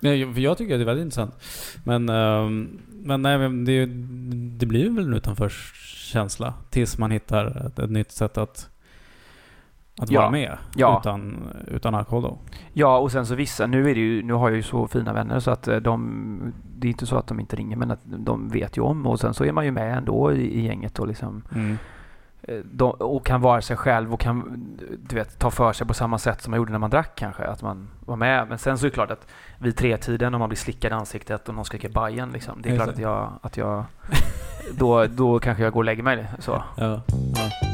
Nej, 0.00 0.34
för 0.34 0.40
jag 0.40 0.58
tycker 0.58 0.74
att 0.74 0.78
det 0.78 0.82
är 0.82 0.86
väldigt 0.86 1.04
intressant. 1.04 1.34
Men, 1.84 2.08
ehm, 2.08 2.80
men 2.88 3.22
nej, 3.22 3.38
men 3.38 3.64
det, 3.64 3.86
det 4.58 4.66
blir 4.66 4.90
väl 4.90 5.06
en 5.06 5.14
utanförskänsla 5.14 6.54
tills 6.70 6.98
man 6.98 7.10
hittar 7.10 7.66
ett, 7.66 7.78
ett 7.78 7.90
nytt 7.90 8.12
sätt 8.12 8.38
att, 8.38 8.70
att 10.00 10.10
Ja. 10.10 10.20
vara 10.20 10.30
med 10.30 10.58
Ja. 10.76 10.98
utan, 11.00 11.48
utan 11.68 11.94
alkohol 11.94 12.22
då. 12.22 12.38
Ja, 12.72 12.98
och 12.98 13.12
sen 13.12 13.26
så 13.26 13.34
vissa, 13.34 13.66
nu 13.66 13.90
är 13.90 13.94
det 13.94 14.00
ju, 14.00 14.22
nu 14.22 14.32
har 14.32 14.48
jag 14.48 14.56
ju 14.56 14.62
så 14.62 14.86
fina 14.86 15.12
vänner 15.12 15.40
så 15.40 15.50
att 15.50 15.68
eh, 15.68 15.76
de, 15.76 16.52
det 16.76 16.86
är 16.86 16.90
inte 16.90 17.06
så 17.06 17.16
att 17.16 17.26
de 17.26 17.40
inte 17.40 17.56
ringer 17.56 17.76
men 17.76 17.90
att 17.90 18.00
de 18.04 18.48
vet 18.48 18.76
ju 18.78 18.82
om 18.82 19.06
och 19.06 19.20
sen 19.20 19.34
så 19.34 19.44
är 19.44 19.52
man 19.52 19.64
ju 19.64 19.70
med 19.70 19.96
ändå 19.98 20.32
i, 20.32 20.60
i 20.60 20.66
gänget 20.66 20.98
och 20.98 21.06
liksom 21.08 21.42
Mm. 21.54 21.78
eh, 22.42 22.56
de, 22.72 22.90
och 22.90 23.26
kan 23.26 23.40
vara 23.40 23.60
sig 23.62 23.76
själv 23.76 24.12
och 24.14 24.20
kan 24.20 24.66
du 25.08 25.16
vet, 25.16 25.38
ta 25.38 25.50
för 25.50 25.72
sig 25.72 25.86
på 25.86 25.94
samma 25.94 26.18
sätt 26.18 26.40
som 26.42 26.50
man 26.50 26.58
gjorde 26.58 26.72
när 26.72 26.78
man 26.78 26.90
drack 26.90 27.12
kanske. 27.14 27.44
Att 27.44 27.62
man 27.62 27.88
var 28.06 28.16
med. 28.16 28.48
Men 28.48 28.58
sen 28.58 28.78
så 28.78 28.86
är 28.86 28.90
det 28.90 28.94
klart 28.94 29.10
att 29.10 29.26
vid 29.58 29.76
tretiden 29.76 30.34
om 30.34 30.38
man 30.40 30.48
blir 30.48 30.56
slickad 30.58 30.92
i 30.92 30.94
ansiktet 30.94 31.48
och 31.48 31.54
någon 31.54 31.64
skriker 31.64 31.88
Bajen 31.88 32.32
liksom. 32.32 32.62
Det 32.62 32.68
är 32.68 32.72
Just 32.72 32.84
klart 32.84 32.96
det. 32.96 33.02
att 33.04 33.10
jag, 33.10 33.32
att 33.42 33.56
jag 33.56 33.84
då, 34.78 35.06
då 35.06 35.38
kanske 35.38 35.62
jag 35.64 35.72
går 35.72 35.80
och 35.80 35.84
lägger 35.84 36.02
mig 36.02 36.26
så. 36.38 36.62
Ja. 36.76 37.00
ja. 37.10 37.73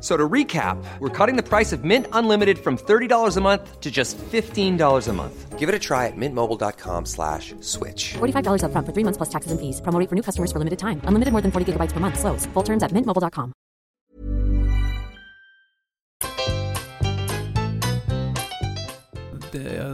So 0.00 0.16
to 0.16 0.28
recap, 0.28 0.82
we're 0.98 1.10
cutting 1.10 1.36
the 1.36 1.42
price 1.42 1.72
of 1.74 1.84
Mint 1.84 2.06
Unlimited 2.12 2.58
from 2.58 2.78
$30 2.78 3.36
a 3.36 3.40
month 3.40 3.80
to 3.80 3.90
just 3.90 4.16
$15 4.32 5.08
a 5.08 5.12
month. 5.12 5.58
Give 5.58 5.68
it 5.68 5.74
a 5.74 5.78
try 5.78 6.06
at 6.06 6.16
mintmobile.com 6.16 7.04
slash 7.04 7.54
switch. 7.60 8.14
$45 8.16 8.62
upfront 8.64 8.86
for 8.86 8.92
three 8.94 9.04
months 9.04 9.18
plus 9.18 9.28
taxes 9.28 9.52
and 9.52 9.60
fees. 9.60 9.80
Promo 9.82 10.08
for 10.08 10.14
new 10.14 10.22
customers 10.22 10.50
for 10.52 10.58
limited 10.58 10.78
time. 10.78 11.02
Unlimited 11.04 11.32
more 11.32 11.42
than 11.42 11.50
40 11.52 11.72
gigabytes 11.72 11.92
per 11.92 12.00
month. 12.00 12.18
Slows. 12.18 12.46
Full 12.54 12.62
terms 12.64 12.82
at 12.82 12.92
mintmobile.com. 12.92 13.52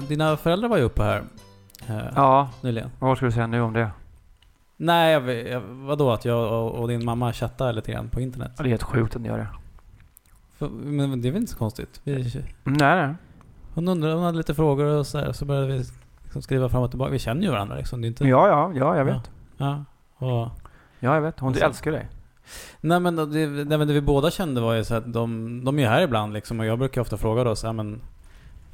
Dina 0.08 0.36
föräldrar 0.36 0.68
var 0.68 0.76
ju 0.76 0.82
uppe 0.82 1.02
här 1.02 1.22
eh, 1.88 1.96
Ja, 2.14 2.48
nyligen. 2.60 2.90
vad 2.98 3.16
ska 3.16 3.26
du 3.26 3.32
säga 3.32 3.46
nu 3.46 3.60
om 3.60 3.72
det? 3.72 3.90
Nej, 4.76 5.12
jag, 5.12 5.46
jag, 5.48 5.60
vadå 5.60 6.10
att 6.12 6.24
jag 6.24 6.52
och, 6.52 6.70
och 6.80 6.88
din 6.88 7.04
mamma 7.04 7.32
chattar 7.32 7.72
lite 7.72 7.92
grann 7.92 8.08
på 8.08 8.20
internet? 8.20 8.52
Ja, 8.56 8.62
det 8.62 8.68
är 8.68 8.70
helt 8.70 8.82
sjukt 8.82 9.16
att 9.16 9.22
ni 9.22 9.28
gör 9.28 9.38
det. 9.38 9.48
Men 10.58 11.22
det 11.22 11.28
är 11.28 11.32
väl 11.32 11.40
inte 11.40 11.52
så 11.52 11.58
konstigt? 11.58 12.00
Vi, 12.04 12.42
Nej, 12.64 13.06
nej. 13.06 13.14
hon 13.74 13.88
undrade, 13.88 14.14
hon 14.14 14.24
hade 14.24 14.38
lite 14.38 14.54
frågor 14.54 14.84
och 14.84 15.06
så, 15.06 15.18
här, 15.18 15.32
så 15.32 15.44
började 15.44 15.66
vi 15.66 15.84
liksom 16.24 16.42
skriva 16.42 16.68
fram 16.68 16.82
och 16.82 16.90
tillbaka. 16.90 17.10
Vi 17.12 17.18
känner 17.18 17.42
ju 17.42 17.50
varandra 17.50 17.76
liksom. 17.76 18.00
Det 18.00 18.06
är 18.06 18.08
inte... 18.08 18.24
Ja, 18.28 18.48
ja, 18.48 18.72
ja, 18.74 18.96
jag 18.96 19.04
vet. 19.04 19.30
Ja. 19.56 19.84
Och, 20.16 20.48
Ja, 21.00 21.14
jag 21.14 21.20
vet. 21.20 21.40
Hon 21.40 21.48
Alltså- 21.48 21.64
älskar 21.64 21.92
dig. 21.92 22.08
nej 22.80 23.00
men 23.00 23.16
det, 23.16 23.64
det, 23.64 23.78
men 23.78 23.88
det 23.88 23.94
vi 23.94 24.00
båda 24.00 24.30
kände 24.30 24.60
var 24.60 24.74
ju 24.74 24.84
så 24.84 24.94
att 24.94 25.12
de, 25.12 25.60
de 25.64 25.78
är 25.78 25.82
ju 25.82 25.88
här 25.88 26.02
ibland 26.02 26.32
liksom 26.32 26.60
och 26.60 26.66
jag 26.66 26.78
brukar 26.78 27.00
ofta 27.00 27.16
fråga 27.16 27.44
då 27.44 27.56
så 27.56 27.66
här, 27.66 27.72
men 27.74 28.00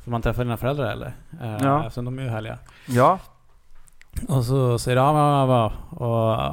Får 0.05 0.11
man 0.11 0.23
träffa 0.23 0.45
dina 0.45 0.57
föräldrar 0.57 0.93
eller? 0.93 1.13
Eh, 1.43 1.57
Ja. 1.61 1.81
Eftersom 1.81 2.05
de 2.05 2.19
är 2.19 2.23
ju 2.23 2.29
härliga. 2.29 2.59
Ja. 2.89 3.19
Och 4.29 4.45
så 4.45 4.79
säger 4.79 4.97
de 4.97 5.17
ja, 5.17 5.47
ja, 5.47 5.47
ja, 5.47 5.73
ja. 5.91 6.07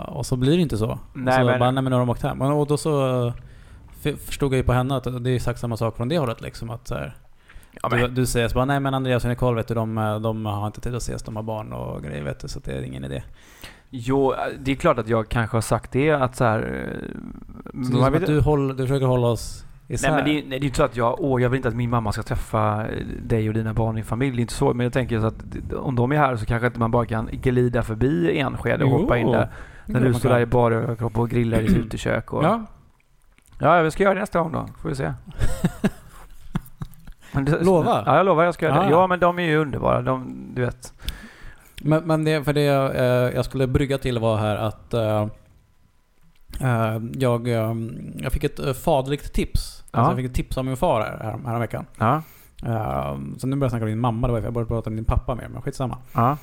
Och, 0.10 0.18
och 0.18 0.26
så 0.26 0.36
blir 0.36 0.56
det 0.56 0.62
inte 0.62 0.78
så. 0.78 1.00
Nej, 1.13 1.39
så 1.39 1.46
men- 1.46 1.60
bara, 1.60 1.72
nej 1.72 1.84
men 1.84 1.92
nu 1.92 1.96
har 1.96 2.00
de 2.00 2.10
åkt 2.10 2.22
hem. 2.22 2.42
Och 2.42 2.68
då 2.68 2.78
så 2.78 3.34
förstod 4.00 4.54
jag 4.54 4.58
ju 4.58 4.64
på 4.64 4.74
henne 4.74 4.96
att 4.96 5.24
det 5.24 5.30
är 5.30 5.36
exakt 5.36 5.60
samma 5.60 5.78
sak 5.78 5.98
från 5.98 6.10
det 6.10 6.18
hållet 6.18 6.42
liksom. 6.42 6.70
Att 6.70 6.88
så 6.88 6.96
här, 6.96 7.16
Ja, 7.84 7.90
du, 7.90 8.08
du 8.08 8.26
säger 8.26 8.48
så 8.48 8.54
bara, 8.56 8.66
nej 8.66 8.80
men 8.80 8.94
Andreas 8.94 9.24
och 9.24 9.30
Nicole 9.30 9.56
vet 9.56 9.68
du, 9.68 9.74
de, 9.74 10.20
de 10.24 10.46
har 10.46 10.68
inte 10.68 10.82
tid 10.82 10.96
att 10.96 11.02
ses, 11.02 11.24
de 11.24 11.36
har 11.36 11.44
barn 11.44 11.74
och 11.74 12.04
grejer 12.04 12.24
vet 12.24 12.40
du, 12.40 12.48
så 12.48 12.60
det 12.60 12.72
är 12.72 12.82
ingen 12.82 13.06
idé. 13.06 13.24
jo, 13.90 14.34
det 14.60 14.72
är 14.72 14.76
klart 14.76 14.98
att 15.00 15.08
jag 15.08 15.30
kanske 15.30 15.58
har 15.58 15.62
sagt 15.62 15.92
det 15.92 16.12
att 16.12 16.36
så 16.36 16.44
här... 16.44 16.90
Så 17.92 17.98
det 17.98 18.06
är 18.06 18.16
att 18.16 18.26
du, 18.26 18.40
håller, 18.40 18.74
du 18.74 18.84
försöker 18.88 19.06
hålla 19.06 19.28
oss 19.28 19.66
isär. 19.88 20.12
Nej 20.12 20.16
men 20.24 20.26
det, 20.26 20.40
är- 20.40 20.50
nej, 20.50 20.60
det 20.60 20.66
är 20.66 20.68
inte 20.68 20.78
så 20.78 20.84
att 20.84 20.96
jag, 20.98 21.16
åh 21.20 21.42
jag 21.42 21.50
vill 21.50 21.58
inte 21.58 21.68
att 21.70 21.76
min 21.76 21.90
mamma 21.90 22.12
ska 22.12 22.24
träffa 22.24 22.86
dig 23.24 23.48
och 23.48 23.54
dina 23.54 23.74
barn 23.74 23.96
i 23.96 24.00
din 24.00 24.06
familj. 24.06 24.32
Det 24.36 24.40
är 24.40 24.42
inte 24.42 24.54
så. 24.54 24.74
Men 24.74 24.84
jag 24.84 24.94
tänker 24.94 25.20
så 25.20 25.26
att 25.28 25.44
om 25.74 25.96
de 25.96 26.12
är 26.12 26.18
här 26.18 26.36
så 26.36 26.46
kanske 26.46 26.68
inte 26.68 26.80
man 26.80 26.92
bara 26.92 27.06
kan 27.06 27.30
glida 27.32 27.84
förbi 27.84 28.40
Enskede 28.40 28.84
och 28.84 28.90
Jo, 28.92 28.98
hoppa 29.02 29.18
in 29.18 29.32
där. 29.32 29.50
När 29.86 30.02
du 30.02 30.14
står 30.14 30.30
där 30.30 30.40
i 30.40 30.46
bara 30.46 30.76
överkropp 30.76 31.20
och 31.20 31.30
grillar 31.30 31.60
i 31.60 31.68
ditt 31.68 31.78
utekök. 31.78 32.34
Och, 32.34 32.44
Ja, 32.44 32.66
ja, 33.60 33.82
vi 33.82 33.91
ska 33.91 34.04
göra 34.04 34.13
det 34.13 34.19
nästa 34.19 34.39
gång 34.39 34.52
då. 34.52 34.65
Får 34.82 34.89
vi 34.89 34.95
se. 34.95 35.13
Det- 37.32 37.63
Lova? 37.63 38.04
Ja, 38.06 38.17
jag 38.17 38.26
lovar 38.26 38.43
jag 38.43 38.54
ska 38.54 38.65
göra 38.65 38.84
det. 38.84 38.89
Ja. 38.89 39.08
Men 39.08 39.19
de 39.19 39.39
är 39.39 39.43
ju 39.43 39.58
underbara. 39.58 40.02
De, 40.02 40.45
du 40.54 40.65
vet. 40.65 40.93
men, 41.82 42.04
men 42.04 42.24
det, 42.24 42.43
för 42.43 42.54
det 42.54 42.62
jag, 42.63 42.95
eh, 42.95 43.36
jag 43.36 43.45
skulle 43.45 43.67
brygga 43.67 43.98
till 43.98 44.19
var 44.19 44.38
här 44.38 44.56
att 44.56 44.93
eh, 44.93 45.28
eh, 46.62 47.00
jag, 47.13 47.48
eh, 47.48 47.74
jag 48.15 48.32
fick 48.32 48.43
ett 48.43 48.60
eh, 48.60 48.74
faderligt 48.74 49.34
tips. 49.34 49.84
Ja. 49.91 50.00
Alltså 50.00 50.12
jag 50.12 50.17
fick 50.17 50.26
ett 50.26 50.36
tips 50.36 50.58
av 50.58 50.65
min 50.65 50.78
far 50.78 51.02
här, 51.02 51.17
här, 51.24 51.39
här 51.45 51.60
veckan. 51.60 51.86
Ja. 51.98 52.22
Uh, 52.65 53.17
så 53.38 53.48
nu 53.48 53.56
börjar 53.56 53.63
jag 53.65 53.72
snacka 53.72 53.84
om 53.84 53.89
din 53.89 54.00
mamma, 54.00 54.28
var 54.28 54.39
jag 54.39 54.54
började 54.54 54.67
prata 54.67 54.89
om 54.89 54.95
din 54.95 55.06
pappa 55.06 55.36
mer, 55.36 55.48
men 55.48 55.62
skitsamma. 55.62 55.98
Ja. 56.13 56.38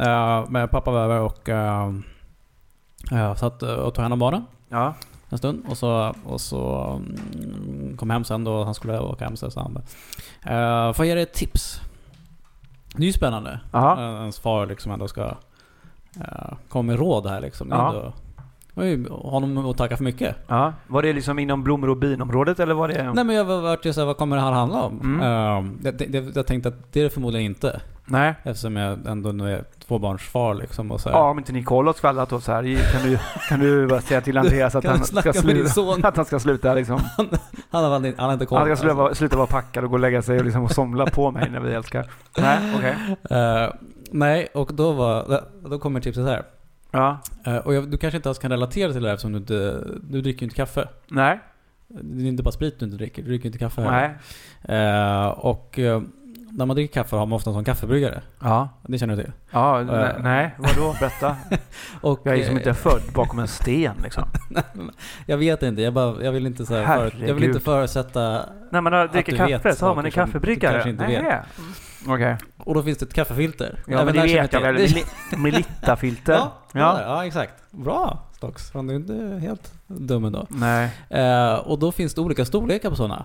Uh, 0.00 0.50
men 0.50 0.68
pappa 0.68 0.90
var 0.90 1.00
över 1.00 1.20
och 1.20 1.48
uh, 1.48 3.34
satt 3.34 3.62
och 3.62 3.94
tog 3.94 4.02
hand 4.02 4.12
om 4.12 4.18
barnen 4.18 4.44
Ja. 4.68 4.94
En 5.28 5.38
stund. 5.38 5.64
Och 5.68 5.78
så, 5.78 6.14
och 6.24 6.40
så 6.40 6.92
mm, 7.34 7.96
kom 7.96 8.10
hem 8.10 8.24
sen 8.24 8.44
då 8.44 8.64
han 8.64 8.74
skulle 8.74 9.00
åka 9.00 9.24
hem. 9.24 9.36
Så 9.36 9.50
sa 9.50 9.62
han 9.62 9.74
bara, 9.74 10.88
uh, 10.88 10.92
får 10.92 11.04
jag 11.04 11.08
ge 11.08 11.14
dig 11.14 11.22
ett 11.22 11.34
tips? 11.34 11.80
Det 12.96 13.02
är 13.02 13.06
ju 13.06 13.12
spännande. 13.12 13.60
Ja. 13.72 13.96
Uh, 13.98 14.20
ens 14.20 14.38
far 14.38 14.66
liksom 14.66 14.92
ändå 14.92 15.08
ska 15.08 15.24
uh, 16.16 16.54
komma 16.68 16.82
med 16.82 16.98
råd 16.98 17.26
här 17.26 17.40
liksom. 17.40 17.68
Det 17.68 18.12
var 18.78 18.84
ju 18.84 19.08
honom 19.08 19.66
att 19.66 19.76
tacka 19.76 19.96
för 19.96 20.04
mycket. 20.04 20.36
ja. 20.46 20.72
Var 20.86 21.02
det 21.02 21.12
liksom 21.12 21.38
inom 21.38 21.64
blommor 21.64 21.90
och 21.90 21.96
binområdet 21.96 22.60
eller 22.60 22.74
var 22.74 22.88
det? 22.88 23.12
Nej 23.12 23.24
men 23.24 23.36
jag 23.36 23.44
var 23.44 23.60
vart 23.60 23.84
ju 23.84 23.92
såhär, 23.92 24.06
vad 24.06 24.16
kommer 24.16 24.36
det 24.36 24.42
här 24.42 24.52
handla 24.52 24.82
om? 24.82 25.00
Mm. 25.00 25.20
Uh, 25.20 25.72
det, 25.80 25.90
det, 25.90 26.36
jag 26.36 26.46
tänkte 26.46 26.68
att 26.68 26.92
det 26.92 27.00
är 27.00 27.04
det 27.04 27.10
förmodligen 27.10 27.46
inte. 27.46 27.80
Nej. 28.10 28.34
Eftersom 28.42 28.76
jag 28.76 29.06
ändå 29.06 29.32
nu 29.32 29.54
är 29.54 29.64
tvåbarnsfar 29.86 30.54
liksom 30.54 30.90
och 30.90 31.00
så 31.00 31.08
här. 31.08 31.16
Ja, 31.16 31.30
om 31.30 31.38
inte 31.38 31.52
Nicole 31.52 31.88
har 31.88 31.94
skvallrat 31.94 32.42
så 32.42 32.52
här. 32.52 32.92
Kan 32.92 33.10
du, 33.10 33.18
kan 33.48 33.60
du 33.60 33.86
bara 33.86 34.00
säga 34.00 34.20
till 34.20 34.38
Andreas 34.38 34.74
att 34.74 34.84
han, 34.84 35.04
ska 35.04 35.32
sluta, 35.32 36.08
att 36.08 36.16
han 36.16 36.24
ska 36.24 36.38
sluta 36.38 36.74
liksom. 36.74 37.00
Han 37.70 37.84
har, 37.84 37.90
han 37.90 38.14
har 38.18 38.32
inte 38.32 38.46
koll. 38.46 38.58
Han 38.58 38.66
ska 38.66 38.76
sluta, 38.76 38.90
alltså. 38.90 39.02
vara- 39.02 39.14
sluta 39.14 39.36
vara 39.36 39.46
packad 39.46 39.84
och 39.84 39.90
gå 39.90 39.96
och 39.96 40.00
lägga 40.00 40.22
sig 40.22 40.38
och, 40.38 40.44
liksom 40.44 40.62
och 40.64 40.70
somla 40.70 41.06
på 41.06 41.30
mig 41.30 41.50
när 41.50 41.60
vi 41.60 41.74
älskar. 41.74 42.10
Nej, 42.38 42.58
okej. 42.76 42.96
Eh, 43.30 43.72
nej, 44.10 44.48
och 44.54 44.70
då 44.74 44.92
var 44.92 45.42
då 45.70 45.78
kommer 45.78 46.00
tipset 46.00 46.24
här. 46.24 46.42
Ja. 46.90 47.18
Eh, 47.46 47.56
och 47.56 47.74
jag, 47.74 47.90
du 47.90 47.96
kanske 47.98 48.16
inte 48.16 48.28
alls 48.28 48.38
kan 48.38 48.50
relatera 48.50 48.92
till 48.92 49.02
det 49.02 49.08
här 49.08 49.14
eftersom 49.14 49.32
du 49.32 49.38
inte, 49.38 49.84
du 50.02 50.20
dricker 50.20 50.40
ju 50.40 50.44
inte 50.44 50.56
kaffe. 50.56 50.88
Nej. 51.08 51.40
Det 51.88 52.22
är 52.24 52.26
inte 52.28 52.42
bara 52.42 52.52
sprit 52.52 52.78
du 52.78 52.84
inte 52.84 52.96
dricker, 52.96 53.22
du 53.22 53.28
dricker 53.28 53.46
inte 53.46 53.58
kaffe 53.58 53.80
Nej. 53.80 54.14
heller. 54.68 55.24
Eh, 55.26 55.28
och 55.28 55.78
eh, 55.78 56.02
när 56.50 56.66
man 56.66 56.76
dricker 56.76 57.02
kaffe 57.02 57.16
har 57.16 57.26
man 57.26 57.36
ofta 57.36 57.50
en 57.50 57.54
sån 57.54 57.64
kaffebryggare. 57.64 58.22
Ja. 58.40 58.68
Det 58.82 58.98
känner 58.98 59.16
du 59.16 59.22
till? 59.22 59.32
Ja, 59.50 59.80
Eh. 59.80 59.86
nej, 59.86 60.14
nej. 60.22 60.54
Vadå? 60.58 60.94
Berätta. 61.00 61.36
Och, 62.00 62.20
Jag 62.24 62.32
är 62.34 62.38
liksom 62.38 62.56
inte 62.56 62.74
född 62.74 63.02
bakom 63.14 63.38
en 63.38 63.48
sten 63.48 63.94
liksom. 64.02 64.24
jag 65.26 65.36
vet 65.38 65.62
inte, 65.62 65.82
jag, 65.82 65.92
bara, 65.94 66.22
jag 66.24 66.32
vill 66.32 66.46
inte 66.46 66.66
så 66.66 66.74
här, 66.74 67.10
för, 67.10 67.26
jag 67.26 67.34
vill 67.34 67.44
inte 67.44 67.60
förutsätta... 67.60 68.42
Nej 68.70 68.82
men 68.82 68.90
när 68.92 69.04
Att 69.04 69.12
dricker 69.12 69.32
du 69.32 69.38
kaffe 69.38 69.74
så 69.74 69.86
har 69.86 69.94
man 69.94 70.06
en 70.06 70.12
som 70.12 70.20
du 70.20 70.26
kaffebryggare. 70.26 70.72
kanske 70.72 70.90
inte 70.90 71.06
Nej. 71.06 71.22
vet. 71.22 71.44
Okej. 72.06 72.36
Och 72.58 72.74
då 72.74 72.82
finns 72.82 72.98
det 72.98 73.06
ett 73.06 73.14
kaffefilter. 73.14 73.82
Ja 73.86 74.04
men 74.04 74.14
det 74.14 74.22
vet 74.22 74.52
jag 74.52 74.60
väl. 74.60 74.88
Melitta-filter. 75.36 76.32
Ja, 76.72 76.80
ja. 76.80 77.00
Ja. 77.02 77.26
exakt. 77.26 77.52
Bra. 77.70 78.18
Fan, 78.72 78.86
du 78.86 78.92
är 78.94 78.96
inte 78.96 79.38
helt 79.42 79.72
dum 79.86 80.24
ändå. 80.24 80.46
Nej. 80.48 80.90
Eh, 81.10 81.54
och 81.54 81.78
då 81.78 81.92
finns 81.92 82.14
det 82.14 82.20
olika 82.20 82.44
storlekar 82.44 82.90
på 82.90 82.96
sådana. 82.96 83.24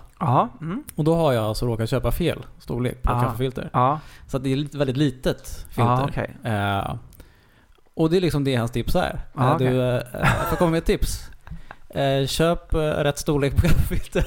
Mm. 0.62 0.84
Och 0.96 1.04
då 1.04 1.16
har 1.16 1.34
jag 1.34 1.44
alltså 1.44 1.66
råkat 1.66 1.90
köpa 1.90 2.12
fel 2.12 2.46
storlek 2.60 3.02
på 3.02 3.12
Ah. 3.12 3.22
kaffefilter. 3.24 3.70
Ja. 3.74 4.00
Så 4.28 4.38
det 4.38 4.54
är 4.54 4.66
ett 4.66 4.76
väldigt 4.76 4.98
litet 4.98 5.66
filter. 5.70 5.84
Ja, 5.84 6.08
okej. 6.10 6.36
Eh, 6.44 6.96
och 7.96 8.10
det 8.10 8.18
är 8.18 8.22
liksom 8.22 8.44
det 8.44 8.56
hans 8.56 8.72
tips 8.72 8.96
är. 8.96 9.20
Ah, 9.36 9.52
Eh, 9.52 9.58
du, 9.58 9.66
eh, 9.82 10.02
jag 10.14 10.48
får 10.50 10.56
komma 10.56 10.72
med 10.72 10.78
ett 10.78 10.86
tips. 10.86 11.30
Eh, 11.90 12.26
köp 12.28 12.74
eh, 12.74 12.78
rätt 12.80 13.18
storlek 13.20 13.56
på 13.56 13.62
kaffefilter. 13.62 14.26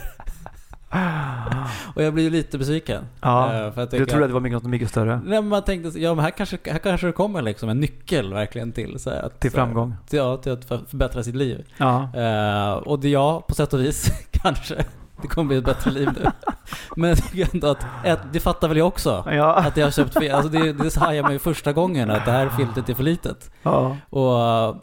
Och 1.95 2.03
jag 2.03 2.15
blir 2.15 2.25
ju 2.25 2.31
lite 2.31 2.59
besviken. 2.59 3.05
Ja. 3.21 3.45
Eh, 3.55 3.73
för 3.73 3.81
jag 3.81 3.91
Du 3.91 4.07
trodde 4.07 4.25
att 4.25 4.31
det 4.31 4.35
var 4.35 4.41
mycket, 4.41 4.63
något 4.63 4.71
mycket 4.71 4.89
större? 4.91 5.15
Nej, 5.25 5.41
men 5.43 5.49
man 5.49 5.63
tänkte, 5.63 6.01
ja 6.01 6.15
men 6.15 6.25
här 6.25 6.31
kanske, 6.31 6.59
här 6.67 6.79
kanske 6.79 7.07
det 7.07 7.13
kommer 7.13 7.43
liksom 7.43 7.69
en 7.69 7.81
nyckel 7.81 8.33
verkligen 8.35 8.73
till. 8.73 8.99
Så 8.99 9.11
att, 9.11 9.41
Till 9.41 9.51
framgång? 9.51 9.95
till, 10.09 10.19
ja, 10.19 10.37
till 10.37 10.53
att 10.53 10.65
för- 10.65 10.81
förbättra 10.89 11.23
sitt 11.23 11.37
liv. 11.37 11.65
Ja. 11.77 12.09
Eh, 12.17 12.73
och 12.73 12.99
det 13.01 13.09
ja, 13.09 13.41
på 13.49 13.55
sätt 13.55 13.73
och 13.73 13.81
vis 13.81 14.11
kanske. 14.31 14.85
Det 15.23 15.29
kommer 15.29 15.49
bli 15.49 15.57
ett 15.57 15.65
bättre 15.65 15.91
liv 15.91 16.09
nu. 16.17 16.31
Men 16.97 17.09
jag 17.11 17.19
tycker 17.19 17.55
ändå 17.55 17.67
att, 17.67 17.87
ett, 18.05 18.21
det 18.33 18.41
fattar 18.41 18.69
väl 18.69 18.77
jag 18.77 18.87
också. 18.87 19.25
Ja. 19.31 19.55
Att 19.55 19.77
jag 19.77 19.87
har 19.87 19.91
köpt 19.91 20.15
fel. 20.15 20.35
Alltså 20.35 20.49
det, 20.49 20.73
det 20.73 20.97
hajar 20.97 21.23
mig 21.23 21.39
första 21.39 21.73
gången 21.73 22.11
att 22.11 22.25
det 22.25 22.31
här 22.31 22.49
filtret 22.49 22.89
är 22.89 22.95
för 22.95 23.03
litet. 23.03 23.51
Ja. 23.63 23.97
Och 24.11 24.77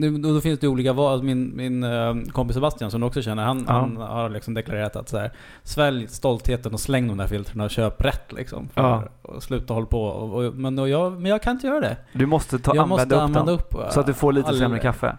nu, 0.00 0.18
då, 0.18 0.40
finns 0.40 0.60
det 0.60 0.68
olika 0.68 0.92
val. 0.92 1.22
Min, 1.22 1.56
min 1.56 1.84
eh, 1.84 2.14
kompis 2.32 2.54
Sebastian 2.54 2.90
som 2.90 3.00
du 3.00 3.06
också 3.06 3.22
känner, 3.22 3.42
han, 3.42 3.64
Ja. 3.68 3.72
han 3.72 3.96
har 3.96 4.28
liksom 4.28 4.54
deklarerat 4.54 4.96
att 4.96 5.08
så 5.08 5.18
här, 5.18 5.30
svälj 5.62 6.08
stoltheten 6.08 6.72
och 6.74 6.80
släng 6.80 7.08
de 7.08 7.16
där 7.18 7.26
filtren 7.26 7.60
och 7.60 7.70
köp 7.70 8.04
rätt 8.04 8.32
liksom. 8.32 8.68
För, 8.68 8.82
Ja. 8.82 9.04
och 9.22 9.42
sluta 9.42 9.74
hålla 9.74 9.86
på. 9.86 10.02
Och, 10.04 10.44
och, 10.44 10.54
men, 10.54 10.78
och 10.78 10.88
jag, 10.88 11.12
men 11.12 11.30
jag 11.30 11.42
kan 11.42 11.52
inte 11.56 11.66
göra 11.66 11.80
det. 11.80 11.96
Du 12.12 12.26
måste 12.26 12.58
ta, 12.58 12.74
jag 12.74 12.82
använda 12.82 13.02
måste 13.02 13.14
upp 13.14 13.22
använda 13.22 13.52
dem. 13.52 13.60
upp 13.60 13.74
eh, 13.74 13.90
Så 13.90 14.00
att 14.00 14.06
du 14.06 14.14
får 14.14 14.32
lite 14.32 14.48
all- 14.48 14.58
sämre 14.58 14.78
kaffe. 14.78 15.16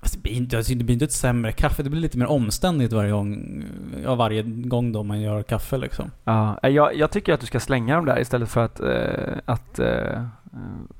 Alltså, 0.00 0.16
det, 0.16 0.22
blir 0.22 0.32
inte, 0.32 0.56
alltså, 0.56 0.74
det 0.74 0.84
blir 0.84 0.92
inte 0.92 1.04
ett 1.04 1.12
sämre 1.12 1.52
kaffe, 1.52 1.82
det 1.82 1.90
blir 1.90 2.00
lite 2.00 2.18
mer 2.18 2.26
omständigt 2.30 2.92
varje 2.92 3.10
gång, 3.12 3.62
ja, 4.04 4.14
varje 4.14 4.42
gång 4.42 4.92
då 4.92 5.02
man 5.02 5.20
gör 5.20 5.42
kaffe 5.42 5.78
liksom. 5.78 6.10
Ja, 6.24 6.58
eh, 6.62 6.70
jag, 6.70 6.96
jag 6.96 7.10
tycker 7.10 7.32
att 7.34 7.40
du 7.40 7.46
ska 7.46 7.60
slänga 7.60 7.96
dem 7.96 8.04
där 8.04 8.20
istället 8.20 8.48
för 8.48 8.64
att, 8.64 8.80
eh, 8.80 9.38
att 9.44 9.78
eh, 9.78 10.22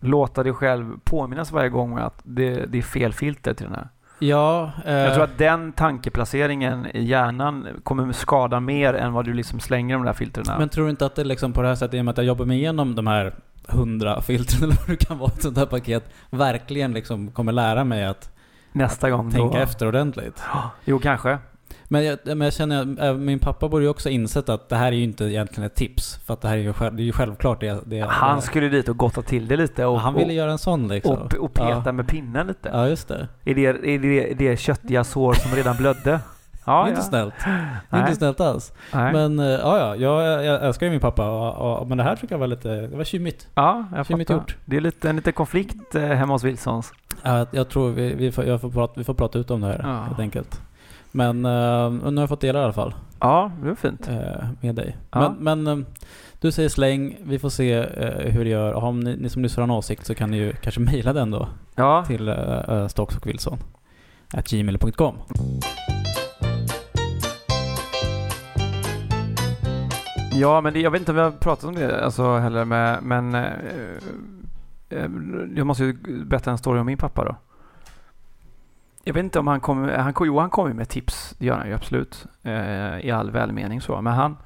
låta 0.01 0.43
dig 0.43 0.53
själv 0.53 0.93
påminnas 1.05 1.53
varje 1.53 1.69
gång 1.69 1.99
att 1.99 2.21
det, 2.23 2.67
det 2.67 2.79
är 2.79 2.83
fel 2.83 3.13
filter 3.13 3.55
till 3.55 3.67
den 3.67 3.75
här. 3.75 3.89
Ja, 4.19 4.71
eh, 4.87 4.95
Jag 4.95 5.15
tror 5.15 5.25
att 5.25 5.39
den 5.39 5.73
tankeplaceringen 5.73 6.87
i 6.95 7.03
hjärnan 7.05 7.67
kommer 7.83 8.13
skada 8.13 8.61
mer 8.61 8.95
än 8.95 9.13
vad 9.13 9.25
du 9.25 9.33
liksom 9.33 9.61
slänger 9.61 9.95
de 9.95 10.05
där 10.05 10.13
filtrerna. 10.13 10.59
Men 10.59 10.69
tror 10.69 10.85
du 10.85 10.91
inte 10.91 11.07
att 11.07 11.15
det 11.15 11.25
liksom 11.25 11.53
på 11.53 11.63
det 11.63 11.69
här 11.69 11.75
sättet, 11.75 11.95
i 11.95 12.01
och 12.01 12.05
med 12.05 12.13
att 12.13 12.19
jag 12.19 12.27
jobbar 12.27 12.45
mig 12.45 12.59
igenom 12.59 12.95
de 12.95 13.07
här 13.07 13.35
hundra 13.69 14.21
filter 14.21 14.57
eller 14.65 14.75
vad 14.77 14.87
det 14.87 14.97
kan 15.07 15.19
vara, 15.19 15.31
ett 15.31 15.43
sånt 15.43 15.59
här 15.59 15.67
paket, 15.67 16.05
verkligen 16.31 16.93
liksom 16.93 17.31
kommer 17.31 17.53
lära 17.53 17.85
mig 17.85 18.05
att 18.07 18.31
Nästa 18.73 19.11
gång 19.11 19.31
tänka 19.31 19.57
då. 19.57 19.63
efter 19.63 19.89
ordentligt. 19.89 20.43
Jo, 20.85 20.99
kanske. 20.99 21.39
Men 21.89 22.05
jag, 22.05 22.19
men 22.25 22.41
jag 22.41 22.53
känner, 22.53 23.05
äh, 23.05 23.15
min 23.15 23.39
pappa 23.39 23.69
borde 23.69 23.85
ju 23.85 23.91
också 23.91 24.09
insett 24.09 24.49
att 24.49 24.69
det 24.69 24.77
här 24.77 24.87
är 24.87 24.97
ju 24.97 25.03
inte 25.03 25.25
egentligen 25.25 25.67
ett 25.67 25.75
tips. 25.75 26.19
För 26.27 26.35
att 26.35 26.41
det 26.41 26.49
här 26.49 26.57
är 26.57 26.61
ju, 26.61 26.73
själv, 26.73 26.97
det 26.97 27.03
är 27.03 27.05
ju 27.05 27.13
självklart 27.13 27.61
det. 27.61 27.79
det 27.87 28.01
Han 28.09 28.37
det, 28.37 28.43
skulle 28.43 28.69
dit 28.69 28.89
och 28.89 28.97
gotta 28.97 29.23
till 29.23 29.49
det 29.49 29.57
lite 29.57 29.87
och, 29.87 30.01
Han 30.01 30.15
ville 30.15 30.27
och, 30.27 30.33
göra 30.33 30.53
en 30.53 30.59
sån 30.59 30.89
liksom. 30.89 31.19
och, 31.19 31.35
och 31.35 31.55
peta 31.55 31.83
ja. 31.85 31.93
med 31.93 32.09
pinnen 32.09 32.47
lite. 32.47 32.69
ja, 32.73 32.89
just 32.89 33.09
det. 33.09 33.29
Är, 33.45 33.55
det, 33.55 33.67
är, 33.67 33.99
det, 33.99 34.31
är 34.31 34.35
det 34.35 34.57
köttiga 34.57 35.05
sår 35.05 35.33
som 35.33 35.53
redan 35.57 35.77
blödde? 35.77 36.21
Ja, 36.65 36.89
inte 36.89 37.01
ja. 37.01 37.05
snällt. 37.05 37.35
Nej. 37.91 38.01
inte 38.01 38.15
snällt 38.15 38.41
alls. 38.41 38.73
Nej. 38.95 39.13
Men 39.13 39.39
äh, 39.41 39.47
ja, 39.47 39.79
ja, 39.79 39.97
jag, 39.97 40.45
jag 40.45 40.65
älskar 40.67 40.87
ju 40.87 40.93
min 40.93 41.01
pappa. 41.01 41.31
Och, 41.31 41.81
och, 41.81 41.89
men 41.89 41.99
det 41.99 42.05
här 42.05 42.17
tycker 42.17 42.35
jag 42.35 42.39
var 42.41 42.47
lite, 42.47 42.69
det 42.69 42.97
var 42.97 43.05
tjymigt. 43.05 43.49
Ja, 43.55 43.85
jag 43.97 44.07
Kymigt 44.07 44.31
fattar. 44.31 44.41
gjort. 44.41 44.57
Det 44.65 44.77
är 44.77 44.81
lite, 44.81 45.11
en 45.11 45.17
liten 45.17 45.33
konflikt 45.33 45.95
eh, 45.95 46.03
hemma 46.03 46.33
hos 46.33 46.45
Wilsons. 46.45 46.93
Ja, 47.23 47.39
Jag, 47.39 47.47
jag 47.51 47.69
tror 47.69 47.91
vi, 47.91 48.15
vi, 48.15 48.33
får, 48.33 48.45
jag 48.45 48.61
får 48.61 48.71
prata, 48.71 48.93
vi 48.97 49.05
får 49.05 49.15
prata 49.15 49.39
ut 49.39 49.51
om 49.51 49.61
det 49.61 49.67
här 49.67 49.81
Ja. 49.83 50.03
helt 50.03 50.19
enkelt. 50.19 50.61
Men 51.13 51.45
äh, 51.45 51.91
nu 51.91 52.17
har 52.17 52.23
jag 52.23 52.29
fått 52.29 52.41
dela 52.41 52.61
i 52.61 52.63
alla 52.65 52.73
fall. 52.73 52.95
Ja, 53.21 53.51
det 53.63 53.71
är 53.71 53.75
fint. 53.75 54.09
eh, 54.09 54.47
med 54.61 54.75
dig. 54.75 54.97
Ja. 55.11 55.35
Men, 55.39 55.63
men 55.65 55.79
eh, 55.81 55.87
du 56.41 56.53
säger 56.53 56.69
släng, 56.69 57.17
vi 57.25 57.39
får 57.39 57.49
se 57.49 57.83
hur 58.19 58.45
det 58.45 58.51
gör. 58.51 58.73
Om 58.75 59.01
ni, 59.01 59.17
ni 59.17 59.29
som 59.29 59.43
lyssnar 59.43 59.63
har 59.63 59.73
en 59.73 59.79
åsikt 59.79 60.07
så 60.07 60.15
kan 60.15 60.31
ni 60.31 60.37
ju 60.37 60.53
kanske 60.53 60.81
mejla 60.93 61.13
den 61.13 61.31
då 61.31 61.49
Ja, 61.75 62.05
till 62.07 62.29
uh, 62.29 62.87
Stocks 62.89 63.17
och 63.17 63.27
Wilson 63.27 63.59
at 64.35 64.49
gmail.com. 64.51 65.15
ja 70.35 70.61
men 70.61 70.73
det, 70.73 70.81
jag 70.81 70.91
vet 70.91 71.01
inte 71.01 71.13
om 71.13 71.17
vi 71.17 71.23
har 71.23 71.31
pratat 71.31 71.65
om 71.65 71.75
det 71.75 72.05
alltså, 72.05 72.37
heller 72.37 72.65
med, 72.65 73.03
men 73.03 73.37
jag 75.57 75.67
måste 75.67 75.85
ju 75.85 75.93
berätta 76.25 76.51
en 76.51 76.59
story 76.59 76.81
om 76.81 76.87
min 76.87 76.99
pappa 76.99 77.25
då. 77.25 77.37
Jag 79.05 79.15
vet 79.15 79.25
inte 79.25 79.39
om 79.39 79.47
han 79.47 79.61
kommer, 79.61 79.99
han, 79.99 80.15
jo 80.21 80.39
han 80.39 80.51
kommer 80.51 80.73
med 80.73 80.89
tips, 80.89 81.35
det 81.39 81.47
gör 81.47 81.57
han 81.57 81.69
ju 81.69 81.75
absolut, 81.75 82.27
eh, 82.43 83.07
i 83.07 83.11
all 83.11 83.31
välmening 83.31 83.81
så, 83.81 84.01
men 84.01 84.13
han 84.13 84.37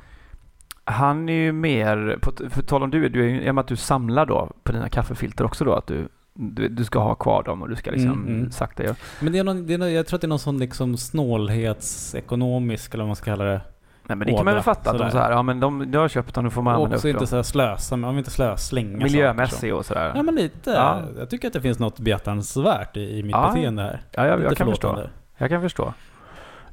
han 0.86 1.28
är 1.28 1.32
ju 1.32 1.52
mer, 1.52 2.18
på, 2.22 2.32
för 2.50 2.62
tal 2.62 2.82
om 2.82 2.90
du, 2.90 3.08
du 3.08 3.24
är 3.24 3.28
ju, 3.28 3.42
i 3.42 3.50
och 3.50 3.54
med 3.54 3.62
att 3.62 3.68
du 3.68 3.76
samlar 3.76 4.26
då 4.26 4.50
på 4.62 4.72
dina 4.72 4.88
kaffefilter 4.88 5.44
också 5.44 5.64
då, 5.64 5.72
att 5.72 5.86
du, 5.86 6.08
du, 6.34 6.68
du 6.68 6.84
ska 6.84 6.98
ha 6.98 7.14
kvar 7.14 7.42
dem 7.42 7.62
och 7.62 7.68
du 7.68 7.76
ska 7.76 7.90
liksom 7.90 8.12
Mm, 8.12 8.38
mm. 8.38 8.50
sakta 8.50 8.84
göra. 8.84 8.96
Men 9.20 9.32
det 9.32 9.38
är 9.38 9.44
någon, 9.44 9.66
det 9.66 9.74
är 9.74 9.78
någon, 9.78 9.92
jag 9.92 10.06
tror 10.06 10.16
att 10.16 10.20
det 10.20 10.26
är 10.26 10.28
någon 10.28 10.38
sån 10.38 10.58
liksom 10.58 10.96
snålhetsekonomisk 10.96 12.94
eller 12.94 13.04
vad 13.04 13.08
man 13.08 13.16
ska 13.16 13.24
kalla 13.24 13.44
det. 13.44 13.60
Nej 14.08 14.16
men 14.16 14.26
det 14.26 14.32
kan 14.34 14.44
man 14.44 14.54
väl 14.54 14.62
fatta, 14.62 14.90
att 14.90 14.98
de 14.98 15.10
så 15.10 15.18
här, 15.18 15.30
ja 15.30 15.42
men 15.42 15.60
de, 15.60 15.90
du 15.90 15.98
har 15.98 16.08
köpt 16.08 16.34
dem, 16.34 16.44
nu 16.44 16.50
får 16.50 16.62
man 16.62 16.74
Och 16.74 16.76
använda 16.78 16.96
också 16.96 17.08
upp 17.08 17.10
inte 17.10 17.20
dem. 17.20 17.26
så 17.26 17.36
här 17.36 17.42
slösa, 17.42 17.96
men 17.96 18.10
om 18.10 18.18
inte 18.18 18.30
slösa, 18.30 18.56
slänga 18.56 18.96
Miljömässig 19.04 19.56
saker 19.58 19.72
och 19.72 19.86
sådär. 19.86 20.10
så. 20.12 20.18
Ja 20.18 20.22
men 20.22 20.34
lite. 20.34 20.70
Ja. 20.70 21.00
Jag 21.18 21.30
tycker 21.30 21.46
att 21.46 21.52
det 21.52 21.60
finns 21.60 21.78
något 21.78 21.98
behjärtansvärt 21.98 22.96
i, 22.96 23.18
i 23.18 23.22
mitt 23.22 23.32
Ja. 23.32 23.48
beteende 23.54 23.82
här. 23.82 24.00
Ja, 24.12 24.26
jag, 24.26 24.42
jag 24.42 24.56
kan 24.56 24.66
förstå. 24.66 25.02
Jag 25.36 25.48
kan 25.48 25.60
förstå. 25.60 25.94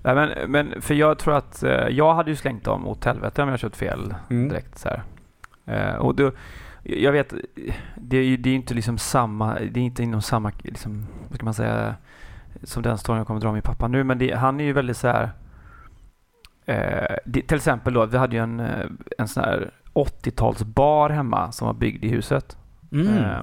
Nej, 0.04 0.16
men, 0.16 0.30
men 0.52 0.82
för 0.82 0.94
jag 0.94 1.20
tror 1.20 1.36
att 1.36 1.64
eh, 1.64 1.72
jag 1.72 2.14
hade 2.14 2.30
ju 2.30 2.36
slängt 2.36 2.64
dem 2.64 2.88
åt 2.88 3.06
helvete 3.06 3.44
om 3.44 3.50
jag 3.50 3.60
köpt 3.60 3.76
fel 3.76 4.16
Mm. 4.30 4.50
direkt 4.50 4.78
så 4.80 4.90
här. 4.90 5.04
Eh, 5.66 5.96
och 5.96 6.16
då, 6.16 6.32
jag 6.84 7.12
vet, 7.12 7.34
det 7.96 8.18
är 8.18 8.24
ju 8.24 8.38
det 8.38 8.50
är 8.50 8.56
inte 8.56 8.74
liksom 8.74 8.98
samma, 8.98 9.54
det 9.72 9.80
är 9.80 9.84
inte 9.84 10.04
inom 10.04 10.22
samma, 10.22 10.52
liksom, 10.64 11.06
vad 11.28 11.36
ska 11.36 11.46
man 11.46 11.54
säga, 11.54 11.96
som 12.64 12.84
den 12.84 12.98
storyn 12.98 13.18
jag 13.18 13.28
kommer 13.28 13.40
dra 13.40 13.48
med 13.48 13.54
min 13.54 13.62
pappa 13.62 13.88
nu, 13.88 14.04
men 14.04 14.18
det, 14.18 14.32
han 14.34 14.60
är 14.60 14.64
ju 14.64 14.74
väldigt 14.74 14.98
så 14.98 15.08
här. 15.08 15.30
Eh, 16.66 17.16
det, 17.26 17.42
till 17.42 17.58
exempel 17.58 17.94
då, 17.94 18.06
vi 18.06 18.18
hade 18.18 18.36
ju 18.36 18.42
en, 18.42 18.60
eh, 18.60 18.86
en 19.18 19.28
sån 19.28 19.44
här 19.44 19.72
80-talsbar 19.94 21.10
hemma 21.10 21.52
som 21.52 21.68
var 21.68 21.74
byggd 21.74 22.04
i 22.04 22.10
huset. 22.10 22.58
Mm. 22.92 23.08
Eh, 23.08 23.40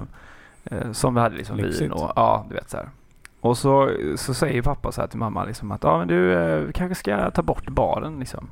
eh, 0.65 0.91
som 0.91 1.13
vi 1.15 1.21
hade 1.21 1.35
liksom 1.35 1.57
Lyxigt. 1.57 1.81
vin 1.81 1.91
och 1.91 2.11
ja, 2.15 2.45
du 2.49 2.55
vet 2.55 2.69
så 2.69 2.77
här. 2.77 2.89
Och 3.41 3.57
så, 3.57 3.89
så 4.15 4.33
säger 4.33 4.61
pappa 4.61 4.91
så 4.91 5.01
här 5.01 5.07
till 5.07 5.19
mamma 5.19 5.45
liksom 5.45 5.71
att 5.71 5.83
ja 5.83 5.97
men 5.97 6.07
du 6.07 6.33
eh, 6.33 6.71
kanske 6.71 6.95
ska 6.95 7.31
ta 7.31 7.41
bort 7.41 7.69
baren 7.69 8.19
liksom. 8.19 8.49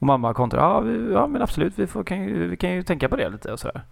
Och 0.00 0.06
mamma 0.06 0.34
kontrar 0.34 0.80
vi, 0.80 1.12
ja 1.12 1.26
men 1.26 1.42
absolut 1.42 1.78
vi, 1.78 1.86
får, 1.86 2.04
kan 2.04 2.22
ju, 2.24 2.48
vi 2.48 2.56
kan 2.56 2.70
ju 2.70 2.82
tänka 2.82 3.08
på 3.08 3.16
det 3.16 3.28
lite 3.28 3.52
och 3.52 3.60
sådär. 3.60 3.82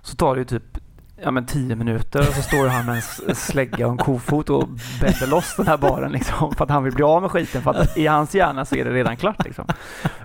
Så 0.00 0.16
tar 0.16 0.34
det 0.34 0.38
ju 0.38 0.44
typ 0.44 0.78
ja 1.24 1.30
men 1.30 1.46
tio 1.46 1.76
minuter 1.76 2.20
och 2.20 2.34
så 2.34 2.42
står 2.42 2.66
han 2.68 2.86
med 2.86 2.94
en 3.28 3.34
slägga 3.34 3.86
och 3.86 3.92
en 3.92 3.98
kofot 3.98 4.50
och 4.50 4.68
bäddar 5.00 5.26
loss 5.26 5.54
den 5.56 5.66
här 5.66 5.76
baren 5.76 6.12
liksom 6.12 6.54
för 6.54 6.64
att 6.64 6.70
han 6.70 6.84
vill 6.84 6.94
bli 6.94 7.04
av 7.04 7.22
med 7.22 7.30
skiten 7.30 7.62
för 7.62 7.70
att 7.70 7.96
i 7.96 8.06
hans 8.06 8.34
hjärna 8.34 8.64
så 8.64 8.76
är 8.76 8.84
det 8.84 8.90
redan 8.90 9.16
klart 9.16 9.44
liksom. 9.44 9.64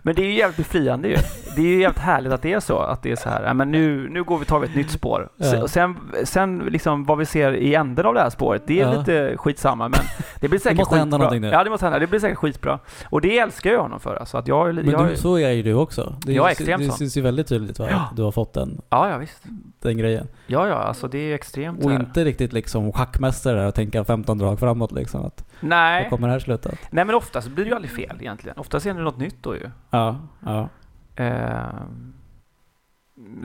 Men 0.03 0.15
det 0.15 0.21
är 0.21 0.25
ju 0.25 0.33
jävligt 0.33 0.57
befriande 0.57 1.07
ju. 1.07 1.15
Det 1.55 1.61
är 1.61 1.65
ju 1.65 1.81
jävligt 1.81 1.99
härligt 1.99 2.33
att 2.33 2.41
det 2.41 2.53
är 2.53 2.59
så. 2.59 2.77
Att 2.79 3.03
det 3.03 3.11
är 3.11 3.15
så 3.15 3.29
här, 3.29 3.43
ja, 3.43 3.53
men 3.53 3.71
nu, 3.71 4.09
nu 4.09 4.23
går 4.23 4.37
vi 4.37 4.45
tar 4.45 4.59
vi 4.59 4.67
ett 4.67 4.75
nytt 4.75 4.91
spår. 4.91 5.29
Ja. 5.37 5.67
Sen, 5.67 5.95
sen, 6.23 6.57
liksom 6.57 7.05
vad 7.05 7.17
vi 7.17 7.25
ser 7.25 7.51
i 7.53 7.75
änden 7.75 8.05
av 8.05 8.13
det 8.13 8.19
här 8.21 8.29
spåret, 8.29 8.63
det 8.67 8.81
är 8.81 8.85
Ja. 8.93 8.99
lite 8.99 9.37
skitsamma 9.37 9.87
men 9.89 9.99
det 10.41 10.47
blir 10.49 10.59
säkert 10.59 10.77
måste 10.77 10.95
hända 10.95 11.05
skitbra. 11.17 11.17
någonting 11.17 11.41
nu. 11.41 11.47
Ja 11.49 11.63
det 11.63 11.69
måste 11.69 11.85
hända, 11.85 11.99
det 11.99 12.07
blir 12.07 12.19
säkert 12.19 12.37
skitbra. 12.37 12.79
Och 13.09 13.21
det 13.21 13.37
älskar 13.39 13.69
jag 13.71 13.81
honom 13.81 13.99
för 13.99 14.15
alltså. 14.15 14.37
Att 14.37 14.47
jag, 14.47 14.75
Men 14.75 14.89
jag, 14.89 15.09
du, 15.09 15.15
så 15.17 15.37
är 15.37 15.49
ju 15.51 15.63
du 15.63 15.73
också. 15.73 16.15
Det, 16.25 16.33
Jag 16.33 16.47
är 16.47 16.51
extremt 16.51 16.83
det 16.83 16.91
syns 16.91 17.17
ju 17.17 17.21
väldigt 17.21 17.47
tydligt 17.47 17.79
va? 17.79 17.87
Ja. 17.91 18.09
du 18.15 18.21
har 18.21 18.31
fått 18.31 18.53
den, 18.53 18.81
ja, 18.89 19.09
ja 19.09 19.17
visst. 19.17 19.43
den 19.81 19.97
grejen. 19.97 20.27
Ja, 20.49 20.67
ja, 20.67 20.75
alltså 20.75 21.07
det 21.07 21.17
är 21.17 21.35
extremt 21.35 21.83
Och 21.85 21.91
här. 21.91 21.99
inte 21.99 22.23
riktigt 22.25 22.53
liksom 22.53 22.91
schackmästare 22.91 23.67
och 23.67 23.75
tänka 23.75 24.03
15 24.03 24.37
drag 24.37 24.59
framåt 24.59 24.91
liksom. 24.91 25.25
Att, 25.25 25.45
Nej. 25.59 26.09
kommer 26.09 26.27
det 26.27 26.31
här 26.33 26.39
sluta? 26.39 26.69
Nej 26.91 27.05
men 27.05 27.15
oftast 27.15 27.47
blir 27.47 27.65
det 27.65 27.69
ju 27.69 27.75
aldrig 27.75 27.91
fel 27.91 28.17
egentligen. 28.19 28.57
Oftast 28.57 28.85
är 28.85 28.93
det 28.93 29.01
något 29.01 29.17
nytt 29.17 29.43
då 29.43 29.55
ju. 29.55 29.69
Ja, 29.89 30.17
ja. 30.45 30.69
Ehm, 31.15 32.13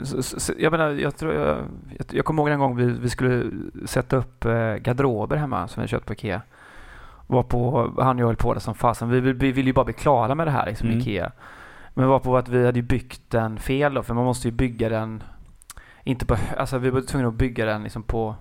så, 0.03 0.23
så, 0.23 0.53
jag 0.59 0.71
menar, 0.71 0.91
jag, 0.91 1.17
tror 1.17 1.35
jag, 1.35 1.57
jag, 1.99 2.07
jag 2.11 2.25
kommer 2.25 2.43
ihåg 2.43 2.49
en 2.51 2.59
gång 2.59 2.77
vi, 2.77 2.85
vi 2.85 3.09
skulle 3.11 3.51
sätta 3.87 4.17
upp 4.17 4.45
eh, 4.45 4.75
garderober 4.75 5.37
hemma 5.37 5.69
som 5.69 5.83
vi 5.83 5.89
köpt 5.89 6.07
på 6.07 6.13
Ikea. 6.13 6.43
Var 7.27 7.43
på, 7.43 7.93
han 7.99 8.17
och 8.17 8.23
jag 8.23 8.27
höll 8.27 8.37
på 8.37 8.55
det 8.55 8.61
som 8.61 8.75
fasen. 8.75 9.09
Vi, 9.09 9.21
vi, 9.21 9.33
vi 9.33 9.53
ville 9.53 9.67
ju 9.69 9.73
bara 9.73 9.85
bli 9.85 9.95
klara 9.95 10.35
med 10.35 10.47
det 10.47 10.51
här 10.51 10.67
liksom, 10.67 10.89
Mm. 10.89 11.01
Ikea. 11.01 11.33
Men 11.95 12.09
var 12.09 12.19
på 12.21 12.37
att 12.37 12.49
vi 12.49 12.67
hade 12.67 12.79
ju 12.79 12.83
byggt 12.87 13.21
den 13.31 13.59
fel 13.59 13.95
då, 13.95 14.03
för 14.03 14.15
man 14.15 14.25
måste 14.25 14.49
ju 14.49 14.53
bygga 14.53 14.89
den 14.89 15.23
inte 16.05 16.27
på, 16.27 16.37
alltså 16.59 16.79
vi 16.79 16.91
var 16.91 17.01
tvungna 17.01 17.29
att 17.29 17.35
bygga 17.35 17.65
den 17.67 17.83
liksom 17.83 18.03
på 18.03 18.37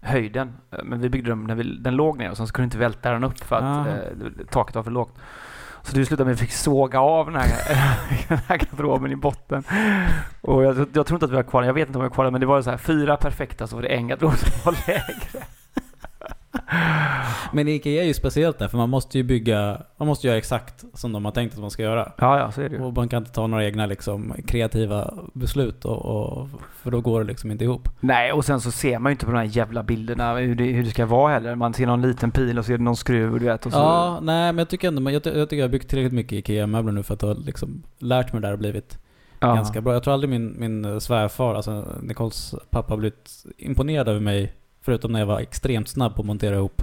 höjden. 0.00 0.52
Eh, 0.70 0.78
Men 0.84 1.00
vi 1.00 1.08
byggde 1.08 1.30
den 1.30 1.44
när 1.44 1.54
vi, 1.54 1.62
den 1.78 1.96
låg 1.96 2.18
ner 2.18 2.30
och 2.30 2.36
sen 2.36 2.46
så 2.46 2.52
kunde 2.52 2.64
inte 2.64 2.78
välta 2.78 3.10
den 3.12 3.24
upp 3.24 3.38
för 3.44 3.56
att 3.56 3.86
eh, 3.86 4.44
taket 4.50 4.76
var 4.76 4.82
för 4.82 4.90
lågt. 4.90 5.14
Så 5.82 5.96
det 5.96 6.06
slutade 6.06 6.24
med 6.24 6.34
att 6.34 6.42
vi 6.42 6.46
fick 6.46 6.54
såga 6.54 7.00
av 7.00 7.26
den 7.26 7.34
här, 7.36 7.48
den 8.28 8.38
här 8.48 8.58
garderoben 8.58 9.12
i 9.12 9.16
botten. 9.16 9.64
Och 10.40 10.64
jag, 10.64 10.86
jag 10.92 11.06
tror 11.06 11.16
inte 11.16 11.24
att 11.26 11.32
vi 11.32 11.36
har 11.36 11.42
kvar 11.42 11.60
den, 11.60 11.66
jag 11.66 11.74
vet 11.74 11.88
inte 11.88 11.98
om 11.98 12.02
vi 12.02 12.08
har 12.08 12.14
kvar 12.14 12.24
den, 12.24 12.32
men 12.32 12.40
det 12.40 12.46
var 12.46 12.62
så 12.62 12.70
här 12.70 12.76
fyra 12.76 13.16
perfekta 13.16 13.66
så 13.66 13.76
var 13.76 13.82
det 13.82 13.88
en 13.88 14.08
garderob 14.08 14.36
som 14.36 14.50
var 14.64 14.72
lägre. 14.86 15.44
Men 17.52 17.68
Ikea 17.68 18.02
är 18.02 18.06
ju 18.06 18.14
speciellt 18.14 18.58
där, 18.58 18.68
för 18.68 18.78
man 18.78 18.90
måste 18.90 19.18
ju 19.18 19.24
bygga, 19.24 19.82
man 19.96 20.08
måste 20.08 20.26
göra 20.26 20.36
exakt 20.36 20.84
som 20.94 21.12
de 21.12 21.24
har 21.24 21.32
tänkt 21.32 21.54
att 21.54 21.60
man 21.60 21.70
ska 21.70 21.82
göra. 21.82 22.12
Ja, 22.18 22.38
ja, 22.38 22.52
så 22.52 22.60
är 22.60 22.68
det 22.68 22.76
ju. 22.76 22.82
Och 22.82 22.92
man 22.92 23.08
kan 23.08 23.22
inte 23.22 23.32
ta 23.32 23.46
några 23.46 23.64
egna 23.64 23.86
liksom, 23.86 24.34
kreativa 24.46 25.14
beslut, 25.32 25.84
och, 25.84 26.04
och, 26.06 26.48
för 26.82 26.90
då 26.90 27.00
går 27.00 27.20
det 27.20 27.26
liksom 27.26 27.50
inte 27.50 27.64
ihop. 27.64 27.88
Nej, 28.00 28.32
och 28.32 28.44
sen 28.44 28.60
så 28.60 28.70
ser 28.70 28.98
man 28.98 29.10
ju 29.10 29.14
inte 29.14 29.26
på 29.26 29.32
de 29.32 29.38
här 29.38 29.56
jävla 29.56 29.82
bilderna 29.82 30.34
hur 30.34 30.54
det, 30.54 30.64
hur 30.64 30.84
det 30.84 30.90
ska 30.90 31.06
vara 31.06 31.32
heller. 31.32 31.54
Man 31.54 31.74
ser 31.74 31.86
någon 31.86 32.02
liten 32.02 32.30
pil 32.30 32.58
och 32.58 32.64
så 32.64 32.72
är 32.72 32.78
det 32.78 32.84
någon 32.84 32.96
skruv, 32.96 33.38
du 33.38 33.46
vet. 33.46 33.66
Och 33.66 33.72
så. 33.72 33.78
Ja, 33.78 34.18
nej 34.22 34.52
men 34.52 34.58
jag 34.58 34.68
tycker 34.68 34.88
ändå, 34.88 35.10
jag, 35.10 35.14
jag 35.14 35.22
tycker 35.22 35.56
jag 35.56 35.64
har 35.64 35.68
byggt 35.72 35.88
tillräckligt 35.88 36.12
mycket 36.12 36.32
IKEA-möbler 36.32 36.92
nu 36.92 37.02
för 37.02 37.14
att 37.14 37.22
ha 37.22 37.32
liksom 37.32 37.82
lärt 37.98 38.32
mig 38.32 38.42
det 38.42 38.48
där 38.48 38.52
och 38.52 38.58
blivit 38.58 38.98
Ja. 39.40 39.54
ganska 39.54 39.80
bra. 39.80 39.92
Jag 39.92 40.02
tror 40.02 40.14
aldrig 40.14 40.30
min, 40.30 40.54
min 40.58 41.00
svärfar, 41.00 41.54
alltså 41.54 41.84
Nicoles 42.02 42.54
pappa, 42.70 42.92
har 42.92 42.98
blivit 42.98 43.44
imponerad 43.56 44.08
över 44.08 44.20
mig, 44.20 44.52
förutom 44.88 45.12
när 45.12 45.18
jag 45.18 45.26
var 45.26 45.40
extremt 45.40 45.88
snabb 45.88 46.14
på 46.14 46.22
att 46.22 46.26
montera 46.26 46.54
ihop 46.54 46.82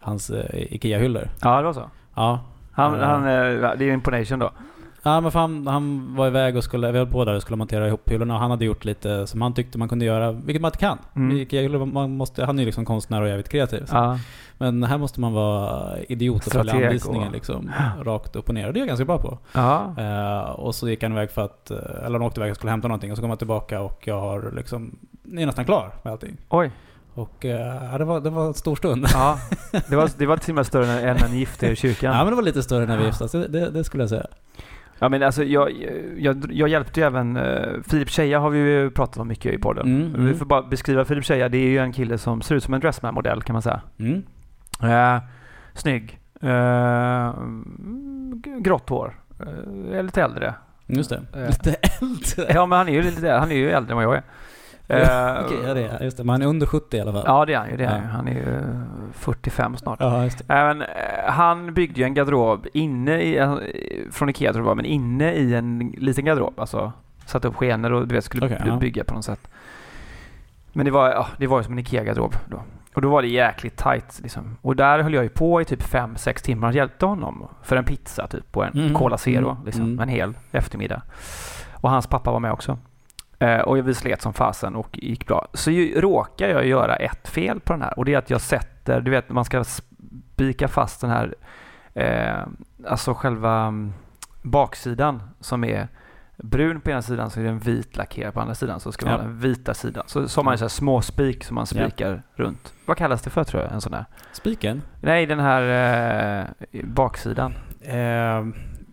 hans 0.00 0.30
eh, 0.30 0.72
IKEA-hyllor. 0.74 1.28
Ja, 1.42 1.56
det 1.56 1.62
var 1.62 1.72
så. 1.72 1.90
Ja. 2.14 2.40
Han, 2.72 2.94
Ja. 2.98 3.04
han, 3.06 3.20
eh, 3.26 3.60
det 3.60 3.66
är 3.68 3.82
ju 3.82 3.92
imponation 3.92 4.38
då. 4.38 4.50
Ja 5.02 5.20
men 5.20 5.30
för 5.30 5.38
han, 5.38 5.66
han 5.66 6.14
var 6.16 6.26
iväg 6.26 6.56
och 6.56 6.64
skulle, 6.64 6.92
vi 6.92 6.98
höll 6.98 7.06
på 7.06 7.24
där 7.24 7.34
och 7.34 7.42
skulle 7.42 7.56
montera 7.56 7.86
ihop 7.88 8.10
hyllorna 8.10 8.34
och 8.34 8.40
han 8.40 8.50
hade 8.50 8.64
gjort 8.64 8.84
lite 8.84 9.26
som 9.26 9.42
han 9.42 9.54
tyckte 9.54 9.78
man 9.78 9.88
kunde 9.88 10.04
göra, 10.04 10.32
vilket 10.32 10.62
man 10.62 10.68
inte 10.68 10.78
kan. 10.78 10.98
Mm. 11.16 11.36
IKEA-hyllor, 11.36 11.86
man 11.86 12.16
måste, 12.16 12.44
han 12.44 12.58
är 12.58 12.62
ju 12.62 12.66
liksom 12.66 12.84
konstnär 12.84 13.22
och 13.22 13.28
jävligt 13.28 13.48
kreativ. 13.48 13.84
Ja. 13.92 14.18
Men 14.58 14.82
här 14.84 14.98
måste 14.98 15.20
man 15.20 15.32
vara 15.32 15.98
idiot 16.08 16.46
och 16.46 16.52
följa 16.52 16.72
anvisningen 16.72 17.32
liksom, 17.32 17.70
rakt 18.02 18.36
upp 18.36 18.48
och 18.48 18.54
ner. 18.54 18.66
Och 18.66 18.72
det 18.72 18.78
är 18.78 18.80
jag 18.80 18.88
ganska 18.88 19.04
bra 19.04 19.18
på. 19.18 19.38
Ja. 19.54 19.94
Eh, 19.98 20.50
och 20.50 20.74
så 20.74 20.88
gick 20.88 21.02
han 21.02 21.12
iväg 21.12 21.30
för 21.30 21.42
att, 21.42 21.70
eller 21.70 22.18
han 22.18 22.22
åkte 22.22 22.40
iväg 22.40 22.50
och 22.50 22.56
skulle 22.56 22.70
hämta 22.70 22.88
någonting 22.88 23.10
och 23.10 23.16
så 23.16 23.22
kom 23.22 23.30
han 23.30 23.38
tillbaka 23.38 23.80
och 23.80 24.06
jag 24.06 24.20
har 24.20 24.52
liksom, 24.56 24.98
är 25.36 25.46
nästan 25.46 25.64
klar 25.64 25.94
med 26.02 26.12
allting. 26.12 26.36
Oj. 26.48 26.70
Och 27.14 27.44
eh, 27.44 27.90
ja, 27.92 27.98
det, 27.98 28.04
var, 28.04 28.20
det 28.20 28.30
var 28.30 28.46
en 28.46 28.54
stor 28.54 28.76
stund. 28.76 29.06
Ja. 29.12 29.38
Det 29.88 29.96
var, 29.96 30.10
det 30.18 30.26
var 30.26 30.36
till 30.36 30.50
och 30.50 30.54
med 30.54 30.66
större 30.66 31.00
än 31.00 31.16
när 31.16 31.28
ni 31.28 31.38
gifte 31.38 31.66
er 31.66 31.70
i 31.70 31.76
kyrkan. 31.76 32.16
Ja 32.16 32.24
men 32.24 32.26
det 32.26 32.36
var 32.36 32.42
lite 32.42 32.62
större 32.62 32.86
när 32.86 32.98
vi 32.98 33.04
gifte 33.04 33.24
oss, 33.24 33.32
det, 33.32 33.70
det, 33.70 33.84
skulle 33.84 34.02
jag 34.02 34.10
säga. 34.10 34.26
Ja 34.98 35.08
men 35.08 35.22
alltså 35.22 35.44
jag, 35.44 35.72
jag, 36.18 36.52
jag 36.52 36.68
hjälpte 36.68 37.00
ju 37.00 37.06
även 37.06 37.36
uh, 37.36 37.82
Filip 37.82 38.10
Scheja 38.10 38.38
har 38.38 38.50
vi 38.50 38.58
ju 38.58 38.90
pratat 38.90 39.16
om 39.16 39.28
mycket 39.28 39.54
i 39.54 39.58
podden. 39.58 39.86
Mm, 39.86 40.12
Vi 40.12 40.20
mm. 40.20 40.38
får 40.38 40.46
bara 40.46 40.62
beskriva 40.62 41.04
Filip 41.04 41.24
Scheja, 41.24 41.48
det 41.48 41.58
är 41.58 41.68
ju 41.68 41.78
en 41.78 41.92
kille 41.92 42.18
som 42.18 42.42
ser 42.42 42.54
ut 42.54 42.64
som 42.64 42.74
en 42.74 42.80
Dressman-modell 42.80 43.42
kan 43.42 43.52
man 43.52 43.62
säga. 43.62 43.80
Mm. 43.98 44.22
Uh, 44.82 45.22
snygg. 45.74 46.18
Uh, 46.44 47.34
grått 48.60 48.88
hår. 48.88 49.18
Uh, 49.40 49.98
är 49.98 50.02
lite 50.02 50.22
äldre. 50.22 50.54
Just 50.86 51.10
det. 51.10 51.22
Lite 51.48 51.74
äldre. 51.74 52.54
Ja 52.54 52.66
men 52.66 52.78
han 52.78 52.88
är 52.88 52.92
ju 52.92 53.02
lite 53.02 53.30
han 53.30 53.50
är 53.50 53.56
ju 53.56 53.70
äldre 53.70 53.92
än 53.92 53.96
vad 53.96 54.04
jag 54.04 54.14
är. 54.14 54.22
Eh, 54.92 55.44
Okej, 55.44 55.58
ja, 55.66 55.74
det 55.74 55.88
är, 55.88 56.04
just 56.04 56.16
det. 56.16 56.24
Men 56.24 56.32
han 56.32 56.42
är 56.42 56.46
under 56.46 56.66
70 56.66 56.96
i 56.96 57.00
alla 57.00 57.12
fall. 57.12 57.22
Ja, 57.26 57.44
det 57.44 57.54
är 57.54 57.58
han 57.58 57.70
ju. 57.70 57.76
Det 57.76 57.84
är 57.84 57.88
han 57.88 58.00
ju. 58.00 58.06
Han 58.06 58.28
är 58.28 58.32
ju 58.32 58.62
45 59.12 59.76
snart. 59.76 60.00
Ja, 60.00 60.24
just 60.24 60.38
det. 60.48 60.54
Även, 60.54 60.82
eh, 60.82 60.86
han 61.26 61.74
byggde 61.74 62.00
ju 62.00 62.04
en 62.04 62.14
garderob 62.14 62.66
inne 62.72 63.20
i, 63.20 63.38
eh, 63.38 63.54
från 64.10 64.28
Ikea 64.28 64.52
tror 64.52 64.60
jag 64.60 64.64
det 64.64 64.68
var, 64.68 64.74
men 64.74 64.84
inne 64.84 65.32
i 65.32 65.54
en 65.54 65.94
liten 65.98 66.24
garderob. 66.24 66.60
Alltså 66.60 66.92
satte 67.26 67.48
upp 67.48 67.56
skenor 67.56 67.92
och 67.92 68.08
du 68.08 68.14
vet, 68.14 68.24
skulle 68.24 68.46
Okej, 68.46 68.58
by- 68.64 68.68
ja. 68.70 68.76
bygga 68.76 69.04
på 69.04 69.14
något 69.14 69.24
sätt. 69.24 69.48
Men 70.72 70.84
det 70.86 70.92
var, 70.92 71.08
ja, 71.10 71.26
det 71.38 71.46
var 71.46 71.58
ju 71.58 71.64
som 71.64 71.72
en 71.72 71.78
Ikea-garderob 71.78 72.34
då. 72.46 72.62
Och 72.94 73.02
då 73.02 73.08
var 73.10 73.22
det 73.22 73.28
jäkligt 73.28 73.76
tight 73.76 74.20
liksom. 74.22 74.56
Och 74.62 74.76
där 74.76 74.98
höll 74.98 75.14
jag 75.14 75.22
ju 75.22 75.28
på 75.28 75.60
i 75.60 75.64
typ 75.64 75.82
5-6 75.82 76.42
timmar 76.44 76.68
och 76.68 76.74
hjälpte 76.74 77.06
honom 77.06 77.46
för 77.62 77.76
en 77.76 77.84
pizza 77.84 78.26
typ 78.26 78.52
på 78.52 78.62
en 78.64 78.72
Mm. 78.74 78.94
Cola 78.94 79.18
Zero. 79.18 79.50
Mm. 79.50 79.64
Liksom, 79.64 79.82
Mm. 79.84 80.00
En 80.00 80.08
hel 80.08 80.34
eftermiddag. 80.52 81.02
Och 81.72 81.90
hans 81.90 82.06
pappa 82.06 82.30
var 82.32 82.40
med 82.40 82.52
också. 82.52 82.78
Eh, 83.42 83.60
och 83.60 83.88
vi 83.88 83.94
slet 83.94 84.22
som 84.22 84.32
fasen 84.32 84.74
och 84.76 84.98
gick 84.98 85.26
bra. 85.26 85.48
Så 85.52 85.70
ju, 85.70 86.00
råkar 86.00 86.48
jag 86.48 86.66
göra 86.66 86.96
ett 86.96 87.28
fel 87.28 87.60
på 87.60 87.72
den 87.72 87.82
här 87.82 87.98
och 87.98 88.04
det 88.04 88.14
är 88.14 88.18
att 88.18 88.30
jag 88.30 88.40
sätter, 88.40 89.00
du 89.00 89.10
vet 89.10 89.28
man 89.28 89.44
ska 89.44 89.64
spika 89.64 90.68
fast 90.68 91.00
den 91.00 91.10
här, 91.10 91.34
eh, 91.94 92.46
alltså 92.86 93.14
själva 93.14 93.58
mm, 93.62 93.92
baksidan 94.42 95.22
som 95.40 95.64
är 95.64 95.88
brun 96.36 96.80
på 96.80 96.90
ena 96.90 97.02
sidan 97.02 97.30
så 97.30 97.40
är 97.40 97.44
den 97.44 97.58
vit 97.58 97.96
lackerad 97.96 98.34
på 98.34 98.40
andra 98.40 98.54
sidan 98.54 98.80
så 98.80 98.92
ska 98.92 99.06
man 99.06 99.12
Ja. 99.14 99.18
ha 99.20 99.26
den 99.26 99.38
vita 99.38 99.74
sidan. 99.74 100.04
Så, 100.06 100.20
har 100.20 100.42
man 100.42 100.58
en 100.58 100.70
små 100.70 101.02
spik 101.02 101.44
som 101.44 101.54
man 101.54 101.66
Ja. 101.74 101.84
spikar 101.88 102.22
runt. 102.34 102.72
Vad 102.86 102.96
kallas 102.96 103.22
det 103.22 103.30
för 103.30 103.44
tror 103.44 103.62
jag? 103.62 103.72
En 103.72 103.80
sån 103.80 103.94
här? 103.94 104.04
Spiken? 104.32 104.82
Nej, 105.00 105.26
den 105.26 105.40
här 105.40 105.62
eh, 106.70 106.84
baksidan. 106.84 107.54
Eh, 107.80 107.96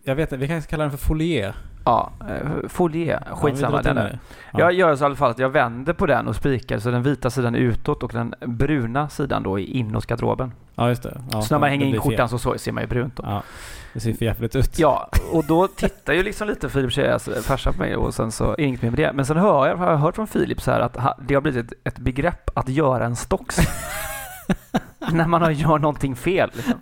jag 0.04 0.14
vet 0.14 0.18
inte, 0.18 0.36
vi 0.36 0.48
kan 0.48 0.62
kalla 0.62 0.84
den 0.84 0.90
för 0.90 0.98
folier. 0.98 1.54
Ja, 1.84 2.12
eh, 2.28 2.68
folie. 2.68 3.20
Ja, 3.30 3.36
Skitsamma. 3.36 3.82
den 3.82 3.96
där. 3.96 4.04
det. 4.04 4.18
Ja. 4.52 4.58
Jag 4.58 4.72
gör 4.72 4.96
så 4.96 5.04
i 5.04 5.06
alla 5.06 5.16
fall 5.16 5.30
att 5.30 5.38
jag 5.38 5.48
vänder 5.48 5.92
på 5.92 6.06
den 6.06 6.28
och 6.28 6.36
spikar 6.36 6.78
så 6.78 6.90
den 6.90 7.02
vita 7.02 7.30
sidan 7.30 7.54
är 7.54 7.58
utåt 7.58 8.02
och 8.02 8.12
den 8.12 8.34
bruna 8.40 9.08
sidan 9.08 9.42
då 9.42 9.58
är 9.60 9.64
inåt 9.64 10.06
garderoben. 10.06 10.52
Ja, 10.74 10.88
just 10.88 11.02
det. 11.02 11.20
Ja, 11.32 11.42
så 11.42 11.54
när 11.54 11.60
man 11.60 11.70
hänger 11.70 11.86
in 11.86 12.00
skjortan 12.00 12.28
så, 12.28 12.38
så 12.38 12.58
ser 12.58 12.72
man 12.72 12.82
ju 12.82 12.88
brunt 12.88 13.16
då. 13.16 13.22
Ja, 13.26 13.42
det 13.92 14.00
ser 14.00 14.12
för 14.12 14.24
jävligt 14.24 14.56
ut. 14.56 14.78
Ja, 14.78 15.10
och 15.32 15.44
då 15.44 15.68
tittar 15.68 16.12
ju 16.12 16.22
liksom 16.22 16.48
lite 16.48 16.68
Filip 16.68 16.92
Tjejas 16.92 17.28
farsa 17.42 17.72
på 17.72 17.78
mig 17.78 17.96
och 17.96 18.14
sen 18.14 18.32
så 18.32 18.52
är 18.52 18.60
inget 18.60 18.82
mer 18.82 18.90
med 18.90 18.98
det. 18.98 19.12
Men 19.12 19.26
sen 19.26 19.36
hör 19.36 19.66
jag, 19.66 19.76
har 19.76 19.90
jag 19.90 19.98
hört 19.98 20.14
från 20.14 20.26
Filip 20.26 20.60
så 20.60 20.70
här 20.70 20.80
att 20.80 20.96
det 21.28 21.34
har 21.34 21.40
blivit 21.40 21.72
ett, 21.72 21.78
ett 21.84 21.98
begrepp 21.98 22.50
att 22.54 22.68
göra 22.68 23.04
en 23.04 23.16
stocks. 23.16 23.58
när 25.12 25.26
man 25.26 25.42
har 25.42 25.50
gör 25.50 25.78
någonting 25.78 26.16
fel. 26.16 26.50
Liksom. 26.54 26.80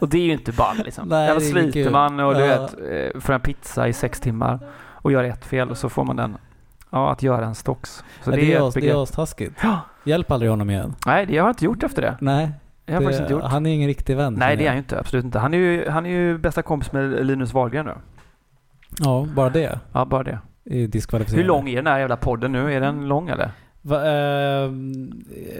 Och 0.00 0.08
det 0.08 0.18
är 0.18 0.22
ju 0.24 0.32
inte 0.32 0.52
ball 0.52 0.76
liksom. 0.84 1.08
Nej, 1.08 1.26
Där 1.28 1.34
det 1.34 1.46
är 1.46 1.50
sliter 1.50 1.90
man 1.90 2.20
och 2.20 2.34
du 2.34 2.40
Ja. 2.40 2.60
vet, 2.62 3.14
eh, 3.14 3.20
för 3.20 3.32
en 3.32 3.40
pizza 3.40 3.88
i 3.88 3.92
sex 3.92 4.20
timmar 4.20 4.58
och 4.76 5.12
gör 5.12 5.24
ett 5.24 5.44
fel 5.44 5.70
och 5.70 5.76
så 5.78 5.88
får 5.88 6.04
man 6.04 6.16
den, 6.16 6.36
ja, 6.90 7.12
att 7.12 7.22
göra 7.22 7.44
en 7.46 7.54
stocks. 7.54 8.04
Så 8.22 8.30
Ja, 8.30 8.36
det, 8.36 8.52
är 8.54 8.60
as- 8.68 8.76
ett 8.76 8.82
det 8.82 8.90
är 8.90 9.02
astaskigt. 9.02 9.60
Ja. 9.62 9.80
Hjälp 10.04 10.30
aldrig 10.30 10.50
honom 10.50 10.70
igen. 10.70 10.94
Nej, 11.06 11.26
det 11.26 11.38
har 11.38 11.46
jag 11.46 11.50
inte 11.52 11.64
gjort 11.64 11.82
efter 11.82 12.02
det. 12.02 12.16
Nej, 12.20 12.50
Det 12.84 12.92
har 12.92 13.00
det, 13.00 13.06
faktiskt 13.06 13.20
inte 13.20 13.32
gjort. 13.32 13.42
han 13.44 13.66
är 13.66 13.74
ingen 13.74 13.88
riktig 13.88 14.16
vän. 14.16 14.34
Nej, 14.38 14.56
det 14.56 14.64
är 14.64 14.68
han 14.68 14.76
ju 14.76 14.82
inte. 14.82 14.98
Absolut 14.98 15.24
inte. 15.24 15.38
Han 15.38 15.54
är 15.54 15.58
ju, 15.58 15.88
han 15.88 16.06
är 16.06 16.10
ju 16.10 16.38
bästa 16.38 16.62
kompis 16.62 16.92
med 16.92 17.26
Linus 17.26 17.52
Wahlgren 17.52 17.86
nu. 17.86 17.94
Ja, 18.98 19.26
bara 19.34 19.50
det 19.50 19.78
Ja, 19.92 20.04
bara 20.04 20.22
det. 20.22 20.38
är. 20.64 21.36
Hur 21.36 21.44
lång 21.44 21.68
är 21.68 21.76
den 21.76 21.86
här 21.86 21.98
jävla 21.98 22.16
podden 22.16 22.52
nu? 22.52 22.74
Är 22.74 22.80
den 22.80 23.08
lång 23.08 23.28
eller? 23.28 23.50
Va, 23.84 23.96
eh, 23.96 24.70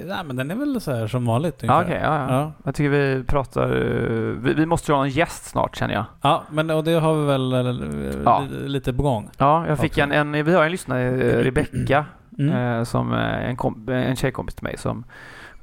nej, 0.06 0.24
men 0.24 0.36
den 0.36 0.50
är 0.50 0.54
väl 0.54 0.80
så 0.80 0.92
här 0.92 1.06
som 1.06 1.26
vanligt 1.26 1.54
okej. 1.56 1.68
ja, 1.68 1.84
ja. 1.88 2.26
Ja. 2.34 2.52
Jag 2.64 2.74
tycker 2.74 2.90
vi 2.90 3.24
pratar... 3.24 3.62
eh, 3.70 4.36
Vi, 4.42 4.54
vi 4.54 4.66
måste 4.66 4.92
ju 4.92 4.96
ha 4.96 5.04
en 5.04 5.10
gäst 5.10 5.44
snart 5.44 5.76
känner 5.76 5.94
jag. 5.94 6.04
Ja, 6.22 6.42
men 6.50 6.70
och 6.70 6.84
det 6.84 6.92
har 6.92 7.14
vi 7.14 7.26
väl 7.26 7.52
eh, 7.52 8.22
Ja. 8.24 8.44
li- 8.50 8.68
lite 8.68 8.92
på 8.92 9.02
gång. 9.02 9.30
Ja, 9.38 9.66
jag 9.68 9.78
fick 9.78 9.98
en, 9.98 10.12
en... 10.12 10.32
Vi 10.44 10.54
har 10.54 10.64
en 10.64 10.70
lyssnare, 10.70 11.02
eh, 11.08 11.38
Rebecka, 11.44 12.04
Mm. 12.38 12.78
eh, 12.78 12.84
som 12.84 13.12
en, 13.12 13.56
komp, 13.56 13.88
en 13.88 14.16
tjejkompis 14.16 14.54
till 14.54 14.64
mig 14.64 14.76
som 14.78 15.04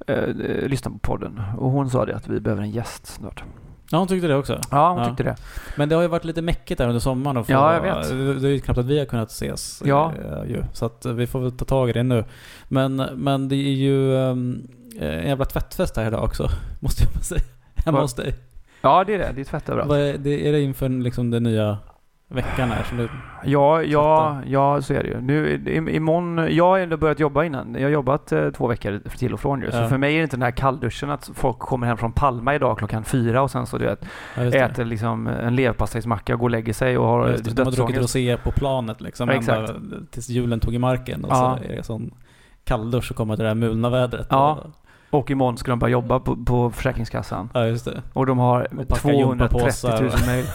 eh, 0.08 0.28
lyssnar 0.68 0.92
på 0.92 0.98
podden. 1.00 1.42
Och 1.58 1.72
hon 1.72 1.90
sa 1.90 2.06
det 2.06 2.16
att 2.16 2.28
vi 2.28 2.40
behöver 2.40 2.64
en 2.64 2.72
gäst 2.72 3.06
snart. 3.08 3.44
Ja, 3.92 3.98
hon 3.98 4.08
tyckte 4.08 4.28
det 4.28 4.36
också. 4.36 4.62
Ja, 4.72 4.94
hon 4.94 5.06
tyckte 5.10 5.24
det. 5.24 5.36
Men 5.76 5.90
det 5.90 5.96
har 5.96 6.02
ju 6.02 6.08
varit 6.08 6.24
lite 6.26 6.42
mäckigt 6.42 6.78
där 6.78 6.88
under 6.88 7.00
sommaren. 7.00 7.44
få- 7.46 7.52
Ja, 7.52 7.74
jag 7.74 7.82
vet. 7.82 8.42
Det 8.42 8.48
är 8.48 8.52
ju 8.52 8.60
knappt 8.60 8.80
att 8.80 8.86
vi 8.86 9.00
har 9.00 9.06
kunnat 9.06 9.32
ses. 9.32 9.82
Ja. 9.86 10.12
eh, 10.26 10.52
ju. 10.52 10.64
Så 10.74 10.86
att 10.86 11.06
vi 11.06 11.28
får 11.28 11.40
väl 11.40 11.52
ta 11.52 11.66
tag 11.66 11.90
i 11.90 11.94
det 11.94 12.04
nu. 12.04 12.26
Men, 12.68 12.96
men 12.96 13.50
det 13.50 13.56
är 13.56 13.74
ju 13.74 14.18
ehm, 14.18 14.68
en 15.00 15.28
jävla 15.28 15.46
tvättfest 15.46 15.96
här 15.98 16.08
idag 16.08 16.24
också. 16.24 16.50
Måste 16.80 17.04
jag 17.14 17.24
säga. 17.24 17.42
Hemma 17.86 18.02
hos 18.02 18.14
dig. 18.14 18.36
Ja, 18.82 19.04
det 19.04 19.14
är 19.14 19.18
det. 19.20 19.32
Det 19.36 19.42
är 19.42 19.46
tvätt 19.46 19.70
överallt. 19.70 19.90
Vad 19.90 20.00
är, 20.00 20.18
det, 20.18 20.48
är 20.48 20.52
det 20.52 20.62
inför 20.62 20.90
liksom 20.90 21.32
den 21.32 21.44
nya 21.44 21.78
veckan 22.30 22.72
här? 22.72 22.84
Som 22.84 22.98
det, 22.98 23.10
Ja, 23.44 23.82
ja, 23.84 24.42
ja, 24.46 24.82
så 24.82 24.94
är 24.94 25.04
det 25.04 25.10
ju. 25.10 25.22
Nu, 25.22 25.64
imorgon, 25.96 26.48
jag 26.56 26.66
har 26.66 26.80
ändå 26.80 26.98
börjat 26.98 27.20
jobba 27.20 27.44
innan. 27.44 27.74
Jag 27.76 27.82
har 27.84 27.90
jobbat 27.90 28.32
eh, 28.32 28.50
två 28.50 28.68
veckor 28.68 29.02
till 29.18 29.34
och 29.34 29.40
från 29.40 29.62
ju. 29.62 29.72
Så 29.72 29.78
Ja. 29.78 29.88
för 29.88 29.98
mig 29.98 30.14
är 30.14 30.18
det 30.18 30.24
inte 30.24 30.36
den 30.36 30.42
här 30.44 30.52
kallduschen 30.52 31.10
att 31.10 31.30
folk 31.34 31.60
kommer 31.60 31.88
hem 31.88 31.98
från 31.98 32.12
Palma 32.12 32.56
idag 32.56 32.78
klockan 32.78 33.04
fyra 33.04 33.42
och 33.42 33.52
sen 33.52 33.66
så 33.66 33.78
du 33.78 33.86
vet, 33.86 34.06
ja, 34.36 34.44
äter 34.44 34.86
liksom 34.86 35.28
en 35.28 35.56
leverpastejsmacka 35.56 36.34
och 36.34 36.40
går 36.40 36.46
och 36.48 36.52
lägger 36.52 36.74
sig 36.74 36.98
och 36.98 37.08
har 37.08 37.30
Just 37.30 37.44
det, 37.44 37.54
de 37.54 37.64
har 37.66 37.72
druckit 37.72 37.98
rosé 37.98 38.38
på 38.44 38.52
planet 38.52 39.02
liksom. 39.02 39.30
Ja, 39.30 39.36
ända 39.36 39.62
exakt. 39.64 39.80
tills 40.12 40.30
julen 40.30 40.60
tog 40.60 40.74
i 40.76 40.80
marken. 40.80 41.24
Och 41.26 41.32
Ja. 41.32 41.58
så 41.62 41.66
är 41.74 41.76
det 41.76 41.84
sån 41.84 42.12
kalldusch 42.64 43.12
och 43.12 43.18
kommer 43.18 43.36
till 43.36 43.44
det 43.44 43.50
här 43.50 43.56
mulna 43.56 43.90
vädret. 43.90 44.28
Ja. 44.30 44.58
Och, 45.10 45.32
imorgon 45.32 45.58
ska 45.58 45.72
de 45.72 45.80
börja 45.80 45.92
jobba 45.92 46.20
på, 46.20 46.36
på 46.46 46.72
Försäkringskassan. 46.72 47.50
ja, 47.54 47.66
just 47.66 47.86
det. 47.86 48.02
Och 48.14 48.26
de 48.26 48.38
har 48.38 48.62
Och 48.80 48.88
packa 48.88 49.02
230 49.02 49.20
gympapåsar. 49.20 50.02
000 50.02 50.12
mejl. 50.28 50.46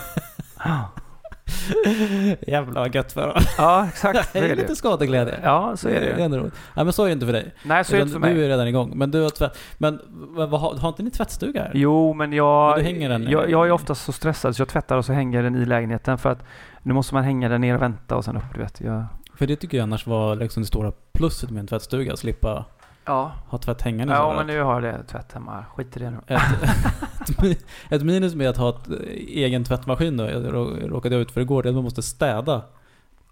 Jävlar 2.46 2.80
vad 2.80 2.94
gött 2.94 3.12
för 3.12 3.26
dem. 3.26 3.42
Ja, 3.58 3.86
exakt. 3.88 4.32
Så 4.32 4.38
Det 4.38 4.50
är 4.50 4.56
lite 4.56 4.76
skadeglädje. 4.76 5.34
Ja, 5.42 5.76
så 5.76 5.88
är 5.88 5.94
det 5.94 6.00
Det 6.00 6.06
är 6.12 6.16
ju. 6.18 6.22
ändå 6.24 6.38
roligt. 6.38 6.54
Ja, 6.74 6.84
men 6.84 6.92
så 6.92 7.02
är 7.02 7.06
det 7.06 7.12
inte 7.12 7.26
för 7.26 7.32
dig. 7.32 7.54
Nej, 7.62 7.84
så 7.84 7.92
är 7.92 7.96
det 7.96 8.02
inte 8.02 8.12
för 8.12 8.20
mig. 8.20 8.34
Du 8.34 8.44
är 8.44 8.48
redan 8.48 8.68
igång. 8.68 8.92
Men 8.98 9.10
du 9.10 9.22
har 9.22 9.30
tvätt... 9.30 9.58
Men 9.78 10.00
vad, 10.10 10.50
har, 10.60 10.76
har 10.76 10.88
inte 10.88 11.02
ni 11.02 11.10
tvättstuga 11.10 11.62
här? 11.62 11.70
Jo, 11.74 12.12
men 12.14 12.32
jag, 12.32 12.70
Men 12.70 12.78
du 12.78 12.84
hänger 12.84 13.08
den 13.08 13.22
jag, 13.30 13.50
jag 13.50 13.66
är 13.66 13.70
oftast 13.70 14.04
så 14.04 14.12
stressad 14.12 14.56
så 14.56 14.60
jag 14.60 14.68
tvättar 14.68 14.96
och 14.96 15.04
så 15.04 15.12
hänger 15.12 15.42
den 15.42 15.54
i 15.54 15.64
lägenheten 15.64 16.18
för 16.18 16.30
att 16.30 16.44
nu 16.82 16.94
måste 16.94 17.14
man 17.14 17.24
hänga 17.24 17.48
den 17.48 17.60
ner 17.60 17.74
och 17.74 17.82
vänta 17.82 18.16
och 18.16 18.24
sen 18.24 18.36
upp, 18.36 18.42
du 18.54 18.60
vet. 18.60 18.80
Jag, 18.80 19.04
För 19.38 19.46
det 19.46 19.56
tycker 19.56 19.76
jag 19.78 19.82
annars 19.82 20.06
var 20.06 20.36
liksom 20.36 20.62
det 20.62 20.66
stora 20.66 20.92
plusset 21.12 21.50
med 21.50 21.60
en 21.60 21.66
tvättstuga. 21.66 22.12
Att 22.12 22.18
slippa 22.18 22.64
ja. 23.04 23.32
ha 23.48 23.58
tvätt 23.58 23.82
hängande 23.82 24.14
Ja, 24.14 24.34
men 24.36 24.46
nu 24.46 24.62
har 24.62 24.80
det 24.80 25.02
tvätt 25.02 25.32
hemma. 25.32 25.64
Skit 25.74 25.96
i 25.96 26.00
det 26.00 26.10
nu. 26.10 26.16
ett, 26.26 26.42
ett, 27.20 27.38
mi- 27.38 27.64
ett 27.90 28.02
minus 28.02 28.34
med 28.34 28.48
att 28.50 28.56
ha 28.56 28.68
ett, 28.68 28.88
eh, 28.90 28.96
egen 29.28 29.64
tvättmaskin 29.64 30.16
då, 30.16 30.24
jag 30.24 30.42
rå- 30.54 30.88
råkade 30.88 31.14
jag 31.14 31.22
ut 31.22 31.30
för 31.30 31.40
igår, 31.40 31.62
det 31.62 31.66
är 31.68 31.70
att 31.70 31.74
man 31.74 31.84
måste 31.84 32.02
städa. 32.02 32.62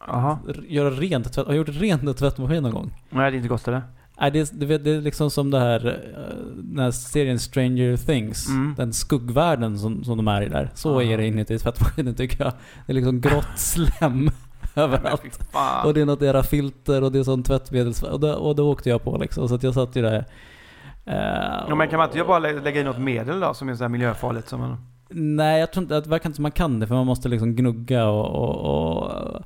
Jaha. 0.06 0.38
R- 0.48 0.64
Göra 0.68 0.90
rent 0.90 1.32
tvätt. 1.32 1.46
Har 1.46 1.54
gjort 1.54 1.68
rent 1.68 2.02
en 2.02 2.14
tvättmaskin 2.14 2.62
någon 2.62 2.72
gång? 2.72 2.90
Nej, 3.10 3.30
det 3.30 3.34
är 3.34 3.38
inte 3.38 3.48
gott 3.48 3.68
eller? 3.68 3.82
Nej, 4.20 4.30
det, 4.30 4.66
vet, 4.66 4.84
det 4.84 4.90
är 4.90 5.00
liksom 5.00 5.30
som 5.30 5.50
det 5.50 5.58
här, 5.60 5.86
eh, 5.86 6.46
den 6.62 6.78
här 6.78 6.90
serien 6.90 7.38
Stranger 7.38 7.96
Things. 7.96 8.48
Mm. 8.48 8.74
Den 8.76 8.92
skuggvärlden 8.92 9.78
som, 9.78 10.04
som 10.04 10.16
de 10.16 10.28
är 10.28 10.42
i 10.42 10.48
där. 10.48 10.70
Så 10.74 10.96
Ah. 10.98 11.02
är 11.02 11.18
det 11.18 11.26
inuti 11.26 11.58
tvättmaskinen 11.58 12.14
tycker 12.14 12.44
jag. 12.44 12.52
Det 12.86 12.92
är 12.92 12.94
liksom 12.94 13.20
grått 13.20 13.48
slem 13.58 14.30
överallt. 14.82 15.38
Och 15.84 15.94
det 15.94 16.00
är 16.00 16.06
något 16.06 16.22
era 16.22 16.42
filter 16.42 17.02
och 17.02 17.12
det 17.12 17.18
är 17.18 17.22
sån 17.22 17.42
tvättmedels... 17.42 18.02
Och 18.02 18.20
då, 18.20 18.32
och 18.32 18.56
då 18.56 18.70
åkte 18.70 18.88
jag 18.88 19.04
på 19.04 19.16
liksom. 19.18 19.48
Så 19.48 19.54
att 19.54 19.62
jag 19.62 19.74
satt 19.74 19.96
ju 19.96 20.02
där. 20.02 20.24
eh, 21.06 21.64
Ja, 21.68 21.74
men 21.74 21.88
kan 21.88 21.98
man 21.98 22.08
inte 22.08 22.24
bara 22.24 22.38
lä- 22.38 22.60
lägga 22.60 22.80
in 22.80 22.86
något 22.86 22.98
medel 22.98 23.40
då 23.40 23.54
som 23.54 23.68
är 23.68 23.74
så 23.74 23.84
här 23.84 23.88
miljöfarligt 23.88 24.48
som 24.48 24.60
man... 24.60 24.86
Nej, 25.14 25.60
jag 25.60 25.72
tror 25.72 25.82
inte, 25.82 26.00
det 26.00 26.08
verkar 26.10 26.28
inte 26.28 26.36
som 26.36 26.42
man 26.42 26.52
kan 26.52 26.80
det 26.80 26.86
för 26.86 26.94
man 26.94 27.06
måste 27.06 27.28
liksom 27.28 27.56
gnugga 27.56 28.06
och... 28.06 28.26
och, 28.34 29.02
och 29.02 29.42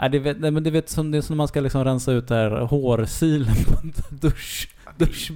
nej, 0.00 0.10
det 0.10 0.18
vet, 0.18 0.40
nej, 0.40 0.50
men 0.50 0.62
det, 0.62 0.70
vet, 0.70 0.88
som, 0.88 1.10
det 1.10 1.18
är 1.18 1.22
som 1.22 1.34
när 1.34 1.38
man 1.38 1.48
ska 1.48 1.60
liksom 1.60 1.84
rensa 1.84 2.12
ut 2.12 2.28
det 2.28 2.34
här 2.34 2.50
hårsilen 2.50 3.54
på 3.66 3.74
dusch. 4.10 4.68
dusch. 4.96 5.30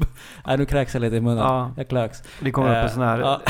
Nej, 0.47 0.59
nu 0.59 0.65
kräks 0.67 0.95
jag 0.95 1.01
lite 1.01 1.17
i 1.17 1.21
munnen. 1.21 1.39
Ja. 1.45 1.71
Jag 1.77 1.89
kräks. 1.89 2.23
Det 2.41 2.51
kommer 2.51 2.69
upp 2.71 2.75
Eh, 2.77 2.83
en 2.85 2.91
sån 2.91 3.03
här, 3.03 3.19
ja. 3.19 3.41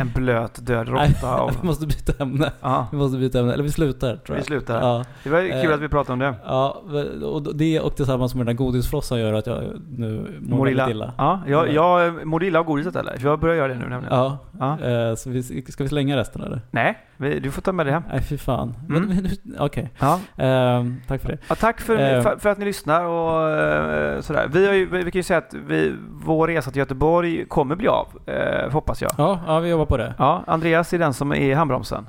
En 0.00 0.12
blöt 0.14 0.66
död 0.66 0.88
råtta 0.88 1.34
av... 1.40 1.50
Vi 1.60 1.66
måste 1.66 1.86
byta 1.86 2.22
ämne. 2.22 2.52
Ja, 2.60 2.86
Vi 2.92 2.96
måste 2.98 3.18
byta 3.18 3.38
ämne. 3.40 3.52
Eller 3.52 3.62
vi 3.64 3.72
slutar 3.72 4.16
tror 4.16 4.20
jag. 4.28 4.36
vi 4.36 4.42
slutar. 4.42 4.80
Ja. 4.80 5.04
Det 5.24 5.30
var 5.30 5.40
kul 5.62 5.70
Eh, 5.70 5.74
att 5.74 5.80
vi 5.80 5.88
pratade 5.88 6.12
om 6.12 6.18
det. 6.18 6.34
Ja, 6.44 6.82
och 7.24 7.56
det 7.56 7.80
och 7.80 7.96
tillsammans 7.96 8.34
med 8.34 8.46
den 8.46 8.56
där 8.56 8.64
godisfrossan 8.64 9.20
gör 9.20 9.32
att 9.32 9.46
jag 9.46 9.62
nu 9.98 10.38
mår 10.40 10.64
väldigt 10.66 10.88
illa. 10.88 11.12
Ja, 11.18 11.40
jag, 11.46 11.72
jag 11.72 12.26
mår 12.26 12.44
illa 12.44 12.58
av 12.58 12.64
godiset 12.64 12.96
eller? 12.96 13.18
För 13.18 13.28
jag 13.28 13.40
börjar 13.40 13.56
göra 13.56 13.68
det 13.68 13.74
nu 13.74 13.88
nämligen. 13.88 14.14
Ja. 14.16 14.38
Ja. 14.58 14.80
Eh, 14.80 15.14
Så 15.14 15.30
vi, 15.30 15.42
ska 15.68 15.82
vi 15.82 15.88
slänga 15.88 16.16
resten 16.16 16.42
eller? 16.42 16.60
Nej, 16.70 16.98
vi, 17.16 17.40
du 17.40 17.50
får 17.50 17.62
ta 17.62 17.72
med 17.72 17.86
det 17.86 17.92
hem. 17.92 18.02
Nej 18.08 18.22
fy 18.22 18.38
fan. 18.38 18.74
Mm. 18.88 19.26
Okej. 19.58 19.90
Ja. 19.98 20.20
Ehm, 20.36 20.96
tack 21.08 21.20
för 21.22 21.28
det. 21.28 21.38
Ja, 21.48 21.54
tack 21.54 21.80
för, 21.80 21.98
Eh. 21.98 22.22
för, 22.22 22.36
för 22.38 22.48
att 22.50 22.58
ni 22.58 22.64
lyssnar 22.64 23.04
och 23.04 23.50
eh, 23.50 24.20
sådär. 24.20 24.48
Vi, 24.52 24.66
har 24.66 24.74
ju, 24.74 24.86
vi 24.86 25.02
kan 25.02 25.18
ju 25.18 25.22
säga 25.22 25.38
att 25.38 25.54
vi, 25.68 25.94
vår 26.24 26.46
resa 26.48 26.70
till 26.70 26.78
Göteborg 26.78 27.44
kommer 27.48 27.76
bli 27.76 27.88
av, 27.88 28.06
eh, 28.26 28.70
hoppas 28.72 29.02
jag. 29.02 29.10
Ja, 29.18 29.40
ja, 29.46 29.58
vi 29.60 29.68
jobbar 29.68 29.86
på 29.88 29.96
det. 29.96 30.14
Ja, 30.18 30.44
Andreas 30.46 30.92
är 30.92 30.98
den 30.98 31.14
som 31.14 31.32
är 31.32 31.36
i 31.36 31.54
handbromsen. 31.54 32.06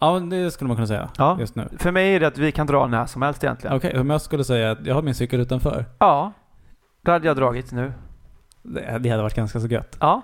Ja, 0.00 0.20
det 0.20 0.50
skulle 0.50 0.68
man 0.68 0.76
kunna 0.76 0.86
säga. 0.86 1.08
Ja. 1.18 1.36
Just 1.40 1.54
nu. 1.54 1.68
För 1.78 1.90
mig 1.90 2.14
är 2.14 2.20
det 2.20 2.26
att 2.26 2.38
vi 2.38 2.52
kan 2.52 2.66
dra 2.66 2.86
när 2.86 3.06
som 3.06 3.22
helst 3.22 3.44
egentligen. 3.44 3.76
Okej, 3.76 4.00
om 4.00 4.10
jag 4.10 4.20
skulle 4.20 4.44
säga 4.44 4.70
att 4.70 4.86
jag 4.86 4.94
har 4.94 5.02
min 5.02 5.14
cykel 5.14 5.40
utanför. 5.40 5.84
Ja, 5.98 6.32
då 7.02 7.12
hade 7.12 7.26
jag 7.26 7.36
dragit 7.36 7.72
nu. 7.72 7.92
Det, 8.62 8.98
det 9.00 9.10
hade 9.10 9.22
varit 9.22 9.34
ganska 9.34 9.60
så 9.60 9.66
gött. 9.66 9.96
Ja. 10.00 10.22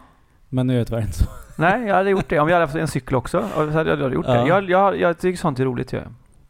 Men 0.48 0.66
nu 0.66 0.74
är 0.74 0.78
det 0.78 0.84
tyvärr 0.84 1.00
inte 1.00 1.12
så. 1.12 1.24
Nej, 1.56 1.86
jag 1.86 1.94
hade 1.94 2.10
gjort 2.10 2.28
det. 2.28 2.40
Om 2.40 2.48
jag 2.48 2.54
hade 2.54 2.66
haft 2.66 2.76
en 2.76 2.88
cykel 2.88 3.14
också, 3.16 3.44
så 3.54 3.70
hade 3.70 3.90
jag 3.90 4.14
gjort 4.14 4.26
det. 4.26 4.36
Ja. 4.36 4.48
Jag, 4.48 4.70
jag, 4.70 5.00
jag 5.00 5.18
tycker 5.18 5.38
sånt 5.38 5.60
är 5.60 5.64
roligt 5.64 5.92
ju. 5.92 6.00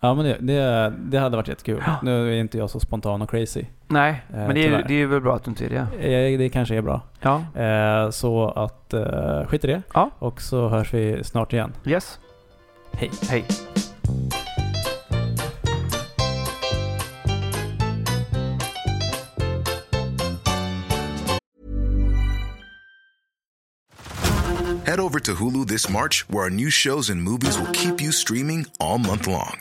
Ja 0.00 0.14
men 0.14 0.24
det, 0.24 0.36
det, 0.40 0.92
det 0.98 1.18
hade 1.18 1.36
varit 1.36 1.48
jättekul. 1.48 1.82
Nu 2.02 2.28
är 2.34 2.40
inte 2.40 2.58
jag 2.58 2.70
så 2.70 2.80
spontan 2.80 3.22
och 3.22 3.30
crazy. 3.30 3.64
Nej, 3.88 4.22
Eh, 4.30 4.36
men 4.36 4.54
det 4.54 4.66
är, 4.66 4.84
det 4.88 4.94
är 4.94 5.06
väl 5.06 5.20
bra 5.20 5.36
att 5.36 5.44
du 5.44 5.50
inte 5.50 5.64
är 5.64 5.68
det. 5.98 6.06
Eh, 6.32 6.38
Det 6.38 6.48
kanske 6.48 6.74
är 6.76 6.82
bra. 6.82 7.00
Ja. 7.20 7.60
Eh, 7.62 8.10
Så 8.10 8.48
att 8.50 8.94
eh, 8.94 9.46
skit 9.46 9.64
i 9.64 9.66
det. 9.66 9.82
Ja. 9.94 10.10
Och 10.18 10.40
så 10.42 10.68
hörs 10.68 10.94
vi 10.94 11.24
snart 11.24 11.52
igen. 11.52 11.72
Yes. 11.86 12.18
Hej. 12.92 13.10
Hej. 13.30 13.44
Head 24.86 25.00
over 25.00 25.20
to 25.20 25.34
Hulu 25.34 25.66
this 25.66 25.88
March, 25.88 26.28
where 26.30 26.44
our 26.44 26.50
new 26.50 26.70
shows 26.70 27.10
and 27.10 27.22
movies 27.22 27.58
will 27.58 27.70
keep 27.72 28.00
you 28.00 28.12
streaming 28.12 28.66
all 28.80 28.98
month 28.98 29.26
long. 29.26 29.60